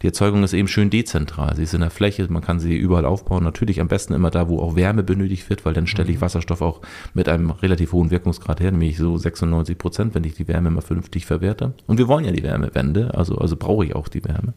Die 0.03 0.07
Erzeugung 0.07 0.43
ist 0.43 0.53
eben 0.53 0.69
schön 0.69 0.91
dezentral. 0.91 1.55
Sie 1.57 1.63
ist 1.63 1.75
in 1.75 1.81
der 1.81 1.91
Fläche, 1.91 2.27
man 2.31 2.43
kann 2.43 2.59
sie 2.59 2.77
überall 2.77 3.05
aufbauen. 3.05 3.45
Natürlich 3.45 3.81
am 3.81 3.89
besten 3.89 4.15
immer 4.15 4.31
da, 4.31 4.49
wo 4.49 4.61
auch 4.61 4.77
Wärme 4.77 5.03
benötigt 5.03 5.49
wird, 5.49 5.65
weil 5.65 5.75
dann 5.75 5.87
stelle 5.87 6.11
ich 6.11 6.21
Wasserstoff 6.21 6.63
auch 6.63 6.81
mit 7.15 7.29
einem 7.29 7.51
relativ 7.51 7.93
hohen 7.93 8.11
Wirkungsgrad 8.11 8.61
her, 8.61 8.71
nämlich 8.71 8.97
so 8.97 9.17
96 9.17 9.79
Prozent, 9.79 10.15
wenn 10.15 10.25
ich 10.25 10.35
die 10.35 10.49
Wärme 10.49 10.71
mal 10.71 10.81
vernünftig 10.81 11.27
verwerte. 11.27 11.75
Und 11.87 11.99
wir 11.99 12.09
wollen 12.09 12.25
ja 12.25 12.33
die 12.33 12.43
Wärmewende, 12.43 13.15
also, 13.15 13.37
also 13.37 13.57
brauche 13.57 13.85
ich 13.85 13.95
auch 13.95 14.09
die 14.09 14.25
Wärme. 14.25 14.55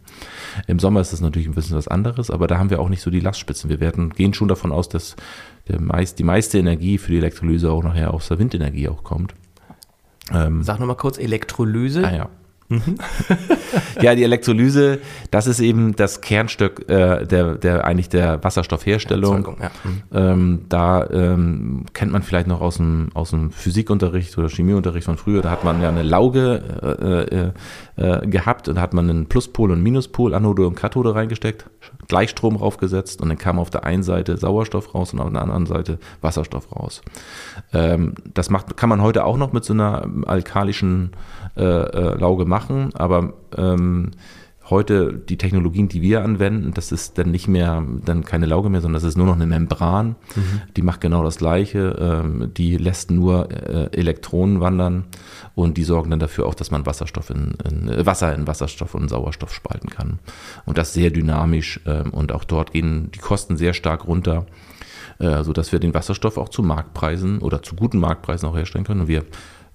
Im 0.68 0.80
Sommer 0.80 1.02
ist 1.02 1.14
das 1.14 1.22
natürlich 1.22 1.48
ein 1.48 1.54
bisschen 1.54 1.78
was 1.78 1.88
anderes, 1.88 2.32
aber 2.32 2.48
da 2.48 2.58
haben 2.58 2.70
wir 2.70 2.80
auch 2.80 2.90
nicht 2.90 3.02
so 3.02 3.12
die 3.12 3.20
Lastspitzen. 3.20 3.70
Wir 3.70 3.80
werden, 3.80 4.10
gehen 4.10 4.34
schon 4.34 4.48
davon 4.48 4.72
aus, 4.72 4.90
dass 4.90 5.16
meist, 5.80 6.18
die 6.20 6.24
meiste 6.24 6.58
Energie 6.58 6.98
für 6.98 7.12
die 7.12 7.18
Elektrolyse 7.18 7.72
auch 7.72 7.84
nachher 7.84 8.14
aus 8.14 8.28
der 8.28 8.40
Windenergie 8.40 8.90
auch 8.90 9.04
kommt. 9.04 9.34
Ähm, 10.34 10.64
Sag 10.64 10.80
nochmal 10.80 10.98
kurz 10.98 11.18
Elektrolyse. 11.18 12.04
Ah 12.06 12.16
ja. 12.16 12.30
ja, 14.02 14.14
die 14.14 14.24
Elektrolyse, 14.24 15.00
das 15.32 15.48
ist 15.48 15.60
eben 15.60 15.96
das 15.96 16.22
Kernstück 16.22 16.88
äh, 16.88 17.26
der, 17.26 17.56
der 17.56 17.86
eigentlich 17.86 18.10
der 18.10 18.44
Wasserstoffherstellung. 18.44 19.58
Ja. 19.60 19.72
Mhm. 19.84 20.02
Ähm, 20.14 20.66
da 20.70 21.10
ähm, 21.10 21.86
kennt 21.94 22.12
man 22.12 22.22
vielleicht 22.22 22.46
noch 22.46 22.62
aus 22.62 22.78
dem, 22.78 23.10
aus 23.16 23.32
dem 23.32 23.50
Physikunterricht 23.50 24.38
oder 24.38 24.50
Chemieunterricht 24.50 25.06
von 25.06 25.18
früher, 25.18 25.42
da 25.42 25.50
hat 25.50 25.64
man 25.64 25.82
ja 25.82 25.90
eine 25.90 26.04
Lauge 26.04 27.54
äh, 27.98 28.04
äh, 28.04 28.22
äh, 28.22 28.28
gehabt 28.28 28.68
und 28.68 28.76
da 28.76 28.82
hat 28.82 28.94
man 28.94 29.10
einen 29.10 29.26
Pluspol 29.26 29.72
und 29.72 29.82
Minuspol, 29.82 30.36
Anode 30.36 30.68
und 30.68 30.76
Kathode 30.76 31.16
reingesteckt, 31.16 31.66
Gleichstrom 32.10 32.58
raufgesetzt 32.58 33.22
und 33.22 33.30
dann 33.30 33.38
kam 33.38 33.60
auf 33.60 33.70
der 33.70 33.86
einen 33.86 34.04
Seite 34.04 34.36
Sauerstoff 34.36 34.94
raus 34.94 35.14
und 35.14 35.22
auf 35.22 35.32
der 35.32 35.42
anderen 35.42 35.68
Seite 35.68 36.00
Wasserstoff 36.22 36.76
raus. 36.76 37.02
Ähm, 37.72 38.16
das 38.34 38.50
macht, 38.50 38.76
kann 38.76 38.90
man 38.90 39.02
heute 39.02 39.24
auch 39.24 39.38
noch 39.38 39.54
mit 39.54 39.64
so 39.64 39.74
einer 39.74 40.06
alkalischen 40.26 41.12
äh, 41.56 41.64
äh, 41.64 42.20
Lauge 42.20 42.46
machen, 42.46 42.90
aber 42.96 43.34
ähm, 43.56 44.12
heute 44.70 45.14
die 45.14 45.38
Technologien, 45.38 45.88
die 45.90 46.02
wir 46.02 46.24
anwenden, 46.24 46.74
das 46.74 46.92
ist 46.92 47.18
dann 47.18 47.32
nicht 47.32 47.48
mehr, 47.48 47.84
dann 48.06 48.24
keine 48.24 48.46
Lauge 48.46 48.70
mehr, 48.70 48.82
sondern 48.82 49.02
das 49.02 49.08
ist 49.08 49.18
nur 49.18 49.26
noch 49.26 49.36
eine 49.36 49.48
Membran. 49.48 50.16
Die 50.78 50.82
macht 50.82 51.02
genau 51.02 51.24
das 51.24 51.38
Gleiche. 51.38 51.96
Ähm, 52.00 52.52
die 52.56 52.78
lässt 52.78 53.12
nur 53.12 53.52
äh, 53.52 53.90
Elektronen 53.98 54.60
wandern 54.60 55.06
und 55.56 55.78
die 55.78 55.84
sorgen 55.84 56.12
dann 56.12 56.20
dafür 56.20 56.46
auch, 56.46 56.56
dass 56.56 56.72
man 56.72 56.86
Wasserstoff 56.86 57.30
in, 57.30 57.56
in 57.70 57.90
äh, 57.90 58.06
Wasser 58.06 58.34
in 58.36 58.48
Wasserstoff 58.48 58.96
und 58.96 59.10
Sauerstoff 59.10 59.54
spalten 59.54 59.90
kann. 59.90 60.20
Und 60.66 60.78
das 60.78 60.94
sehr 60.94 61.10
dynamisch 61.10 61.80
ähm, 61.86 62.12
und 62.12 62.32
auch 62.32 62.44
dort 62.44 62.72
gehen 62.72 63.12
die 63.14 63.20
Kosten 63.20 63.58
sehr 63.58 63.74
stark 63.74 64.08
runter. 64.08 64.46
äh, 65.20 65.44
sodass 65.44 65.72
wir 65.72 65.80
den 65.80 65.94
Wasserstoff 65.94 66.38
auch 66.38 66.50
zu 66.50 66.64
Marktpreisen 66.64 67.40
oder 67.40 67.62
zu 67.62 67.76
guten 67.76 68.00
Marktpreisen 68.00 68.48
auch 68.50 68.56
herstellen 68.56 68.86
können. 68.86 69.02
Und 69.02 69.08
wir 69.08 69.26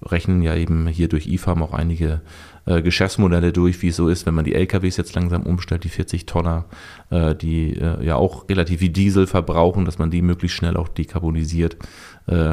rechnen 0.03 0.43
ja 0.43 0.55
eben 0.55 0.87
hier 0.89 1.09
durch 1.09 1.27
IFAM 1.27 1.63
auch 1.63 1.73
einige 1.73 2.21
äh, 2.67 2.81
Geschäftsmodelle 2.81 3.53
durch, 3.53 3.83
wie 3.83 3.89
es 3.89 3.97
so 3.97 4.09
ist, 4.09 4.25
wenn 4.25 4.35
man 4.35 4.45
die 4.45 4.55
LKWs 4.55 4.97
jetzt 4.97 5.15
langsam 5.15 5.43
umstellt, 5.43 5.85
die 5.85 5.91
40 5.91 6.25
Tonner, 6.25 6.65
äh, 7.11 7.35
die 7.35 7.77
äh, 7.77 8.05
ja 8.05 8.17
auch 8.17 8.49
relativ 8.49 8.81
wie 8.81 8.89
Diesel 8.89 9.27
verbrauchen, 9.27 9.85
dass 9.85 9.99
man 9.99 10.11
die 10.11 10.23
möglichst 10.23 10.57
schnell 10.57 10.77
auch 10.77 10.89
dekarbonisiert, 10.89 11.77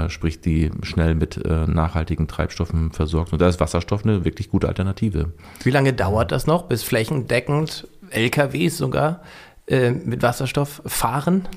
sprich 0.09 0.41
die 0.41 0.69
schnell 0.81 1.15
mit 1.15 1.39
nachhaltigen 1.45 2.27
Treibstoffen 2.27 2.91
versorgt. 2.91 3.31
Und 3.31 3.41
da 3.41 3.47
ist 3.47 3.61
Wasserstoff 3.61 4.03
eine 4.03 4.25
wirklich 4.25 4.49
gute 4.49 4.67
Alternative. 4.67 5.31
Wie 5.63 5.69
lange 5.69 5.93
dauert 5.93 6.33
das 6.33 6.45
noch, 6.45 6.63
bis 6.63 6.83
flächendeckend 6.83 7.87
LKWs 8.09 8.77
sogar 8.77 9.21
mit 9.69 10.23
Wasserstoff 10.23 10.81
fahren? 10.85 11.47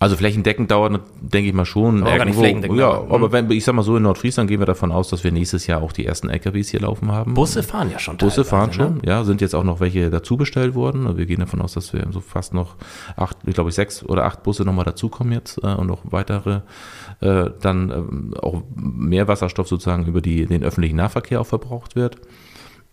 Also 0.00 0.16
flächendeckend 0.16 0.70
dauert, 0.70 1.00
denke 1.20 1.48
ich 1.48 1.54
mal 1.54 1.64
schon. 1.64 2.02
Aber 2.02 2.16
gar 2.16 2.24
nicht 2.24 2.38
flächendeckend 2.38 2.78
ja, 2.78 2.92
dauern. 2.92 3.12
aber 3.12 3.32
wenn, 3.32 3.50
ich 3.50 3.64
sag 3.64 3.74
mal 3.74 3.82
so, 3.82 3.96
in 3.96 4.02
Nordfriesland 4.02 4.50
gehen 4.50 4.60
wir 4.60 4.66
davon 4.66 4.90
aus, 4.90 5.08
dass 5.08 5.22
wir 5.22 5.30
nächstes 5.30 5.66
Jahr 5.66 5.82
auch 5.82 5.92
die 5.92 6.04
ersten 6.04 6.28
LKWs 6.28 6.68
hier 6.68 6.80
laufen 6.80 7.12
haben. 7.12 7.34
Busse 7.34 7.62
fahren 7.62 7.90
ja 7.90 7.98
schon 7.98 8.16
Busse 8.16 8.44
fahren 8.44 8.70
ne? 8.70 8.74
schon, 8.74 9.00
ja, 9.04 9.22
sind 9.24 9.40
jetzt 9.40 9.54
auch 9.54 9.62
noch 9.62 9.80
welche 9.80 10.10
dazu 10.10 10.36
bestellt 10.36 10.74
worden. 10.74 11.06
Also 11.06 11.18
Wir 11.18 11.26
gehen 11.26 11.40
davon 11.40 11.62
aus, 11.62 11.74
dass 11.74 11.92
wir 11.92 12.06
so 12.10 12.20
fast 12.20 12.54
noch 12.54 12.76
acht, 13.16 13.38
ich 13.46 13.54
glaube 13.54 13.70
sechs 13.70 14.04
oder 14.04 14.24
acht 14.24 14.42
Busse 14.42 14.64
nochmal 14.64 14.84
dazukommen 14.84 15.32
jetzt 15.32 15.58
äh, 15.62 15.74
und 15.74 15.86
noch 15.86 16.00
weitere 16.04 16.60
äh, 17.20 17.50
dann 17.60 17.90
ähm, 17.90 18.34
auch 18.40 18.62
mehr 18.74 19.28
Wasserstoff 19.28 19.68
sozusagen 19.68 20.06
über 20.06 20.20
die, 20.20 20.44
den 20.46 20.64
öffentlichen 20.64 20.96
Nahverkehr 20.96 21.40
auch 21.40 21.46
verbraucht 21.46 21.94
wird. 21.94 22.18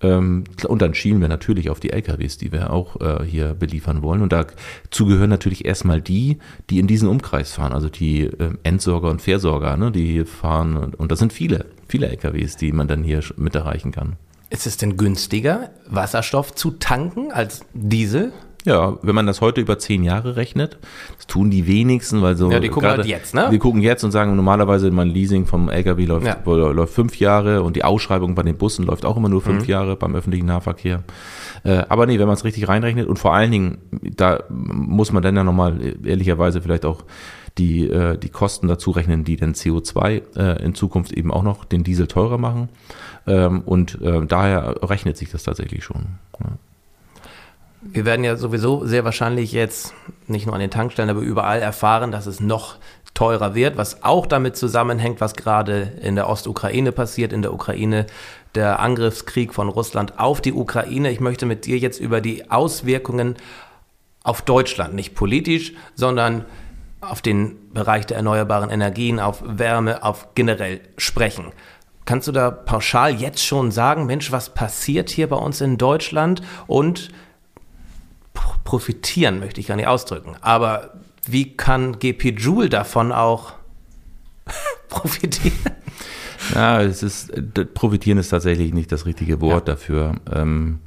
Ähm, 0.01 0.43
und 0.67 0.81
dann 0.81 0.93
schielen 0.93 1.21
wir 1.21 1.27
natürlich 1.27 1.69
auf 1.69 1.79
die 1.79 1.91
LKWs, 1.91 2.37
die 2.37 2.51
wir 2.51 2.71
auch 2.71 2.99
äh, 3.01 3.23
hier 3.23 3.53
beliefern 3.53 4.01
wollen. 4.01 4.21
Und 4.21 4.33
dazu 4.33 5.05
gehören 5.05 5.29
natürlich 5.29 5.65
erstmal 5.65 6.01
die, 6.01 6.37
die 6.69 6.79
in 6.79 6.87
diesen 6.87 7.07
Umkreis 7.07 7.53
fahren, 7.53 7.73
also 7.73 7.89
die 7.89 8.23
ähm, 8.23 8.57
Entsorger 8.63 9.09
und 9.09 9.21
Versorger, 9.21 9.77
ne, 9.77 9.91
die 9.91 10.11
hier 10.11 10.25
fahren. 10.25 10.77
Und, 10.77 10.95
und 10.95 11.11
das 11.11 11.19
sind 11.19 11.33
viele, 11.33 11.65
viele 11.87 12.07
LKWs, 12.07 12.57
die 12.57 12.71
man 12.71 12.87
dann 12.87 13.03
hier 13.03 13.21
mit 13.37 13.55
erreichen 13.55 13.91
kann. 13.91 14.15
Ist 14.49 14.67
es 14.67 14.75
denn 14.75 14.97
günstiger, 14.97 15.69
Wasserstoff 15.87 16.53
zu 16.53 16.71
tanken 16.71 17.31
als 17.31 17.61
Diesel? 17.73 18.33
Ja, 18.63 18.95
wenn 19.01 19.15
man 19.15 19.25
das 19.25 19.41
heute 19.41 19.59
über 19.59 19.79
zehn 19.79 20.03
Jahre 20.03 20.35
rechnet, 20.35 20.77
das 21.17 21.25
tun 21.25 21.49
die 21.49 21.65
wenigsten, 21.65 22.21
weil 22.21 22.35
so. 22.35 22.51
Ja, 22.51 22.59
die 22.59 22.67
gucken 22.69 22.83
gerade- 22.89 23.01
halt 23.01 23.09
jetzt, 23.09 23.33
ne? 23.33 23.49
Die 23.51 23.57
gucken 23.57 23.81
jetzt 23.81 24.03
und 24.03 24.11
sagen, 24.11 24.35
normalerweise 24.35 24.91
mein 24.91 25.07
Leasing 25.07 25.47
vom 25.47 25.67
LKW 25.69 26.05
läuft, 26.05 26.27
Ja. 26.27 26.37
läuft 26.45 26.93
fünf 26.93 27.19
Jahre 27.19 27.63
und 27.63 27.75
die 27.75 27.83
Ausschreibung 27.83 28.35
bei 28.35 28.43
den 28.43 28.57
Bussen 28.57 28.85
läuft 28.85 29.03
auch 29.03 29.17
immer 29.17 29.29
nur 29.29 29.39
Mhm. 29.41 29.45
fünf 29.45 29.67
Jahre 29.67 29.95
beim 29.95 30.13
öffentlichen 30.15 30.45
Nahverkehr. 30.45 31.03
Äh, 31.63 31.83
aber 31.89 32.05
nee, 32.05 32.19
wenn 32.19 32.27
man 32.27 32.35
es 32.35 32.43
richtig 32.43 32.67
reinrechnet 32.67 33.07
und 33.07 33.17
vor 33.17 33.33
allen 33.33 33.49
Dingen, 33.51 33.77
da 34.15 34.43
muss 34.49 35.11
man 35.11 35.23
dann 35.23 35.35
ja 35.35 35.43
nochmal 35.43 35.79
ehrlicherweise 36.03 36.61
vielleicht 36.61 36.85
auch 36.85 37.03
die, 37.57 37.87
äh, 37.89 38.17
die 38.17 38.29
Kosten 38.29 38.67
dazu 38.67 38.91
rechnen, 38.91 39.23
die 39.23 39.37
den 39.37 39.53
CO2 39.55 40.21
äh, 40.37 40.63
in 40.63 40.75
Zukunft 40.75 41.11
eben 41.11 41.31
auch 41.31 41.43
noch 41.43 41.65
den 41.65 41.83
Diesel 41.83 42.07
teurer 42.07 42.37
machen. 42.37 42.69
Ähm, 43.27 43.61
und 43.65 43.99
äh, 44.01 44.25
daher 44.25 44.75
rechnet 44.83 45.17
sich 45.17 45.31
das 45.31 45.43
tatsächlich 45.43 45.83
schon. 45.83 46.05
Ja. 46.39 46.51
Wir 47.93 48.05
werden 48.05 48.23
ja 48.23 48.37
sowieso 48.37 48.85
sehr 48.85 49.03
wahrscheinlich 49.03 49.51
jetzt 49.51 49.93
nicht 50.27 50.45
nur 50.45 50.55
an 50.55 50.61
den 50.61 50.71
Tankstellen, 50.71 51.09
aber 51.09 51.19
überall 51.19 51.61
erfahren, 51.61 52.11
dass 52.11 52.25
es 52.25 52.39
noch 52.39 52.77
teurer 53.13 53.53
wird, 53.53 53.75
was 53.75 54.03
auch 54.03 54.25
damit 54.25 54.55
zusammenhängt, 54.55 55.19
was 55.19 55.35
gerade 55.35 55.91
in 56.01 56.15
der 56.15 56.29
Ostukraine 56.29 56.93
passiert, 56.93 57.33
in 57.33 57.41
der 57.41 57.53
Ukraine, 57.53 58.05
der 58.55 58.79
Angriffskrieg 58.79 59.53
von 59.53 59.67
Russland 59.67 60.19
auf 60.19 60.39
die 60.39 60.53
Ukraine. 60.53 61.11
Ich 61.11 61.19
möchte 61.19 61.45
mit 61.45 61.65
dir 61.65 61.77
jetzt 61.77 61.99
über 61.99 62.21
die 62.21 62.49
Auswirkungen 62.49 63.35
auf 64.23 64.41
Deutschland, 64.41 64.93
nicht 64.93 65.13
politisch, 65.13 65.73
sondern 65.93 66.45
auf 67.01 67.21
den 67.21 67.73
Bereich 67.73 68.05
der 68.05 68.15
erneuerbaren 68.17 68.69
Energien, 68.69 69.19
auf 69.19 69.43
Wärme, 69.45 70.03
auf 70.03 70.33
generell 70.33 70.79
sprechen. 70.97 71.47
Kannst 72.05 72.29
du 72.29 72.31
da 72.31 72.51
pauschal 72.51 73.15
jetzt 73.15 73.45
schon 73.45 73.69
sagen, 73.71 74.05
Mensch, 74.05 74.31
was 74.31 74.53
passiert 74.53 75.09
hier 75.09 75.27
bei 75.27 75.35
uns 75.35 75.59
in 75.59 75.77
Deutschland 75.77 76.41
und 76.67 77.11
profitieren 78.63 79.39
möchte 79.39 79.59
ich 79.59 79.67
gar 79.67 79.75
nicht 79.75 79.87
ausdrücken, 79.87 80.35
aber 80.41 80.93
wie 81.25 81.55
kann 81.55 81.99
GP 81.99 82.39
Joule 82.39 82.69
davon 82.69 83.11
auch 83.11 83.53
profitieren? 84.89 85.57
Ja, 86.55 86.81
es 86.81 87.03
ist, 87.03 87.31
profitieren 87.73 88.17
ist 88.17 88.29
tatsächlich 88.29 88.73
nicht 88.73 88.91
das 88.91 89.05
richtige 89.05 89.41
Wort 89.41 89.67
dafür. 89.67 90.15
Ähm, 90.33 90.79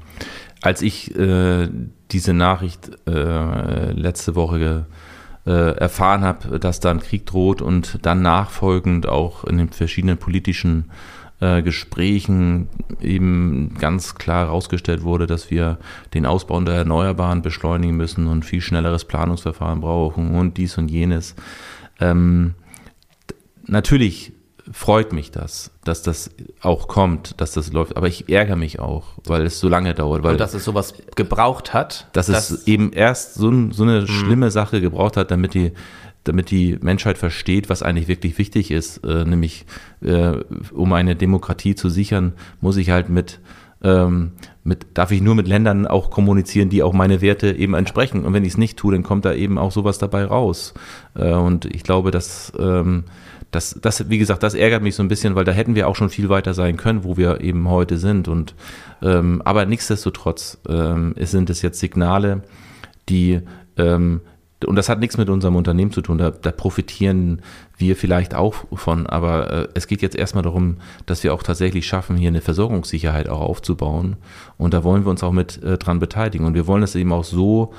als 0.60 0.82
ich 0.82 1.14
äh, 1.16 1.68
diese 2.10 2.32
Nachricht 2.32 2.90
äh, 3.06 3.92
letzte 3.92 4.34
Woche 4.34 4.86
äh, 5.46 5.76
erfahren 5.76 6.24
habe, 6.24 6.58
dass 6.58 6.80
da 6.80 6.90
ein 6.90 7.00
Krieg 7.00 7.26
droht 7.26 7.62
und 7.62 7.98
dann 8.02 8.22
nachfolgend 8.22 9.06
auch 9.06 9.44
in 9.44 9.58
den 9.58 9.68
verschiedenen 9.68 10.18
politischen 10.18 10.90
äh, 10.90 11.13
Gesprächen 11.62 12.68
eben 13.00 13.74
ganz 13.78 14.14
klar 14.14 14.46
herausgestellt 14.46 15.02
wurde, 15.02 15.26
dass 15.26 15.50
wir 15.50 15.78
den 16.14 16.26
Ausbau 16.26 16.60
der 16.60 16.74
Erneuerbaren 16.74 17.42
beschleunigen 17.42 17.96
müssen 17.96 18.26
und 18.26 18.44
viel 18.44 18.60
schnelleres 18.60 19.04
Planungsverfahren 19.04 19.80
brauchen 19.80 20.34
und 20.34 20.56
dies 20.56 20.78
und 20.78 20.90
jenes. 20.90 21.34
Ähm, 22.00 22.54
natürlich 23.66 24.32
freut 24.72 25.12
mich 25.12 25.30
das, 25.30 25.70
dass 25.84 26.02
das 26.02 26.30
auch 26.62 26.88
kommt, 26.88 27.40
dass 27.40 27.52
das 27.52 27.72
läuft, 27.72 27.96
aber 27.96 28.08
ich 28.08 28.28
ärgere 28.28 28.56
mich 28.56 28.80
auch, 28.80 29.04
weil 29.26 29.42
es 29.42 29.60
so 29.60 29.68
lange 29.68 29.94
dauert, 29.94 30.22
weil 30.22 30.32
Und 30.32 30.40
dass 30.40 30.54
es 30.54 30.64
sowas 30.64 30.94
gebraucht 31.16 31.74
hat. 31.74 32.08
dass 32.12 32.28
es 32.28 32.66
eben 32.66 32.92
erst 32.92 33.34
so, 33.34 33.52
so 33.70 33.82
eine 33.82 34.06
schlimme 34.06 34.50
Sache 34.50 34.80
gebraucht 34.80 35.16
hat, 35.16 35.30
damit 35.30 35.54
die, 35.54 35.72
damit 36.24 36.50
die 36.50 36.78
Menschheit 36.80 37.18
versteht, 37.18 37.68
was 37.68 37.82
eigentlich 37.82 38.08
wirklich 38.08 38.38
wichtig 38.38 38.70
ist, 38.70 38.98
äh, 39.04 39.24
nämlich 39.24 39.66
äh, 40.02 40.32
um 40.72 40.92
eine 40.92 41.16
Demokratie 41.16 41.74
zu 41.74 41.88
sichern, 41.88 42.32
muss 42.60 42.76
ich 42.76 42.90
halt 42.90 43.08
mit 43.08 43.40
ähm, 43.82 44.32
mit, 44.64 44.86
darf 44.94 45.10
ich 45.10 45.20
nur 45.20 45.34
mit 45.34 45.46
Ländern 45.46 45.86
auch 45.86 46.10
kommunizieren, 46.10 46.70
die 46.70 46.82
auch 46.82 46.94
meine 46.94 47.20
Werte 47.20 47.52
eben 47.52 47.74
entsprechen. 47.74 48.24
Und 48.24 48.32
wenn 48.32 48.44
ich 48.44 48.52
es 48.52 48.58
nicht 48.58 48.78
tue, 48.78 48.92
dann 48.92 49.02
kommt 49.02 49.26
da 49.26 49.34
eben 49.34 49.58
auch 49.58 49.72
sowas 49.72 49.98
dabei 49.98 50.24
raus. 50.24 50.72
Äh, 51.14 51.32
und 51.32 51.66
ich 51.66 51.82
glaube, 51.82 52.10
dass 52.10 52.50
ähm, 52.58 53.04
das, 53.50 53.78
das, 53.80 54.08
wie 54.08 54.18
gesagt, 54.18 54.42
das 54.42 54.54
ärgert 54.54 54.82
mich 54.82 54.94
so 54.94 55.02
ein 55.02 55.08
bisschen, 55.08 55.34
weil 55.34 55.44
da 55.44 55.52
hätten 55.52 55.74
wir 55.74 55.86
auch 55.86 55.96
schon 55.96 56.08
viel 56.08 56.30
weiter 56.30 56.54
sein 56.54 56.76
können, 56.76 57.04
wo 57.04 57.16
wir 57.16 57.42
eben 57.42 57.68
heute 57.68 57.98
sind. 57.98 58.26
Und 58.26 58.54
ähm, 59.02 59.42
aber 59.44 59.66
nichtsdestotrotz 59.66 60.58
ähm, 60.66 61.12
es 61.16 61.30
sind 61.30 61.50
es 61.50 61.60
jetzt 61.62 61.78
Signale, 61.78 62.42
die 63.08 63.42
ähm, 63.76 64.22
und 64.64 64.76
das 64.76 64.88
hat 64.88 65.00
nichts 65.00 65.16
mit 65.18 65.28
unserem 65.28 65.56
Unternehmen 65.56 65.92
zu 65.92 66.00
tun, 66.00 66.18
da, 66.18 66.30
da 66.30 66.50
profitieren 66.52 67.42
wir 67.76 67.96
vielleicht 67.96 68.34
auch 68.34 68.54
von, 68.72 69.06
aber 69.06 69.50
äh, 69.50 69.68
es 69.74 69.86
geht 69.86 70.00
jetzt 70.00 70.16
erstmal 70.16 70.44
darum, 70.44 70.76
dass 71.06 71.24
wir 71.24 71.34
auch 71.34 71.42
tatsächlich 71.42 71.86
schaffen, 71.86 72.16
hier 72.16 72.28
eine 72.28 72.40
Versorgungssicherheit 72.40 73.28
auch 73.28 73.40
aufzubauen. 73.40 74.16
Und 74.56 74.72
da 74.72 74.84
wollen 74.84 75.04
wir 75.04 75.10
uns 75.10 75.22
auch 75.22 75.32
mit 75.32 75.62
äh, 75.62 75.76
dran 75.76 75.98
beteiligen. 75.98 76.46
Und 76.46 76.54
wir 76.54 76.66
wollen 76.66 76.82
es 76.82 76.94
eben 76.94 77.12
auch 77.12 77.24
so 77.24 77.74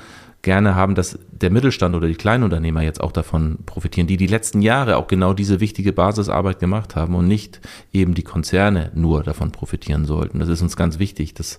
gerne 0.46 0.76
haben, 0.76 0.94
dass 0.94 1.18
der 1.32 1.50
Mittelstand 1.50 1.96
oder 1.96 2.06
die 2.06 2.14
Kleinunternehmer 2.14 2.80
jetzt 2.80 3.00
auch 3.00 3.10
davon 3.10 3.58
profitieren, 3.66 4.06
die 4.06 4.16
die 4.16 4.28
letzten 4.28 4.62
Jahre 4.62 4.96
auch 4.96 5.08
genau 5.08 5.32
diese 5.32 5.58
wichtige 5.58 5.92
Basisarbeit 5.92 6.60
gemacht 6.60 6.94
haben 6.94 7.16
und 7.16 7.26
nicht 7.26 7.60
eben 7.92 8.14
die 8.14 8.22
Konzerne 8.22 8.92
nur 8.94 9.24
davon 9.24 9.50
profitieren 9.50 10.04
sollten. 10.04 10.38
Das 10.38 10.48
ist 10.48 10.62
uns 10.62 10.76
ganz 10.76 11.00
wichtig, 11.00 11.34
dass 11.34 11.58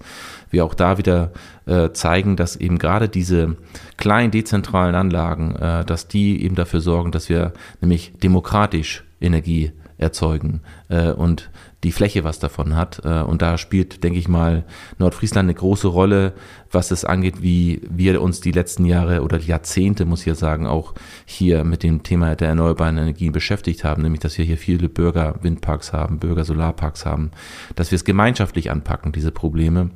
wir 0.49 0.63
auch 0.63 0.73
da 0.73 0.97
wieder 0.97 1.33
äh, 1.65 1.91
zeigen, 1.91 2.37
dass 2.37 2.55
eben 2.55 2.79
gerade 2.79 3.09
diese 3.09 3.57
kleinen 3.97 4.31
dezentralen 4.31 4.95
Anlagen, 4.95 5.57
äh, 5.57 5.83
dass 5.83 6.07
die 6.07 6.41
eben 6.41 6.55
dafür 6.55 6.79
sorgen, 6.79 7.11
dass 7.11 7.27
wir 7.27 7.51
nämlich 7.81 8.13
demokratisch 8.23 9.03
Energie 9.19 9.73
erzeugen 9.97 10.61
äh, 10.87 11.11
und 11.11 11.49
die 11.87 11.93
Fläche 11.93 12.25
was 12.25 12.37
davon 12.39 12.75
hat. 12.75 13.01
Äh, 13.05 13.21
und 13.21 13.41
da 13.41 13.57
spielt, 13.57 14.03
denke 14.03 14.19
ich 14.19 14.27
mal, 14.27 14.65
Nordfriesland 14.99 15.45
eine 15.45 15.53
große 15.53 15.87
Rolle, 15.87 16.33
was 16.69 16.91
es 16.91 17.05
angeht, 17.05 17.41
wie 17.41 17.81
wir 17.89 18.21
uns 18.21 18.41
die 18.41 18.51
letzten 18.51 18.83
Jahre 18.83 19.21
oder 19.23 19.39
Jahrzehnte, 19.39 20.05
muss 20.05 20.19
ich 20.21 20.25
ja 20.25 20.35
sagen, 20.35 20.67
auch 20.67 20.93
hier 21.25 21.63
mit 21.63 21.83
dem 21.83 22.03
Thema 22.03 22.35
der 22.35 22.49
erneuerbaren 22.49 22.97
Energien 22.97 23.31
beschäftigt 23.31 23.85
haben, 23.85 24.01
nämlich 24.01 24.19
dass 24.19 24.37
wir 24.37 24.43
hier 24.43 24.57
viele 24.57 24.89
Bürger 24.89 25.35
Windparks 25.41 25.93
haben, 25.93 26.19
Bürger 26.19 26.43
Solarparks 26.43 27.05
haben, 27.05 27.31
dass 27.75 27.91
wir 27.91 27.95
es 27.95 28.03
gemeinschaftlich 28.03 28.69
anpacken, 28.69 29.13
diese 29.13 29.31
Probleme. 29.31 29.89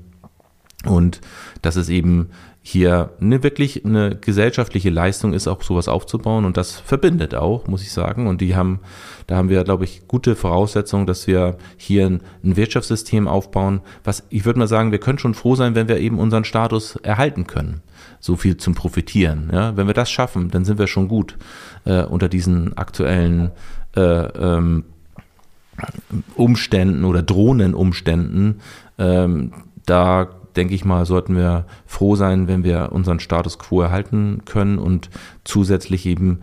Und 0.85 1.21
dass 1.61 1.75
es 1.75 1.89
eben 1.89 2.29
hier 2.63 3.09
eine 3.19 3.41
wirklich 3.41 3.83
eine 3.85 4.15
gesellschaftliche 4.15 4.91
Leistung 4.91 5.33
ist, 5.33 5.47
auch 5.47 5.63
sowas 5.63 5.87
aufzubauen. 5.87 6.45
Und 6.45 6.57
das 6.57 6.79
verbindet 6.79 7.33
auch, 7.33 7.65
muss 7.67 7.81
ich 7.81 7.91
sagen. 7.91 8.27
Und 8.27 8.39
die 8.39 8.55
haben, 8.55 8.79
da 9.25 9.37
haben 9.37 9.49
wir, 9.49 9.63
glaube 9.63 9.83
ich, 9.83 10.07
gute 10.07 10.35
Voraussetzungen, 10.35 11.07
dass 11.07 11.25
wir 11.25 11.57
hier 11.77 12.05
ein, 12.05 12.21
ein 12.43 12.57
Wirtschaftssystem 12.57 13.27
aufbauen, 13.27 13.81
was, 14.03 14.23
ich 14.29 14.45
würde 14.45 14.59
mal 14.59 14.67
sagen, 14.67 14.91
wir 14.91 14.99
können 14.99 15.17
schon 15.17 15.33
froh 15.33 15.55
sein, 15.55 15.73
wenn 15.73 15.87
wir 15.87 15.97
eben 15.97 16.19
unseren 16.19 16.43
Status 16.43 16.97
erhalten 16.97 17.47
können. 17.47 17.81
So 18.19 18.35
viel 18.35 18.57
zum 18.57 18.75
Profitieren. 18.75 19.49
Ja? 19.51 19.75
Wenn 19.75 19.87
wir 19.87 19.95
das 19.95 20.11
schaffen, 20.11 20.51
dann 20.51 20.63
sind 20.63 20.77
wir 20.77 20.87
schon 20.87 21.07
gut 21.07 21.37
äh, 21.85 22.03
unter 22.03 22.29
diesen 22.29 22.77
aktuellen 22.77 23.49
äh, 23.95 24.01
ähm, 24.01 24.83
Umständen 26.35 27.05
oder 27.05 27.23
drohenden 27.23 27.73
Umständen. 27.73 28.59
Ähm, 28.99 29.51
da 29.87 30.29
denke 30.55 30.73
ich 30.73 30.85
mal, 30.85 31.05
sollten 31.05 31.35
wir 31.35 31.65
froh 31.85 32.15
sein, 32.15 32.47
wenn 32.47 32.63
wir 32.63 32.91
unseren 32.91 33.19
Status 33.19 33.59
quo 33.59 33.81
erhalten 33.81 34.41
können 34.45 34.77
und 34.77 35.09
zusätzlich 35.43 36.05
eben 36.05 36.39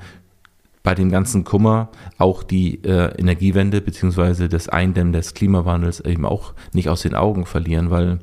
bei 0.83 0.95
dem 0.95 1.11
ganzen 1.11 1.45
Kummer 1.45 1.91
auch 2.17 2.43
die 2.43 2.83
äh, 2.85 3.15
Energiewende 3.19 3.81
beziehungsweise 3.81 4.49
das 4.49 4.69
Eindämmen 4.69 5.13
des 5.13 5.35
Klimawandels 5.35 6.01
eben 6.01 6.25
auch 6.25 6.55
nicht 6.73 6.89
aus 6.89 7.03
den 7.03 7.15
Augen 7.15 7.47
verlieren, 7.47 7.91
weil 7.91 8.21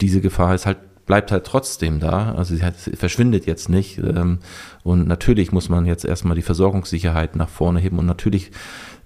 diese 0.00 0.20
Gefahr 0.20 0.54
ist 0.54 0.66
halt 0.66 0.78
bleibt 1.06 1.32
halt 1.32 1.44
trotzdem 1.44 2.00
da. 2.00 2.32
Also 2.34 2.54
sie, 2.54 2.62
hat, 2.62 2.76
verschwindet 2.76 3.46
jetzt 3.46 3.68
nicht. 3.68 3.98
Ähm, 3.98 4.38
und 4.82 5.06
natürlich 5.06 5.52
muss 5.52 5.68
man 5.68 5.84
jetzt 5.84 6.04
erstmal 6.04 6.36
die 6.36 6.42
Versorgungssicherheit 6.42 7.36
nach 7.36 7.48
vorne 7.48 7.80
heben. 7.80 7.98
Und 7.98 8.06
natürlich 8.06 8.50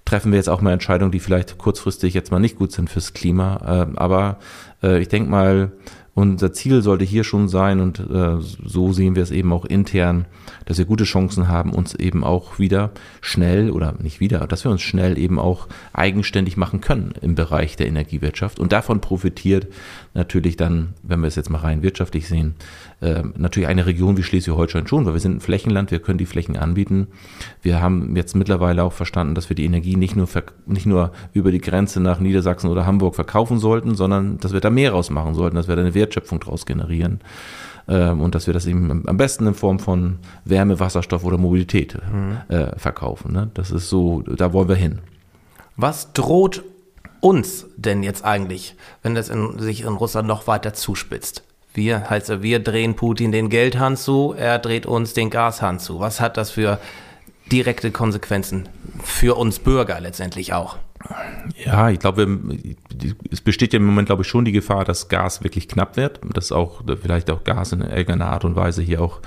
treffen 0.05 0.31
wir 0.31 0.37
jetzt 0.37 0.49
auch 0.49 0.61
mal 0.61 0.73
Entscheidungen, 0.73 1.11
die 1.11 1.19
vielleicht 1.19 1.57
kurzfristig 1.57 2.13
jetzt 2.13 2.31
mal 2.31 2.39
nicht 2.39 2.57
gut 2.57 2.71
sind 2.71 2.89
fürs 2.89 3.13
Klima. 3.13 3.87
Äh, 3.91 3.97
aber 3.97 4.37
äh, 4.83 5.01
ich 5.01 5.09
denke 5.09 5.29
mal, 5.29 5.71
unser 6.17 6.51
Ziel 6.51 6.81
sollte 6.81 7.05
hier 7.05 7.23
schon 7.23 7.47
sein, 7.47 7.79
und 7.79 7.99
äh, 7.99 8.37
so 8.39 8.91
sehen 8.91 9.15
wir 9.15 9.21
es 9.21 9.29
eben 9.29 9.53
auch 9.53 9.65
intern, 9.65 10.25
dass 10.65 10.79
wir 10.79 10.85
gute 10.85 11.03
Chancen 11.03 11.47
haben, 11.47 11.71
uns 11.71 11.93
eben 11.93 12.23
auch 12.23 12.57
wieder 12.57 12.89
schnell 13.21 13.69
oder 13.69 13.93
nicht 14.01 14.19
wieder, 14.19 14.47
dass 14.47 14.63
wir 14.63 14.71
uns 14.71 14.81
schnell 14.81 15.19
eben 15.19 15.37
auch 15.37 15.67
eigenständig 15.93 16.57
machen 16.57 16.81
können 16.81 17.13
im 17.21 17.35
Bereich 17.35 17.75
der 17.75 17.85
Energiewirtschaft. 17.85 18.59
Und 18.59 18.71
davon 18.71 18.99
profitiert 18.99 19.67
natürlich 20.17 20.57
dann, 20.57 20.95
wenn 21.03 21.21
wir 21.21 21.27
es 21.27 21.35
jetzt 21.35 21.49
mal 21.49 21.59
rein 21.59 21.83
wirtschaftlich 21.83 22.27
sehen, 22.27 22.55
äh, 23.01 23.23
natürlich 23.37 23.69
eine 23.69 23.85
Region 23.85 24.17
wie 24.17 24.23
Schleswig-Holstein 24.23 24.87
schon, 24.87 25.05
weil 25.05 25.13
wir 25.13 25.19
sind 25.19 25.37
ein 25.37 25.39
Flächenland, 25.39 25.91
wir 25.91 25.99
können 25.99 26.17
die 26.17 26.25
Flächen 26.25 26.57
anbieten. 26.57 27.07
Wir 27.61 27.81
haben 27.81 28.15
jetzt 28.15 28.35
mittlerweile 28.35 28.83
auch 28.83 28.93
verstanden, 28.93 29.35
dass 29.35 29.49
wir 29.49 29.55
die 29.55 29.65
Energie 29.65 29.95
nicht 29.95 30.15
nur, 30.15 30.27
nicht 30.65 30.85
nur 30.85 31.11
über 31.33 31.51
die 31.51 31.61
Grenze 31.61 32.01
nach 32.01 32.19
Niedersachsen 32.19 32.69
oder 32.69 32.85
Hamburg 32.85 33.15
verkaufen 33.15 33.59
sollten, 33.59 33.95
sondern 33.95 34.39
dass 34.39 34.53
wir 34.53 34.59
da 34.59 34.69
mehr 34.69 34.91
rausmachen 34.91 35.35
sollten, 35.35 35.55
dass 35.55 35.67
wir 35.67 35.75
da 35.75 35.81
eine 35.81 35.93
Wertschöpfung 35.93 36.39
draus 36.39 36.65
generieren 36.65 37.21
ähm, 37.87 38.19
und 38.21 38.33
dass 38.33 38.47
wir 38.47 38.53
das 38.53 38.65
eben 38.65 39.07
am 39.07 39.17
besten 39.17 39.45
in 39.45 39.53
Form 39.53 39.77
von 39.77 40.17
Wärme, 40.45 40.79
Wasserstoff 40.79 41.23
oder 41.23 41.37
Mobilität 41.37 41.95
mhm. 42.11 42.37
äh, 42.47 42.77
verkaufen. 42.77 43.31
Ne? 43.31 43.51
Das 43.53 43.71
ist 43.71 43.87
so, 43.89 44.23
da 44.23 44.51
wollen 44.51 44.67
wir 44.67 44.75
hin. 44.75 44.99
Was 45.75 46.11
droht 46.13 46.63
uns 47.21 47.65
denn 47.75 48.03
jetzt 48.03 48.23
eigentlich, 48.23 48.75
wenn 49.03 49.15
das 49.15 49.29
in, 49.29 49.59
sich 49.59 49.81
in 49.81 49.93
Russland 49.93 50.27
noch 50.27 50.47
weiter 50.47 50.73
zuspitzt? 50.73 51.43
Wir, 51.73 52.09
also 52.11 52.41
wir 52.41 52.59
drehen 52.59 52.95
Putin 52.95 53.31
den 53.31 53.49
Geldhahn 53.49 53.97
zu, 53.97 54.33
er 54.35 54.57
dreht 54.59 54.85
uns 54.85 55.13
den 55.13 55.29
Gashahn 55.29 55.79
zu. 55.79 55.99
Was 55.99 56.19
hat 56.19 56.37
das 56.37 56.51
für 56.51 56.79
direkte 57.51 57.91
Konsequenzen 57.91 58.67
für 59.03 59.35
uns 59.35 59.59
Bürger 59.59 59.99
letztendlich 59.99 60.53
auch? 60.53 60.77
Ja, 61.63 61.89
ich 61.89 61.99
glaube, 61.99 62.39
es 63.31 63.41
besteht 63.41 63.73
ja 63.73 63.77
im 63.77 63.85
Moment, 63.85 64.07
glaube 64.07 64.23
ich, 64.23 64.27
schon 64.27 64.45
die 64.45 64.51
Gefahr, 64.51 64.85
dass 64.85 65.07
Gas 65.07 65.43
wirklich 65.43 65.67
knapp 65.67 65.95
wird, 65.95 66.19
dass 66.33 66.51
auch 66.51 66.81
vielleicht 67.01 67.29
auch 67.29 67.43
Gas 67.43 67.71
in 67.71 67.81
irgendeiner 67.81 68.27
Art 68.27 68.45
und 68.45 68.55
Weise 68.55 68.81
hier 68.81 69.01
auch 69.01 69.21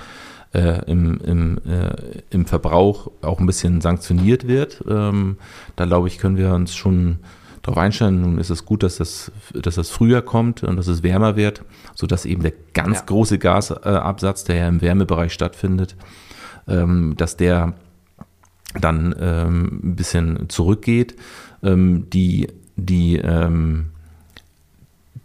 äh, 0.53 0.83
im, 0.85 1.19
im, 1.21 1.57
äh, 1.59 2.21
im 2.29 2.45
Verbrauch 2.45 3.09
auch 3.21 3.39
ein 3.39 3.45
bisschen 3.45 3.81
sanktioniert 3.81 4.47
wird. 4.47 4.83
Ähm, 4.89 5.37
da 5.75 5.85
glaube 5.85 6.07
ich, 6.07 6.17
können 6.17 6.37
wir 6.37 6.53
uns 6.53 6.75
schon 6.75 7.19
darauf 7.61 7.77
einstellen. 7.77 8.21
Nun 8.21 8.37
ist 8.37 8.49
es 8.49 8.65
gut, 8.65 8.83
dass 8.83 8.97
das, 8.97 9.31
dass 9.53 9.75
das 9.75 9.89
früher 9.89 10.21
kommt 10.21 10.63
und 10.63 10.77
dass 10.77 10.87
es 10.87 11.03
wärmer 11.03 11.35
wird, 11.35 11.63
sodass 11.95 12.25
eben 12.25 12.41
der 12.41 12.53
ganz 12.73 12.99
ja. 12.99 13.05
große 13.05 13.39
Gasabsatz, 13.39 14.43
der 14.43 14.55
ja 14.55 14.67
im 14.67 14.81
Wärmebereich 14.81 15.33
stattfindet, 15.33 15.95
ähm, 16.67 17.15
dass 17.17 17.37
der 17.37 17.73
dann 18.79 19.13
ähm, 19.19 19.81
ein 19.83 19.95
bisschen 19.95 20.49
zurückgeht. 20.49 21.15
Ähm, 21.63 22.09
die, 22.09 22.47
die, 22.77 23.21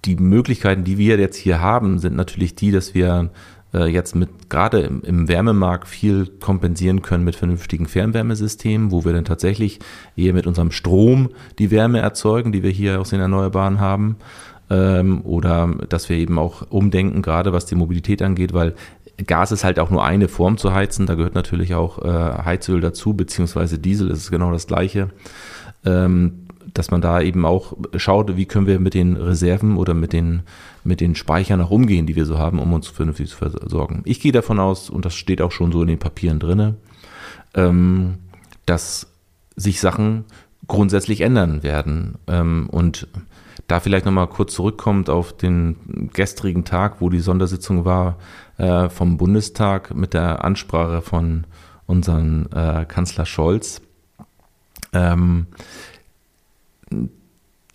die 0.04 0.16
Möglichkeiten, 0.16 0.84
die 0.84 0.98
wir 0.98 1.18
jetzt 1.18 1.36
hier 1.36 1.60
haben, 1.60 1.98
sind 1.98 2.16
natürlich 2.16 2.54
die, 2.54 2.70
dass 2.70 2.94
wir 2.94 3.30
jetzt 3.72 4.14
mit 4.14 4.48
gerade 4.48 4.80
im, 4.80 5.02
im, 5.02 5.28
Wärmemarkt 5.28 5.86
viel 5.86 6.26
kompensieren 6.40 7.02
können 7.02 7.24
mit 7.24 7.36
vernünftigen 7.36 7.86
Fernwärmesystemen, 7.86 8.90
wo 8.90 9.04
wir 9.04 9.12
dann 9.12 9.24
tatsächlich 9.26 9.80
eher 10.16 10.32
mit 10.32 10.46
unserem 10.46 10.70
Strom 10.70 11.30
die 11.58 11.70
Wärme 11.70 11.98
erzeugen, 11.98 12.52
die 12.52 12.62
wir 12.62 12.70
hier 12.70 13.00
aus 13.00 13.10
den 13.10 13.20
Erneuerbaren 13.20 13.80
haben. 13.80 14.16
Ähm, 14.70 15.20
oder 15.24 15.74
dass 15.88 16.08
wir 16.08 16.16
eben 16.16 16.38
auch 16.38 16.70
umdenken, 16.70 17.22
gerade 17.22 17.52
was 17.52 17.66
die 17.66 17.74
Mobilität 17.74 18.22
angeht, 18.22 18.52
weil 18.52 18.74
Gas 19.24 19.52
ist 19.52 19.64
halt 19.64 19.78
auch 19.78 19.90
nur 19.90 20.04
eine 20.04 20.28
Form 20.28 20.58
zu 20.58 20.74
heizen. 20.74 21.06
Da 21.06 21.14
gehört 21.14 21.34
natürlich 21.34 21.74
auch 21.74 22.04
äh, 22.04 22.44
Heizöl 22.44 22.80
dazu, 22.80 23.14
beziehungsweise 23.14 23.78
Diesel 23.78 24.10
ist 24.10 24.30
genau 24.30 24.52
das 24.52 24.66
gleiche. 24.66 25.10
Ähm, 25.84 26.46
dass 26.74 26.90
man 26.90 27.00
da 27.00 27.20
eben 27.20 27.46
auch 27.46 27.74
schaut, 27.96 28.36
wie 28.36 28.44
können 28.44 28.66
wir 28.66 28.80
mit 28.80 28.94
den 28.94 29.16
Reserven 29.16 29.76
oder 29.76 29.94
mit 29.94 30.12
den, 30.12 30.42
mit 30.86 31.00
den 31.00 31.14
Speichern 31.14 31.60
auch 31.60 31.70
umgehen, 31.70 32.06
die 32.06 32.16
wir 32.16 32.26
so 32.26 32.38
haben, 32.38 32.58
um 32.58 32.72
uns 32.72 32.88
vernünftig 32.88 33.28
zu 33.28 33.36
versorgen. 33.36 34.02
Ich 34.04 34.20
gehe 34.20 34.32
davon 34.32 34.58
aus, 34.58 34.88
und 34.88 35.04
das 35.04 35.14
steht 35.14 35.42
auch 35.42 35.52
schon 35.52 35.72
so 35.72 35.82
in 35.82 35.88
den 35.88 35.98
Papieren 35.98 36.38
drin, 36.38 36.76
ähm, 37.54 38.18
dass 38.64 39.08
sich 39.56 39.80
Sachen 39.80 40.24
grundsätzlich 40.66 41.20
ändern 41.20 41.62
werden. 41.62 42.16
Ähm, 42.26 42.68
und 42.70 43.08
da 43.66 43.80
vielleicht 43.80 44.06
nochmal 44.06 44.28
kurz 44.28 44.54
zurückkommt 44.54 45.10
auf 45.10 45.36
den 45.36 46.10
gestrigen 46.12 46.64
Tag, 46.64 47.00
wo 47.00 47.10
die 47.10 47.20
Sondersitzung 47.20 47.84
war 47.84 48.18
äh, 48.58 48.88
vom 48.88 49.16
Bundestag 49.16 49.94
mit 49.94 50.14
der 50.14 50.44
Ansprache 50.44 51.02
von 51.02 51.44
unserem 51.86 52.46
äh, 52.54 52.84
Kanzler 52.84 53.26
Scholz. 53.26 53.80
Ähm, 54.92 55.46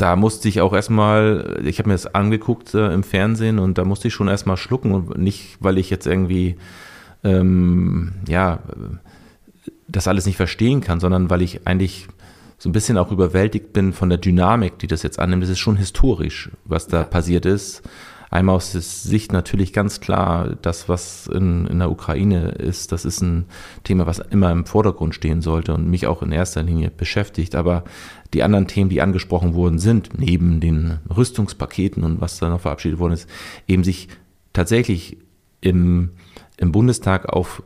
da 0.02 0.16
musste 0.16 0.50
ich 0.50 0.62
auch 0.62 0.74
erstmal, 0.74 1.62
ich 1.64 1.78
habe 1.78 1.90
mir 1.90 1.94
das 1.94 2.14
angeguckt 2.16 2.74
äh, 2.74 2.92
im 2.92 3.04
Fernsehen 3.04 3.60
und 3.60 3.78
da 3.78 3.86
musste 3.86 4.08
ich 4.08 4.14
schon 4.16 4.28
erstmal 4.28 4.58
schlucken 4.58 4.94
und 4.94 5.18
nicht, 5.20 5.58
weil 5.60 5.78
ich 5.78 5.92
jetzt 5.92 6.08
irgendwie, 6.08 6.58
ähm, 7.24 8.14
ja, 8.28 8.60
das 9.88 10.08
alles 10.08 10.26
nicht 10.26 10.38
verstehen 10.38 10.82
kann, 10.82 11.00
sondern 11.00 11.30
weil 11.30 11.44
ich 11.44 11.68
eigentlich 11.68 12.08
so 12.58 12.68
ein 12.68 12.72
bisschen 12.72 12.98
auch 12.98 13.12
überwältigt 13.12 13.74
bin 13.74 13.94
von 13.94 14.10
der 14.10 14.18
Dynamik, 14.18 14.80
die 14.80 14.88
das 14.88 15.04
jetzt 15.04 15.20
annimmt. 15.20 15.44
Das 15.44 15.50
ist 15.52 15.60
schon 15.60 15.78
historisch, 15.78 16.50
was 16.66 16.88
da 16.88 17.04
passiert 17.04 17.46
ist. 17.46 17.84
Einmal 18.32 18.56
aus 18.56 18.72
Sicht 18.72 19.34
natürlich 19.34 19.74
ganz 19.74 20.00
klar, 20.00 20.56
das, 20.62 20.88
was 20.88 21.28
in, 21.28 21.68
in 21.68 21.80
der 21.80 21.92
Ukraine 21.92 22.52
ist, 22.52 22.94
das 22.94 23.04
ist 23.04 23.22
ein 23.22 23.46
Thema, 23.84 24.06
was 24.08 24.20
immer 24.20 24.50
im 24.52 24.66
Vordergrund 24.66 25.14
stehen 25.14 25.42
sollte 25.42 25.74
und 25.74 25.90
mich 25.90 26.08
auch 26.08 26.24
in 26.24 26.32
erster 26.32 26.64
Linie 26.64 26.92
beschäftigt. 26.92 27.56
Aber 27.56 27.84
die 28.34 28.42
anderen 28.44 28.68
Themen, 28.68 28.90
die 28.90 29.02
angesprochen 29.02 29.54
wurden, 29.54 29.80
sind 29.80 30.18
neben 30.18 30.62
den 30.62 31.00
Rüstungspaketen 31.14 32.06
und 32.06 32.22
was 32.22 32.40
da 32.40 32.48
noch 32.48 32.62
verabschiedet 32.62 33.00
worden 33.00 33.14
ist, 33.14 33.30
eben 33.68 33.84
sich 33.84 34.08
tatsächlich 34.54 35.18
im, 35.60 36.12
im 36.56 36.72
Bundestag 36.72 37.28
auf 37.28 37.62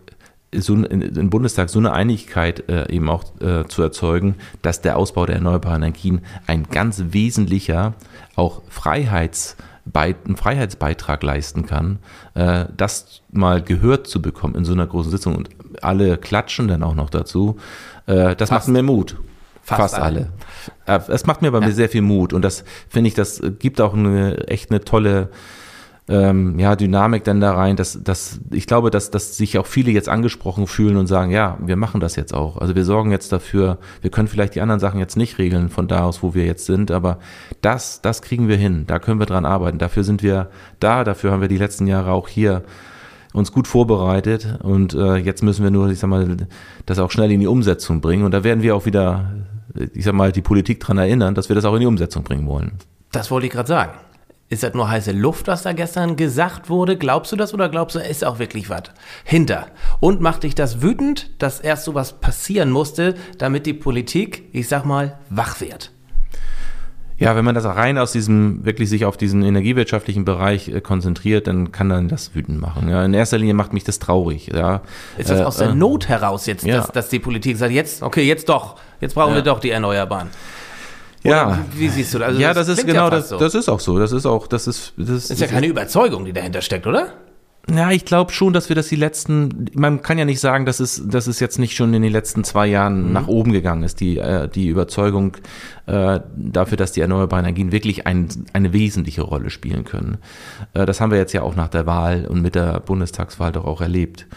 so, 0.62 0.76
im 0.76 1.30
Bundestag 1.30 1.70
so 1.70 1.80
eine 1.80 1.94
Einigkeit 1.94 2.70
äh, 2.70 2.92
eben 2.92 3.10
auch 3.10 3.24
äh, 3.42 3.66
zu 3.68 3.82
erzeugen, 3.82 4.36
dass 4.62 4.82
der 4.82 4.98
Ausbau 4.98 5.26
der 5.26 5.36
erneuerbaren 5.36 5.84
Energien 5.84 6.22
ein 6.48 6.64
ganz 6.70 7.04
wesentlicher 7.10 7.94
auch 8.36 8.62
Freiheits 8.70 9.58
einen 9.94 10.36
Freiheitsbeitrag 10.36 11.22
leisten 11.22 11.66
kann, 11.66 12.00
äh, 12.34 12.66
das 12.76 13.22
mal 13.32 13.62
gehört 13.62 14.08
zu 14.08 14.22
bekommen 14.22 14.56
in 14.56 14.66
so 14.66 14.74
einer 14.74 14.88
großen 14.88 15.12
Sitzung 15.12 15.36
und 15.36 15.50
alle 15.82 16.18
klatschen 16.18 16.68
dann 16.68 16.84
auch 16.84 16.96
noch 16.96 17.10
dazu, 17.10 17.58
äh, 18.08 18.36
das 18.36 18.50
Fast. 18.50 18.68
macht 18.68 18.74
mir 18.74 18.84
Mut. 18.84 19.18
Fast, 19.62 19.80
Fast 19.80 19.96
alle. 19.96 20.30
Äh, 20.86 21.00
es 21.08 21.26
macht 21.26 21.42
mir 21.42 21.50
aber 21.50 21.62
ja. 21.62 21.72
sehr 21.72 21.90
viel 21.90 22.02
Mut 22.02 22.34
und 22.34 22.42
das 22.42 22.64
finde 22.90 23.08
ich, 23.08 23.14
das 23.14 23.42
gibt 23.60 23.80
auch 23.82 23.94
eine 23.94 24.48
echt 24.48 24.72
eine 24.72 24.82
tolle 24.82 25.30
ähm, 26.08 26.60
ja, 26.60 26.76
Dynamik 26.76 27.24
dann 27.24 27.42
da 27.42 27.54
rein, 27.54 27.76
dass, 27.76 28.04
dass 28.04 28.40
ich 28.52 28.68
glaube, 28.68 28.92
dass, 28.92 29.10
dass 29.10 29.38
sich 29.38 29.58
auch 29.58 29.66
viele 29.66 29.92
jetzt 29.92 30.08
angesprochen 30.08 30.68
fühlen 30.68 30.98
und 30.98 31.08
sagen, 31.08 31.32
ja, 31.32 31.58
wir 31.60 31.78
machen 31.78 32.00
das 32.00 32.16
jetzt 32.16 32.34
auch. 32.34 32.58
Also 32.58 32.76
wir 32.76 32.86
sorgen 32.86 33.12
jetzt 33.12 33.32
dafür, 33.32 33.80
wir 34.02 34.12
können 34.12 34.28
vielleicht 34.28 34.54
die 34.54 34.62
anderen 34.62 34.80
Sachen 34.80 35.00
jetzt 35.00 35.18
nicht 35.18 35.40
regeln 35.40 35.70
von 35.70 35.88
da 35.88 36.04
aus, 36.04 36.22
wo 36.22 36.36
wir 36.36 36.46
jetzt 36.46 36.66
sind, 36.66 36.92
aber 36.92 37.18
das, 37.62 38.02
das 38.02 38.22
kriegen 38.22 38.48
wir 38.48 38.58
hin, 38.58 38.84
da 38.86 39.00
können 39.00 39.20
wir 39.20 39.26
dran 39.26 39.46
arbeiten. 39.46 39.80
Dafür 39.80 40.04
sind 40.04 40.22
wir 40.22 40.50
da, 40.80 41.04
dafür 41.04 41.32
haben 41.32 41.42
wir 41.42 41.48
die 41.48 41.58
letzten 41.58 41.88
Jahre 41.88 42.12
auch 42.12 42.28
hier 42.28 42.64
uns 43.34 43.52
gut 43.52 43.68
vorbereitet 43.68 44.60
und 44.62 44.94
äh, 44.94 45.16
jetzt 45.16 45.44
müssen 45.44 45.64
wir 45.64 45.72
nur, 45.72 45.90
ich 45.90 46.00
sag 46.00 46.10
mal, 46.10 46.38
das 46.86 47.00
auch 47.00 47.12
schnell 47.12 47.32
in 47.32 47.40
die 47.40 47.48
Umsetzung 47.48 48.00
bringen 48.00 48.24
und 48.24 48.32
da 48.32 48.44
werden 48.44 48.62
wir 48.62 48.76
auch 48.76 48.86
wieder, 48.86 49.34
ich 49.94 50.06
sag 50.06 50.14
mal, 50.14 50.32
die 50.32 50.42
Politik 50.42 50.80
dran 50.80 51.00
erinnern, 51.00 51.34
dass 51.34 51.50
wir 51.50 51.56
das 51.56 51.66
auch 51.66 51.74
in 51.74 51.82
die 51.82 51.88
Umsetzung 51.88 52.24
bringen 52.24 52.48
wollen. 52.48 52.74
Das 53.12 53.32
wollte 53.32 53.48
ich 53.48 53.54
gerade 53.54 53.68
sagen. 53.68 53.92
Ist 54.56 54.64
das 54.64 54.74
nur 54.74 54.88
heiße 54.88 55.12
Luft, 55.12 55.48
was 55.48 55.64
da 55.64 55.74
gestern 55.74 56.16
gesagt 56.16 56.70
wurde? 56.70 56.96
Glaubst 56.96 57.30
du 57.30 57.36
das 57.36 57.54
oder 57.54 57.68
glaubst 57.68 57.98
du, 57.98 58.00
ist 58.00 58.24
auch 58.24 58.40
wirklich 58.40 58.70
was 58.70 58.84
hinter? 59.26 59.68
Und 60.00 60.22
macht 60.22 60.44
dich 60.44 60.56
das 60.56 60.82
wütend, 60.82 61.30
dass 61.40 61.60
erst 61.60 61.84
so 61.84 61.94
was 61.94 62.22
passieren 62.22 62.72
musste, 62.72 63.16
damit 63.38 63.66
die 63.66 63.74
Politik, 63.74 64.44
ich 64.54 64.70
sag 64.70 64.86
mal, 64.86 65.20
wach 65.30 65.60
wird? 65.60 65.92
Ja, 67.18 67.36
wenn 67.36 67.44
man 67.44 67.54
das 67.54 67.66
rein 67.66 67.98
aus 67.98 68.14
diesem, 68.14 68.64
wirklich 68.64 68.90
sich 68.90 69.04
auf 69.04 69.18
diesen 69.18 69.44
energiewirtschaftlichen 69.44 70.24
Bereich 70.24 70.70
äh, 70.70 70.80
konzentriert, 70.80 71.48
dann 71.48 71.74
kann 71.74 71.90
dann 71.90 72.08
das 72.08 72.34
wütend 72.34 72.62
machen. 72.62 72.88
Ja, 72.88 73.04
in 73.04 73.14
erster 73.14 73.38
Linie 73.38 73.56
macht 73.56 73.74
mich 73.74 73.84
das 73.84 74.00
traurig. 74.00 74.52
Ja. 74.54 74.84
Ist 75.18 75.30
das 75.30 75.42
äh, 75.42 75.44
aus 75.44 75.58
der 75.58 75.72
äh, 75.72 75.76
Not 75.76 76.08
heraus 76.08 76.46
jetzt, 76.46 76.66
ja. 76.66 76.78
dass, 76.78 76.94
dass, 76.94 77.10
die 77.10 77.20
Politik 77.20 77.58
sagt, 77.58 77.74
jetzt, 77.74 78.04
okay, 78.04 78.24
jetzt 78.24 78.48
doch, 78.48 78.78
jetzt 79.02 79.16
brauchen 79.16 79.32
ja. 79.32 79.36
wir 79.36 79.44
doch 79.44 79.60
die 79.60 79.72
Erneuerbaren? 79.72 80.30
Ja. 81.30 81.66
Wie, 81.76 81.90
siehst 81.90 82.14
du 82.14 82.20
das? 82.20 82.30
Also 82.30 82.42
ja, 82.42 82.54
das, 82.54 82.68
das 82.68 82.80
ist 82.80 82.86
genau 82.86 83.06
ja 83.06 83.10
das. 83.10 83.30
So. 83.30 83.38
Das 83.38 83.56
ist 83.56 83.70
auch 83.70 83.80
so. 83.80 84.00
Das 84.00 84.12
ist 84.12 84.26
auch, 84.26 84.48
das 84.48 84.68
ist, 84.68 84.94
das 84.98 85.10
ist, 85.10 85.32
ist 85.32 85.42
ja 85.42 85.48
keine 85.48 85.68
Überzeugung, 85.68 86.26
die 86.26 86.34
dahinter 86.34 86.62
steckt, 86.62 86.88
oder? 86.88 87.14
Ja, 87.74 87.90
ich 87.90 88.06
glaube 88.06 88.32
schon, 88.32 88.54
dass 88.54 88.70
wir 88.70 88.76
das 88.76 88.90
die 88.90 88.96
letzten, 88.96 89.72
man 89.74 90.04
kann 90.04 90.20
ja 90.20 90.26
nicht 90.26 90.40
sagen, 90.40 90.68
dass 90.68 90.80
es, 90.80 91.02
dass 91.08 91.26
es 91.26 91.40
jetzt 91.40 91.58
nicht 91.58 91.76
schon 91.76 91.96
in 91.96 92.04
den 92.04 92.12
letzten 92.12 92.44
zwei 92.44 92.68
Jahren 92.68 93.08
mhm. 93.08 93.14
nach 93.14 93.28
oben 93.28 93.52
gegangen 93.54 93.82
ist, 93.82 94.02
die, 94.02 94.20
äh, 94.20 94.48
die 94.48 94.68
Überzeugung 94.68 95.38
äh, 95.88 96.20
dafür, 96.36 96.78
dass 96.78 96.92
die 96.92 97.02
erneuerbaren 97.02 97.44
Energien 97.44 97.72
wirklich 97.72 98.06
ein, 98.06 98.28
eine 98.54 98.72
wesentliche 98.72 99.24
Rolle 99.24 99.50
spielen 99.50 99.84
können. 99.84 100.20
Äh, 100.76 100.86
das 100.86 101.02
haben 101.02 101.10
wir 101.10 101.18
jetzt 101.18 101.34
ja 101.34 101.42
auch 101.42 101.56
nach 101.56 101.70
der 101.70 101.88
Wahl 101.88 102.28
und 102.28 102.44
mit 102.44 102.54
der 102.54 102.82
Bundestagswahl 102.82 103.52
doch 103.52 103.66
auch 103.66 103.82
erlebt. 103.82 104.28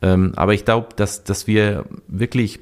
Ähm, 0.00 0.32
aber 0.36 0.54
ich 0.54 0.64
glaube, 0.64 0.88
dass, 0.96 1.22
dass 1.22 1.46
wir 1.46 1.84
wirklich 2.08 2.60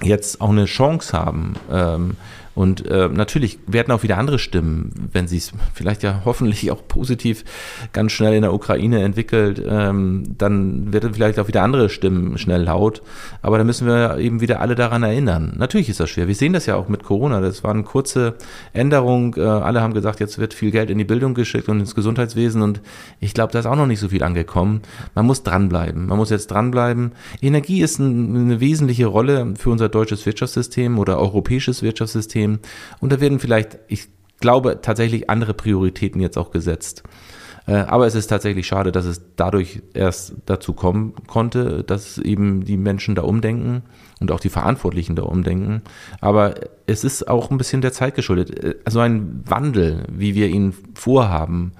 jetzt 0.00 0.40
auch 0.40 0.50
eine 0.50 0.66
Chance 0.66 1.12
haben, 1.12 1.54
ähm, 1.72 2.16
und 2.58 2.84
äh, 2.86 3.08
natürlich 3.08 3.60
werden 3.68 3.92
auch 3.92 4.02
wieder 4.02 4.18
andere 4.18 4.40
Stimmen, 4.40 4.90
wenn 5.12 5.28
sie 5.28 5.36
es 5.36 5.52
vielleicht 5.74 6.02
ja 6.02 6.22
hoffentlich 6.24 6.72
auch 6.72 6.88
positiv 6.88 7.44
ganz 7.92 8.10
schnell 8.10 8.34
in 8.34 8.42
der 8.42 8.52
Ukraine 8.52 9.04
entwickelt, 9.04 9.62
ähm, 9.64 10.24
dann 10.36 10.92
werden 10.92 11.14
vielleicht 11.14 11.38
auch 11.38 11.46
wieder 11.46 11.62
andere 11.62 11.88
Stimmen 11.88 12.36
schnell 12.36 12.64
laut. 12.64 13.00
Aber 13.42 13.58
da 13.58 13.64
müssen 13.64 13.86
wir 13.86 14.18
eben 14.18 14.40
wieder 14.40 14.60
alle 14.60 14.74
daran 14.74 15.04
erinnern. 15.04 15.54
Natürlich 15.56 15.88
ist 15.88 16.00
das 16.00 16.10
schwer. 16.10 16.26
Wir 16.26 16.34
sehen 16.34 16.52
das 16.52 16.66
ja 16.66 16.74
auch 16.74 16.88
mit 16.88 17.04
Corona. 17.04 17.40
Das 17.40 17.62
war 17.62 17.70
eine 17.70 17.84
kurze 17.84 18.34
Änderung. 18.72 19.36
Äh, 19.36 19.42
alle 19.42 19.80
haben 19.80 19.94
gesagt, 19.94 20.18
jetzt 20.18 20.40
wird 20.40 20.52
viel 20.52 20.72
Geld 20.72 20.90
in 20.90 20.98
die 20.98 21.04
Bildung 21.04 21.34
geschickt 21.34 21.68
und 21.68 21.78
ins 21.78 21.94
Gesundheitswesen. 21.94 22.60
Und 22.62 22.80
ich 23.20 23.34
glaube, 23.34 23.52
da 23.52 23.60
ist 23.60 23.66
auch 23.66 23.76
noch 23.76 23.86
nicht 23.86 24.00
so 24.00 24.08
viel 24.08 24.24
angekommen. 24.24 24.82
Man 25.14 25.26
muss 25.26 25.44
dranbleiben. 25.44 26.06
Man 26.06 26.18
muss 26.18 26.30
jetzt 26.30 26.48
dranbleiben. 26.48 27.12
Energie 27.40 27.82
ist 27.82 28.00
ein, 28.00 28.34
eine 28.34 28.58
wesentliche 28.58 29.06
Rolle 29.06 29.54
für 29.56 29.70
unser 29.70 29.88
deutsches 29.88 30.26
Wirtschaftssystem 30.26 30.98
oder 30.98 31.20
europäisches 31.20 31.84
Wirtschaftssystem. 31.84 32.47
Themen. 32.48 32.60
Und 33.00 33.12
da 33.12 33.20
werden 33.20 33.38
vielleicht, 33.38 33.78
ich 33.88 34.08
glaube, 34.40 34.80
tatsächlich 34.82 35.30
andere 35.30 35.54
Prioritäten 35.54 36.20
jetzt 36.20 36.38
auch 36.38 36.50
gesetzt. 36.50 37.02
Äh, 37.66 37.72
aber 37.74 38.06
es 38.06 38.14
ist 38.14 38.28
tatsächlich 38.28 38.66
schade, 38.66 38.92
dass 38.92 39.04
es 39.04 39.22
dadurch 39.36 39.82
erst 39.94 40.34
dazu 40.46 40.72
kommen 40.72 41.14
konnte, 41.26 41.84
dass 41.84 42.18
eben 42.18 42.64
die 42.64 42.76
Menschen 42.76 43.14
da 43.14 43.22
umdenken 43.22 43.82
und 44.20 44.32
auch 44.32 44.40
die 44.40 44.48
Verantwortlichen 44.48 45.16
da 45.16 45.24
umdenken. 45.24 45.82
Aber 46.20 46.54
es 46.86 47.04
ist 47.04 47.28
auch 47.28 47.50
ein 47.50 47.58
bisschen 47.58 47.82
der 47.82 47.92
Zeit 47.92 48.14
geschuldet. 48.14 48.76
Also 48.84 49.00
ein 49.00 49.42
Wandel, 49.44 50.04
wie 50.10 50.34
wir 50.34 50.48
ihn 50.48 50.74
vorhaben, 50.94 51.72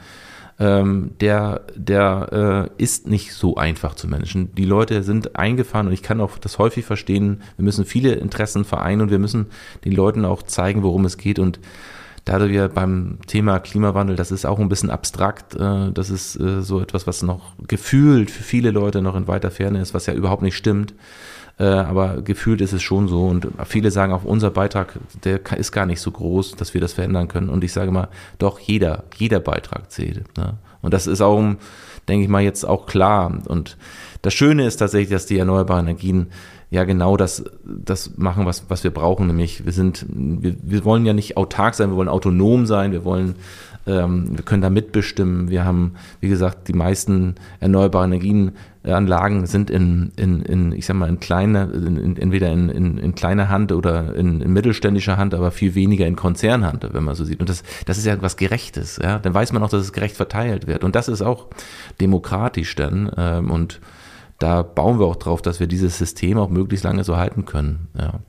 ähm, 0.59 1.13
der, 1.21 1.63
der 1.77 2.71
äh, 2.79 2.83
ist 2.83 3.07
nicht 3.07 3.33
so 3.33 3.57
einfach 3.57 3.95
zu 3.95 4.09
managen. 4.09 4.55
Die 4.57 4.65
Leute 4.65 5.03
sind 5.03 5.37
eingefahren 5.37 5.87
und 5.87 5.93
ich 5.93 6.03
kann 6.03 6.21
auch 6.21 6.39
das 6.39 6.59
häufig 6.59 6.85
verstehen. 6.85 7.43
Wir 7.57 7.65
müssen 7.65 7.85
viele 7.85 8.15
Interessen 8.15 8.65
vereinen 8.65 9.03
und 9.03 9.11
wir 9.11 9.19
müssen 9.19 9.47
den 9.85 9.93
Leuten 9.93 10.25
auch 10.25 10.43
zeigen, 10.43 10.83
worum 10.83 11.05
es 11.05 11.17
geht 11.17 11.39
und 11.39 11.61
da 12.25 12.47
wir 12.47 12.69
beim 12.69 13.21
Thema 13.27 13.59
Klimawandel, 13.59 14.15
das 14.15 14.31
ist 14.31 14.45
auch 14.45 14.59
ein 14.59 14.69
bisschen 14.69 14.91
abstrakt, 14.91 15.55
äh, 15.55 15.91
das 15.93 16.11
ist 16.11 16.39
äh, 16.39 16.61
so 16.61 16.81
etwas, 16.81 17.07
was 17.07 17.23
noch 17.23 17.55
gefühlt 17.67 18.31
für 18.31 18.43
viele 18.43 18.71
Leute 18.71 19.01
noch 19.01 19.17
in 19.17 19.29
weiter 19.29 19.51
Ferne 19.51 19.81
ist, 19.81 19.95
was 19.95 20.05
ja 20.05 20.13
überhaupt 20.13 20.43
nicht 20.43 20.57
stimmt. 20.57 20.93
Äh, 21.59 21.65
aber 21.65 22.23
gefühlt 22.23 22.61
ist 22.61 22.73
es 22.73 22.83
schon 22.83 23.09
so. 23.09 23.27
Und 23.27 23.49
viele 23.65 23.91
sagen 23.91 24.13
auch, 24.13 24.25
unser 24.25 24.51
Beitrag, 24.51 24.99
der 25.25 25.41
ist 25.57 25.73
gar 25.73 25.87
nicht 25.87 26.01
so 26.01 26.11
groß, 26.11 26.53
dass 26.53 26.75
wir 26.75 26.81
das 26.81 26.93
verändern 26.93 27.29
können. 27.29 27.49
Und 27.49 27.65
ich 27.65 27.73
sage 27.73 27.91
mal, 27.91 28.09
doch, 28.39 28.61
jeder, 28.61 29.05
jeder 29.17 29.41
Beitrag 29.41 29.91
zählt. 29.91 30.37
Ne? 30.39 30.55
Und 30.83 30.95
das 30.95 31.07
ist 31.07 31.21
auch, 31.21 31.43
denke 32.09 32.25
ich 32.25 32.29
mal, 32.29 32.43
jetzt 32.43 32.65
auch 32.65 32.87
klar. 32.87 33.41
Und 33.47 33.77
das 34.23 34.35
Schöne 34.35 34.67
ist 34.67 34.77
tatsächlich, 34.77 35.11
dass 35.11 35.27
die 35.27 35.39
erneuerbaren 35.39 35.87
Energien 35.87 36.29
ja 36.71 36.85
genau 36.85 37.17
das, 37.17 37.45
das 37.65 38.17
machen, 38.17 38.47
was, 38.47 38.69
was 38.69 38.85
wir 38.85 38.93
brauchen. 38.93 39.27
Nämlich, 39.27 39.65
wir 39.65 39.73
sind, 39.73 40.07
wir, 40.09 40.55
wir 40.63 40.85
wollen 40.85 41.07
ja 41.07 41.13
nicht 41.13 41.37
autark 41.37 41.75
sein, 41.75 41.91
wir 41.91 41.97
wollen 41.97 42.09
autonom 42.09 42.67
sein, 42.67 42.93
wir 42.93 43.05
wollen 43.05 43.35
ähm, 43.89 44.37
wir 44.37 44.45
können 44.45 44.63
da 44.63 44.71
mitbestimmen. 44.71 45.49
Wir 45.49 45.65
haben, 45.65 45.95
wie 46.21 46.29
gesagt, 46.29 46.69
die 46.69 46.73
meisten 46.73 47.37
erneuerbaren 47.61 48.13
Energienanlagen 48.13 49.47
sind 49.47 49.71
in, 49.71 50.13
in, 50.17 50.43
in 50.43 50.73
ich 50.73 50.87
sag 50.87 50.97
mal, 50.97 51.09
in 51.09 51.21
kleiner, 51.21 51.73
in, 51.73 52.17
entweder 52.17 52.53
in, 52.53 52.69
in, 52.69 52.99
in 52.99 53.15
kleiner 53.15 53.49
Hand 53.49 53.73
oder 53.73 54.15
in, 54.15 54.41
in 54.41 54.53
mittelständischer 54.53 55.17
Hand, 55.17 55.35
aber 55.35 55.51
viel 55.51 55.75
weniger 55.75 56.07
in 56.07 56.17
Konzernhand, 56.17 56.87
wenn 56.93 57.05
man 57.05 57.15
so 57.15 57.25
sieht. 57.25 57.41
Und 57.41 57.49
das, 57.49 57.63
das 57.87 57.99
ist 57.99 58.05
ja 58.05 58.21
was 58.21 58.37
Gerechtes. 58.37 59.01
Ja? 59.03 59.19
Dann 59.19 59.35
weiß 59.35 59.53
man 59.53 59.63
auch, 59.63 59.71
dass 59.71 59.83
es 59.83 59.93
gerecht 59.93 60.17
verteilt 60.17 60.67
wird. 60.67 60.85
Und 60.85 60.95
das 60.95 61.09
ist 61.09 61.23
auch 61.23 61.47
demokratisch 62.01 62.75
dann. 62.77 63.11
Ähm, 63.17 63.51
und 63.51 63.81
da 64.39 64.63
bauen 64.63 65.01
wir 65.01 65.07
auch 65.07 65.17
drauf, 65.17 65.43
dass 65.43 65.61
wir 65.61 65.67
dieses 65.67 65.99
System 65.99 66.39
auch 66.39 66.51
möglichst 66.51 66.85
lange 66.85 67.05
so 67.05 67.17
halten 67.17 67.45
können. 67.45 67.89
Ja. 67.99 68.21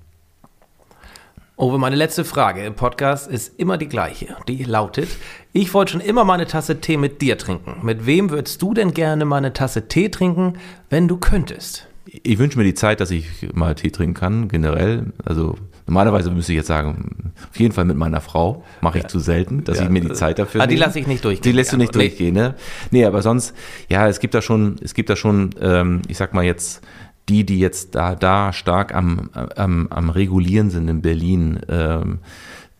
Uwe, 1.62 1.78
meine 1.78 1.98
letzte 1.98 2.24
Frage 2.24 2.64
im 2.64 2.74
Podcast 2.74 3.30
ist 3.30 3.60
immer 3.60 3.78
die 3.78 3.90
gleiche. 3.90 4.38
Die 4.48 4.64
lautet, 4.64 5.10
ich 5.52 5.74
wollte 5.74 5.92
schon 5.92 6.00
immer 6.00 6.24
mal 6.24 6.36
eine 6.36 6.48
Tasse 6.48 6.80
Tee 6.80 6.96
mit 6.96 7.22
dir 7.22 7.38
trinken. 7.38 7.86
Mit 7.86 8.06
wem 8.06 8.30
würdest 8.30 8.62
du 8.62 8.74
denn 8.74 8.94
gerne 8.94 9.26
mal 9.26 9.36
eine 9.36 9.52
Tasse 9.52 9.90
Tee 9.90 10.08
trinken, 10.08 10.54
wenn 10.90 11.10
du 11.10 11.18
könntest? 11.18 11.86
Ich 12.06 12.38
wünsche 12.38 12.58
mir 12.58 12.64
die 12.64 12.76
Zeit, 12.76 13.02
dass 13.02 13.12
ich 13.12 13.50
mal 13.54 13.76
Tee 13.76 13.92
trinken 13.92 14.14
kann, 14.14 14.48
generell. 14.48 15.08
Also 15.26 15.58
normalerweise 15.86 16.32
müsste 16.32 16.54
ich 16.54 16.58
jetzt 16.60 16.68
sagen, 16.68 17.34
auf 17.52 17.60
jeden 17.60 17.74
Fall 17.74 17.84
mit 17.84 17.98
meiner 17.98 18.22
Frau. 18.22 18.64
Mache 18.80 19.00
ich 19.00 19.04
ja. 19.04 19.10
zu 19.10 19.20
selten, 19.20 19.66
dass 19.66 19.80
ja. 19.80 19.84
ich 19.84 19.90
mir 19.90 20.00
die 20.00 20.14
Zeit 20.14 20.40
dafür 20.40 20.62
ah, 20.62 20.66
die 20.66 20.78
lasse 20.78 20.98
ich 20.98 21.08
nicht 21.08 21.26
durchgehen. 21.26 21.44
Die 21.44 21.52
lässt 21.52 21.74
du 21.74 21.78
nicht 21.78 21.94
durchgehen, 21.94 22.36
ne? 22.36 22.56
Nee, 22.92 23.04
aber 23.04 23.22
sonst, 23.22 23.54
ja, 23.90 24.08
es 24.08 24.22
gibt 24.22 24.34
da 24.34 24.42
schon, 24.42 24.78
es 24.82 24.94
gibt 24.94 25.10
da 25.10 25.18
schon, 25.18 25.50
ähm, 25.60 26.04
ich 26.08 26.16
sag 26.16 26.34
mal 26.34 26.46
jetzt, 26.46 26.82
die, 27.30 27.46
die 27.46 27.60
jetzt 27.60 27.96
da, 27.96 28.16
da 28.16 28.52
stark 28.52 28.94
am, 28.94 29.30
am, 29.56 29.88
am 29.90 30.10
Regulieren 30.10 30.70
sind 30.70 30.90
in 30.90 31.02
Berlin, 31.02 31.60
ähm, 31.70 32.20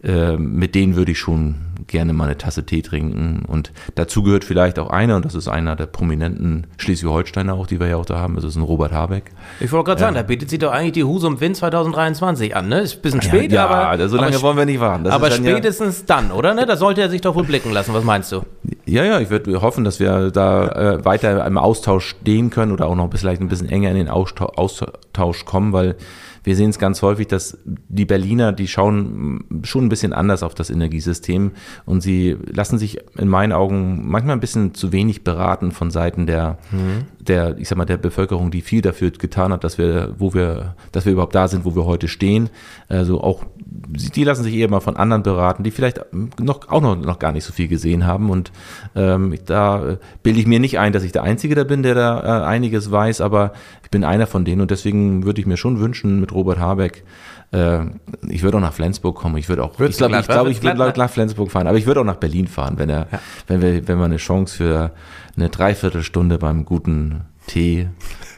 äh, 0.04 0.38
mit 0.38 0.76
denen 0.76 0.96
würde 0.96 1.12
ich 1.12 1.20
schon 1.20 1.56
gerne 1.88 2.14
mal 2.14 2.26
eine 2.26 2.38
Tasse 2.38 2.66
Tee 2.66 2.82
trinken. 2.82 3.44
Und 3.48 3.72
dazu 3.96 4.24
gehört 4.24 4.46
vielleicht 4.46 4.80
auch 4.80 4.90
einer, 4.90 5.16
und 5.16 5.26
das 5.26 5.36
ist 5.36 5.48
einer 5.48 5.76
der 5.76 5.88
prominenten 5.88 6.68
Schleswig-Holsteiner 6.78 7.54
auch, 7.54 7.68
die 7.68 7.80
wir 7.80 7.88
ja 7.88 7.98
auch 7.98 8.06
da 8.06 8.20
haben, 8.20 8.36
das 8.36 8.44
ist 8.44 8.56
ein 8.56 8.62
Robert 8.62 8.92
Habeck. 8.92 9.32
Ich 9.60 9.72
wollte 9.72 9.88
gerade 9.88 10.00
sagen, 10.00 10.16
da 10.16 10.22
bietet 10.22 10.50
sich 10.50 10.60
doch 10.60 10.72
eigentlich 10.72 10.94
die 10.94 11.04
Husum 11.04 11.42
Wind 11.42 11.58
2023 11.58 12.56
an, 12.56 12.70
ne? 12.70 12.82
Ist 12.82 12.98
ein 12.98 13.02
bisschen 13.02 13.22
spät, 13.22 13.52
ja, 13.52 13.66
ja, 13.66 13.90
aber. 13.90 14.10
so 14.10 14.18
lange 14.18 14.36
aber 14.36 14.42
wollen 14.42 14.58
wir 14.58 14.66
nicht 14.66 14.80
warten. 14.80 15.04
Das 15.04 15.14
aber 15.14 15.32
spätestens 15.32 16.00
ja, 16.00 16.06
dann, 16.16 16.32
oder? 16.32 16.54
Ne? 16.54 16.66
Da 16.66 16.78
sollte 16.78 17.02
er 17.02 17.10
sich 17.10 17.22
doch 17.22 17.36
wohl 17.36 17.44
blicken 17.44 17.72
lassen. 17.72 17.94
Was 17.94 18.04
meinst 18.04 18.32
du? 18.32 18.44
Ja, 18.86 19.04
ja, 19.04 19.20
ich 19.20 19.30
würde 19.30 19.62
hoffen, 19.62 19.84
dass 19.84 20.00
wir 20.00 20.32
da 20.32 20.68
äh, 20.68 21.06
weiter 21.06 21.46
im 21.46 21.58
Austausch 21.58 22.10
stehen 22.10 22.50
können 22.50 22.72
oder 22.72 22.88
auch 22.88 22.96
noch 22.96 23.10
vielleicht 23.16 23.42
ein 23.42 23.50
bisschen 23.50 23.70
enger 23.70 23.90
in 23.90 23.96
den 23.96 24.10
Austausch 24.10 25.46
kommen, 25.46 25.74
weil 25.74 25.96
wir 26.44 26.56
sehen 26.56 26.70
es 26.70 26.80
ganz 26.80 27.02
häufig, 27.02 27.28
dass 27.28 27.58
die 27.66 28.06
Berliner, 28.06 28.52
die 28.52 28.68
schauen 28.68 29.46
schon 29.64 29.86
ein 29.86 29.90
bisschen 29.90 30.14
anders 30.14 30.44
auf 30.44 30.56
das 30.56 30.70
Energiesystem 30.70 31.52
und 31.86 32.02
sie 32.02 32.38
lassen 32.46 32.78
sich 32.78 33.00
in 33.18 33.28
meinen 33.28 33.52
Augen 33.52 34.10
manchmal 34.10 34.36
ein 34.36 34.40
bisschen 34.40 34.74
zu 34.74 34.92
wenig 34.92 35.24
beraten 35.24 35.72
von 35.72 35.92
Seiten 35.92 36.26
der, 36.26 36.58
mhm. 36.72 37.06
Der, 37.20 37.58
ich 37.58 37.68
sag 37.68 37.78
mal, 37.78 37.86
der 37.86 37.98
Bevölkerung, 37.98 38.52
die 38.52 38.62
viel 38.62 38.82
dafür 38.82 39.12
getan 39.12 39.52
hat, 39.52 39.64
dass 39.64 39.78
wir, 39.78 40.16
wo 40.18 40.34
wir, 40.34 40.76
dass 40.92 41.06
wir 41.06 41.14
überhaupt 41.14 41.36
da 41.36 41.48
sind, 41.48 41.66
wo 41.66 41.76
wir 41.76 41.86
heute 41.86 42.08
stehen. 42.08 42.50
Also 42.88 43.22
auch, 43.22 43.44
die 43.58 44.24
lassen 44.24 44.44
sich 44.44 44.56
eher 44.56 44.70
mal 44.70 44.80
von 44.80 44.98
anderen 44.98 45.24
beraten, 45.24 45.64
die 45.64 45.72
vielleicht 45.72 46.02
noch, 46.40 46.70
auch 46.70 46.82
noch, 46.82 46.96
noch 46.96 47.20
gar 47.20 47.32
nicht 47.32 47.44
so 47.44 47.54
viel 47.54 47.68
gesehen 47.68 48.06
haben 48.06 48.30
und 48.30 48.52
ähm, 48.96 49.36
da 49.46 49.98
bilde 50.24 50.40
ich 50.40 50.48
mir 50.48 50.60
nicht 50.60 50.80
ein, 50.80 50.94
dass 50.94 51.04
ich 51.04 51.12
der 51.12 51.24
Einzige 51.24 51.56
da 51.56 51.64
bin, 51.64 51.84
der 51.84 51.96
da 51.96 52.44
äh, 52.44 52.46
einiges 52.46 52.92
weiß, 52.92 53.22
aber 53.22 53.54
ich 53.84 53.90
bin 53.90 54.04
einer 54.04 54.28
von 54.28 54.46
denen 54.46 54.62
und 54.62 54.72
deswegen 54.72 55.26
würde 55.26 55.42
ich 55.42 55.48
mir 55.48 55.58
schon 55.58 55.80
wünschen, 55.80 56.20
mit 56.20 56.34
Robert 56.34 56.60
Habeck, 56.60 57.04
äh, 57.52 57.80
ich 58.28 58.44
würde 58.44 58.58
auch 58.58 58.62
nach 58.62 58.74
Flensburg 58.74 59.16
kommen. 59.16 59.38
Ich 59.38 59.50
würde 59.50 59.64
auch, 59.64 59.80
Würdest 59.80 60.00
ich 60.00 60.08
glaube, 60.08 60.20
ich, 60.20 60.28
glaub, 60.28 60.48
ich 60.48 60.64
würde 60.64 60.94
nach 60.98 61.10
Flensburg 61.10 61.52
fahren, 61.52 61.68
aber 61.68 61.78
ich 61.78 61.86
würde 61.86 62.02
auch 62.02 62.06
nach 62.06 62.18
Berlin 62.18 62.48
fahren, 62.48 62.76
wenn 62.78 62.90
er, 62.90 63.08
ja. 63.12 63.20
wenn 63.48 63.62
wir, 63.62 63.88
wenn 63.88 63.98
wir 63.98 64.06
eine 64.06 64.18
Chance 64.18 64.56
für 64.56 64.92
eine 65.36 65.50
Dreiviertelstunde 65.50 66.38
beim 66.38 66.66
guten 66.66 67.22
Tee, 67.48 67.90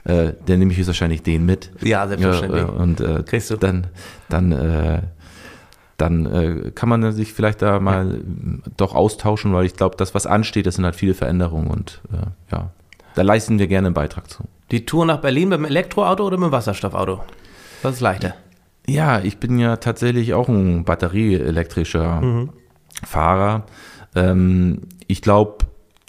äh, 0.06 0.34
dann 0.46 0.60
nehme 0.60 0.72
ich 0.72 0.78
höchstwahrscheinlich 0.78 1.24
den 1.24 1.46
mit. 1.46 1.72
Ja, 1.82 2.08
selbstverständlich. 2.08 2.64
Ja, 2.64 2.70
und 2.70 3.02
äh, 3.02 3.24
Kriegst 3.24 3.52
du? 3.52 3.58
dann, 3.58 3.88
dann, 4.30 4.52
äh, 4.52 5.02
dann 5.98 6.26
äh, 6.26 6.72
kann 6.72 6.88
man 6.88 7.12
sich 7.12 7.34
vielleicht 7.34 7.62
da 7.62 7.80
mal 7.80 8.16
ja. 8.16 8.72
doch 8.78 8.96
austauschen, 8.96 9.54
weil 9.54 9.66
ich 9.66 9.74
glaube, 9.74 9.98
das, 9.98 10.16
was 10.16 10.26
ansteht, 10.26 10.66
das 10.66 10.76
sind 10.76 10.86
halt 10.86 10.96
viele 10.96 11.14
Veränderungen 11.14 11.70
und 11.70 12.02
äh, 12.14 12.56
ja, 12.56 12.72
da 13.16 13.22
leisten 13.24 13.60
wir 13.60 13.68
gerne 13.68 13.88
einen 13.88 13.94
Beitrag 13.94 14.30
zu. 14.30 14.46
Die 14.72 14.86
Tour 14.86 15.06
nach 15.06 15.18
Berlin 15.18 15.50
mit 15.50 15.60
dem 15.60 15.66
Elektroauto 15.66 16.26
oder 16.26 16.38
mit 16.38 16.48
dem 16.48 16.52
Wasserstoffauto? 16.54 17.22
Was 17.84 17.96
ist 17.96 18.02
leichter? 18.02 18.36
Ja, 18.88 19.20
ich 19.22 19.38
bin 19.38 19.60
ja 19.60 19.78
tatsächlich 19.78 20.34
auch 20.34 20.50
ein 20.50 20.84
batterieelektrischer 20.86 22.22
mhm. 22.22 22.50
Fahrer. 23.04 23.66
Ähm, 24.16 24.82
ich 25.08 25.22
glaube, 25.22 25.66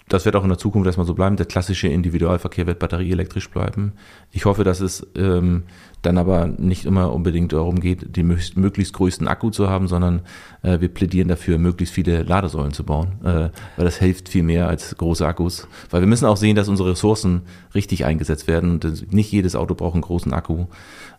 das 0.09 0.25
wird 0.25 0.35
auch 0.35 0.43
in 0.43 0.49
der 0.49 0.57
Zukunft 0.57 0.85
erstmal 0.85 1.07
so 1.07 1.13
bleiben. 1.13 1.37
Der 1.37 1.45
klassische 1.45 1.87
Individualverkehr 1.87 2.67
wird 2.67 2.79
batterieelektrisch 2.79 3.49
bleiben. 3.49 3.93
Ich 4.31 4.45
hoffe, 4.45 4.63
dass 4.63 4.79
es 4.79 5.07
ähm, 5.15 5.63
dann 6.03 6.17
aber 6.17 6.45
nicht 6.45 6.85
immer 6.85 7.13
unbedingt 7.13 7.53
darum 7.53 7.79
geht, 7.79 8.15
den 8.15 8.37
möglichst 8.55 8.93
größten 8.93 9.27
Akku 9.27 9.49
zu 9.49 9.69
haben, 9.69 9.87
sondern 9.87 10.21
äh, 10.61 10.81
wir 10.81 10.89
plädieren 10.89 11.29
dafür, 11.29 11.57
möglichst 11.57 11.95
viele 11.95 12.23
Ladesäulen 12.23 12.73
zu 12.73 12.83
bauen, 12.83 13.13
äh, 13.23 13.49
weil 13.77 13.85
das 13.85 13.97
hilft 13.97 14.29
viel 14.29 14.43
mehr 14.43 14.67
als 14.67 14.95
große 14.97 15.25
Akkus. 15.25 15.67
Weil 15.89 16.01
wir 16.01 16.07
müssen 16.07 16.25
auch 16.25 16.37
sehen, 16.37 16.55
dass 16.55 16.67
unsere 16.67 16.91
Ressourcen 16.91 17.43
richtig 17.73 18.05
eingesetzt 18.05 18.47
werden. 18.47 18.81
Nicht 19.09 19.31
jedes 19.31 19.55
Auto 19.55 19.73
braucht 19.73 19.93
einen 19.93 20.01
großen 20.01 20.33
Akku 20.33 20.65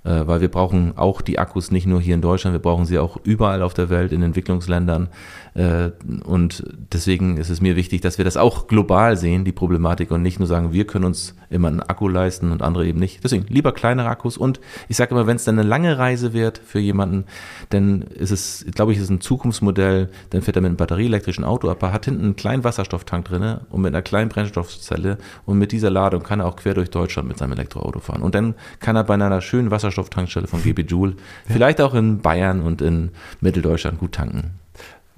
äh, 0.05 0.27
weil 0.27 0.41
wir 0.41 0.51
brauchen 0.51 0.97
auch 0.97 1.21
die 1.21 1.39
Akkus 1.39 1.71
nicht 1.71 1.87
nur 1.87 2.01
hier 2.01 2.15
in 2.15 2.21
Deutschland, 2.21 2.55
wir 2.55 2.61
brauchen 2.61 2.85
sie 2.85 2.99
auch 2.99 3.19
überall 3.25 3.63
auf 3.63 3.75
der 3.75 3.91
Welt, 3.91 4.13
in 4.13 4.23
Entwicklungsländern. 4.23 5.09
Äh, 5.55 5.91
und 6.25 6.65
deswegen 6.93 7.37
ist 7.37 7.51
es 7.51 7.61
mir 7.61 7.77
wichtig, 7.77 8.01
dass 8.03 8.19
wir 8.19 8.25
das 8.25 8.37
auch 8.37 8.67
global 8.67 9.17
sehen, 9.17 9.45
die 9.45 9.53
Problematik, 9.53 10.11
und 10.11 10.23
nicht 10.23 10.39
nur 10.39 10.49
sagen, 10.49 10.73
wir 10.73 10.87
können 10.87 11.05
uns 11.05 11.35
immer 11.51 11.69
einen 11.69 11.81
Akku 11.81 12.09
leisten 12.09 12.51
und 12.53 12.63
andere 12.63 12.87
eben 12.87 12.99
nicht. 12.99 13.23
Deswegen 13.23 13.47
lieber 13.49 13.73
kleinere 13.73 14.09
Akkus. 14.09 14.37
Und 14.37 14.61
ich 14.89 14.97
sage 14.97 15.13
immer, 15.13 15.27
wenn 15.27 15.37
es 15.37 15.45
dann 15.45 15.59
eine 15.59 15.69
lange 15.69 15.99
Reise 15.99 16.33
wird 16.33 16.59
für 16.59 16.81
jemanden, 16.81 17.25
dann 17.71 18.03
ist 18.03 18.31
es, 18.31 18.67
glaube 18.75 18.93
ich, 18.93 18.99
ist 18.99 19.11
ein 19.11 19.21
Zukunftsmodell, 19.21 20.11
dann 20.31 20.43
fährt 20.43 20.57
er 20.57 20.63
mit 20.63 20.69
einem 20.69 20.77
batterieelektrischen 20.77 21.45
Auto, 21.45 21.71
aber 21.71 21.93
hat 21.93 22.05
hinten 22.05 22.25
einen 22.25 22.37
kleinen 22.37 22.65
Wasserstofftank 22.65 23.25
drin 23.27 23.59
und 23.71 23.81
mit 23.81 23.95
einer 23.95 24.03
kleinen 24.03 24.29
Brennstoffzelle 24.29 25.19
und 25.47 25.59
mit 25.59 25.73
dieser 25.73 25.91
Ladung 25.91 26.23
kann 26.23 26.41
er 26.41 26.47
auch 26.47 26.57
quer 26.57 26.75
durch 26.75 26.91
Deutschland 26.91 27.29
mit 27.29 27.39
seinem 27.39 27.53
Elektroauto 27.53 28.01
fahren. 28.01 28.23
Und 28.23 28.35
dann 28.35 28.55
kann 28.81 28.97
er 28.97 29.05
bei 29.05 29.15
einer 29.15 29.41
schönen 29.41 29.71
Wasserstofftankstelle 29.95 30.47
von 30.47 30.63
GB 30.63 30.83
Joule, 30.83 31.15
vielleicht 31.47 31.81
auch 31.81 31.95
in 31.95 32.21
Bayern 32.21 32.61
und 32.61 32.83
in 32.83 33.11
Mitteldeutschland 33.41 33.99
gut 33.99 34.13
tanken. 34.13 34.59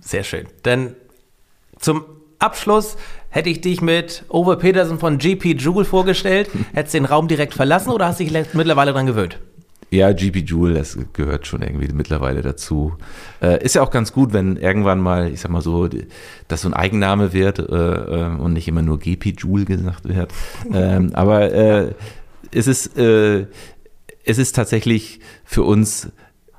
Sehr 0.00 0.24
schön. 0.24 0.46
Denn 0.64 0.94
zum 1.78 2.04
Abschluss 2.38 2.96
hätte 3.30 3.48
ich 3.48 3.60
dich 3.60 3.80
mit 3.80 4.24
Ove 4.28 4.56
Petersen 4.56 4.98
von 4.98 5.18
GP 5.18 5.56
Joule 5.58 5.84
vorgestellt. 5.84 6.50
Hättest 6.74 6.94
du 6.94 6.98
den 6.98 7.06
Raum 7.06 7.28
direkt 7.28 7.54
verlassen 7.54 7.90
oder 7.90 8.06
hast 8.06 8.20
du 8.20 8.24
dich 8.24 8.54
mittlerweile 8.54 8.92
daran 8.92 9.06
gewöhnt? 9.06 9.38
Ja, 9.90 10.12
GP 10.12 10.38
Joule, 10.38 10.74
das 10.74 10.98
gehört 11.12 11.46
schon 11.46 11.62
irgendwie 11.62 11.88
mittlerweile 11.92 12.42
dazu. 12.42 12.94
Äh, 13.40 13.64
ist 13.64 13.76
ja 13.76 13.82
auch 13.82 13.90
ganz 13.90 14.12
gut, 14.12 14.32
wenn 14.32 14.56
irgendwann 14.56 15.00
mal, 15.00 15.30
ich 15.30 15.40
sag 15.40 15.50
mal 15.52 15.60
so, 15.62 15.88
das 16.48 16.62
so 16.62 16.68
ein 16.68 16.74
Eigenname 16.74 17.32
wird 17.32 17.60
äh, 17.60 17.62
äh 17.62 18.36
und 18.36 18.52
nicht 18.52 18.66
immer 18.66 18.82
nur 18.82 18.98
GP 18.98 19.36
Joule 19.38 19.64
gesagt 19.64 20.08
wird. 20.08 20.32
ähm, 20.72 21.10
aber 21.14 21.52
äh, 21.52 21.94
es 22.52 22.66
ist, 22.66 22.98
äh, 22.98 23.46
es 24.26 24.38
ist 24.38 24.54
tatsächlich 24.54 25.20
für 25.44 25.62
uns 25.62 26.10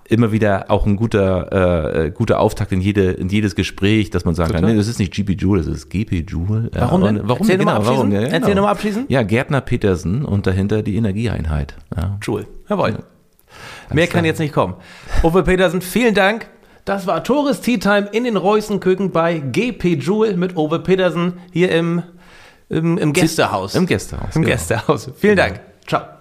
immer 0.09 0.31
wieder 0.31 0.71
auch 0.71 0.85
ein 0.85 0.95
guter, 0.95 2.05
äh, 2.05 2.11
guter 2.11 2.39
Auftakt 2.39 2.71
in, 2.71 2.79
jede, 2.79 3.11
in 3.11 3.27
jedes 3.27 3.55
Gespräch, 3.55 4.09
dass 4.09 4.23
man 4.23 4.35
sagen 4.35 4.49
Total. 4.49 4.61
kann, 4.61 4.71
nee, 4.71 4.77
das 4.77 4.87
ist 4.87 4.99
nicht 4.99 5.13
GP 5.13 5.31
Joule, 5.31 5.63
das 5.63 5.75
ist 5.75 5.89
GP 5.89 6.23
Joule. 6.29 6.69
Warum 6.73 7.03
denn? 7.03 7.19
Warum, 7.23 7.41
Erzähl 7.41 7.57
genau, 7.57 7.85
warum? 7.85 8.11
Ja, 8.11 8.21
genau. 8.21 8.33
Erzähl 8.33 8.55
nochmal 8.55 8.71
abschließen. 8.71 9.05
Ja, 9.09 9.23
Gärtner 9.23 9.61
Petersen 9.61 10.23
und 10.23 10.47
dahinter 10.47 10.81
die 10.81 10.95
Energieeinheit. 10.95 11.75
Ja. 11.95 12.17
Joule, 12.21 12.47
jawohl. 12.69 12.91
Ja. 12.91 13.93
Mehr 13.93 14.07
kann 14.07 14.23
jetzt 14.25 14.39
nicht 14.39 14.53
kommen. 14.53 14.75
Uwe 15.23 15.43
Petersen, 15.43 15.81
vielen 15.81 16.13
Dank. 16.15 16.47
Das 16.85 17.05
war 17.05 17.21
Tores 17.23 17.59
Tea 17.59 17.79
Time 17.79 18.07
in 18.13 18.23
den 18.23 18.37
Reußenküken 18.37 19.11
bei 19.11 19.39
GP 19.39 20.01
Joule 20.01 20.37
mit 20.37 20.55
Uwe 20.55 20.79
Petersen 20.79 21.33
hier 21.51 21.71
im, 21.71 22.01
im, 22.69 22.97
im 22.97 23.11
Gästehaus. 23.11 23.75
Im 23.75 23.85
Gästehaus. 23.85 24.35
Im 24.35 24.43
genau. 24.43 24.53
Gästehaus. 24.53 25.11
Vielen 25.17 25.35
Dank. 25.35 25.59
Ciao. 25.85 26.16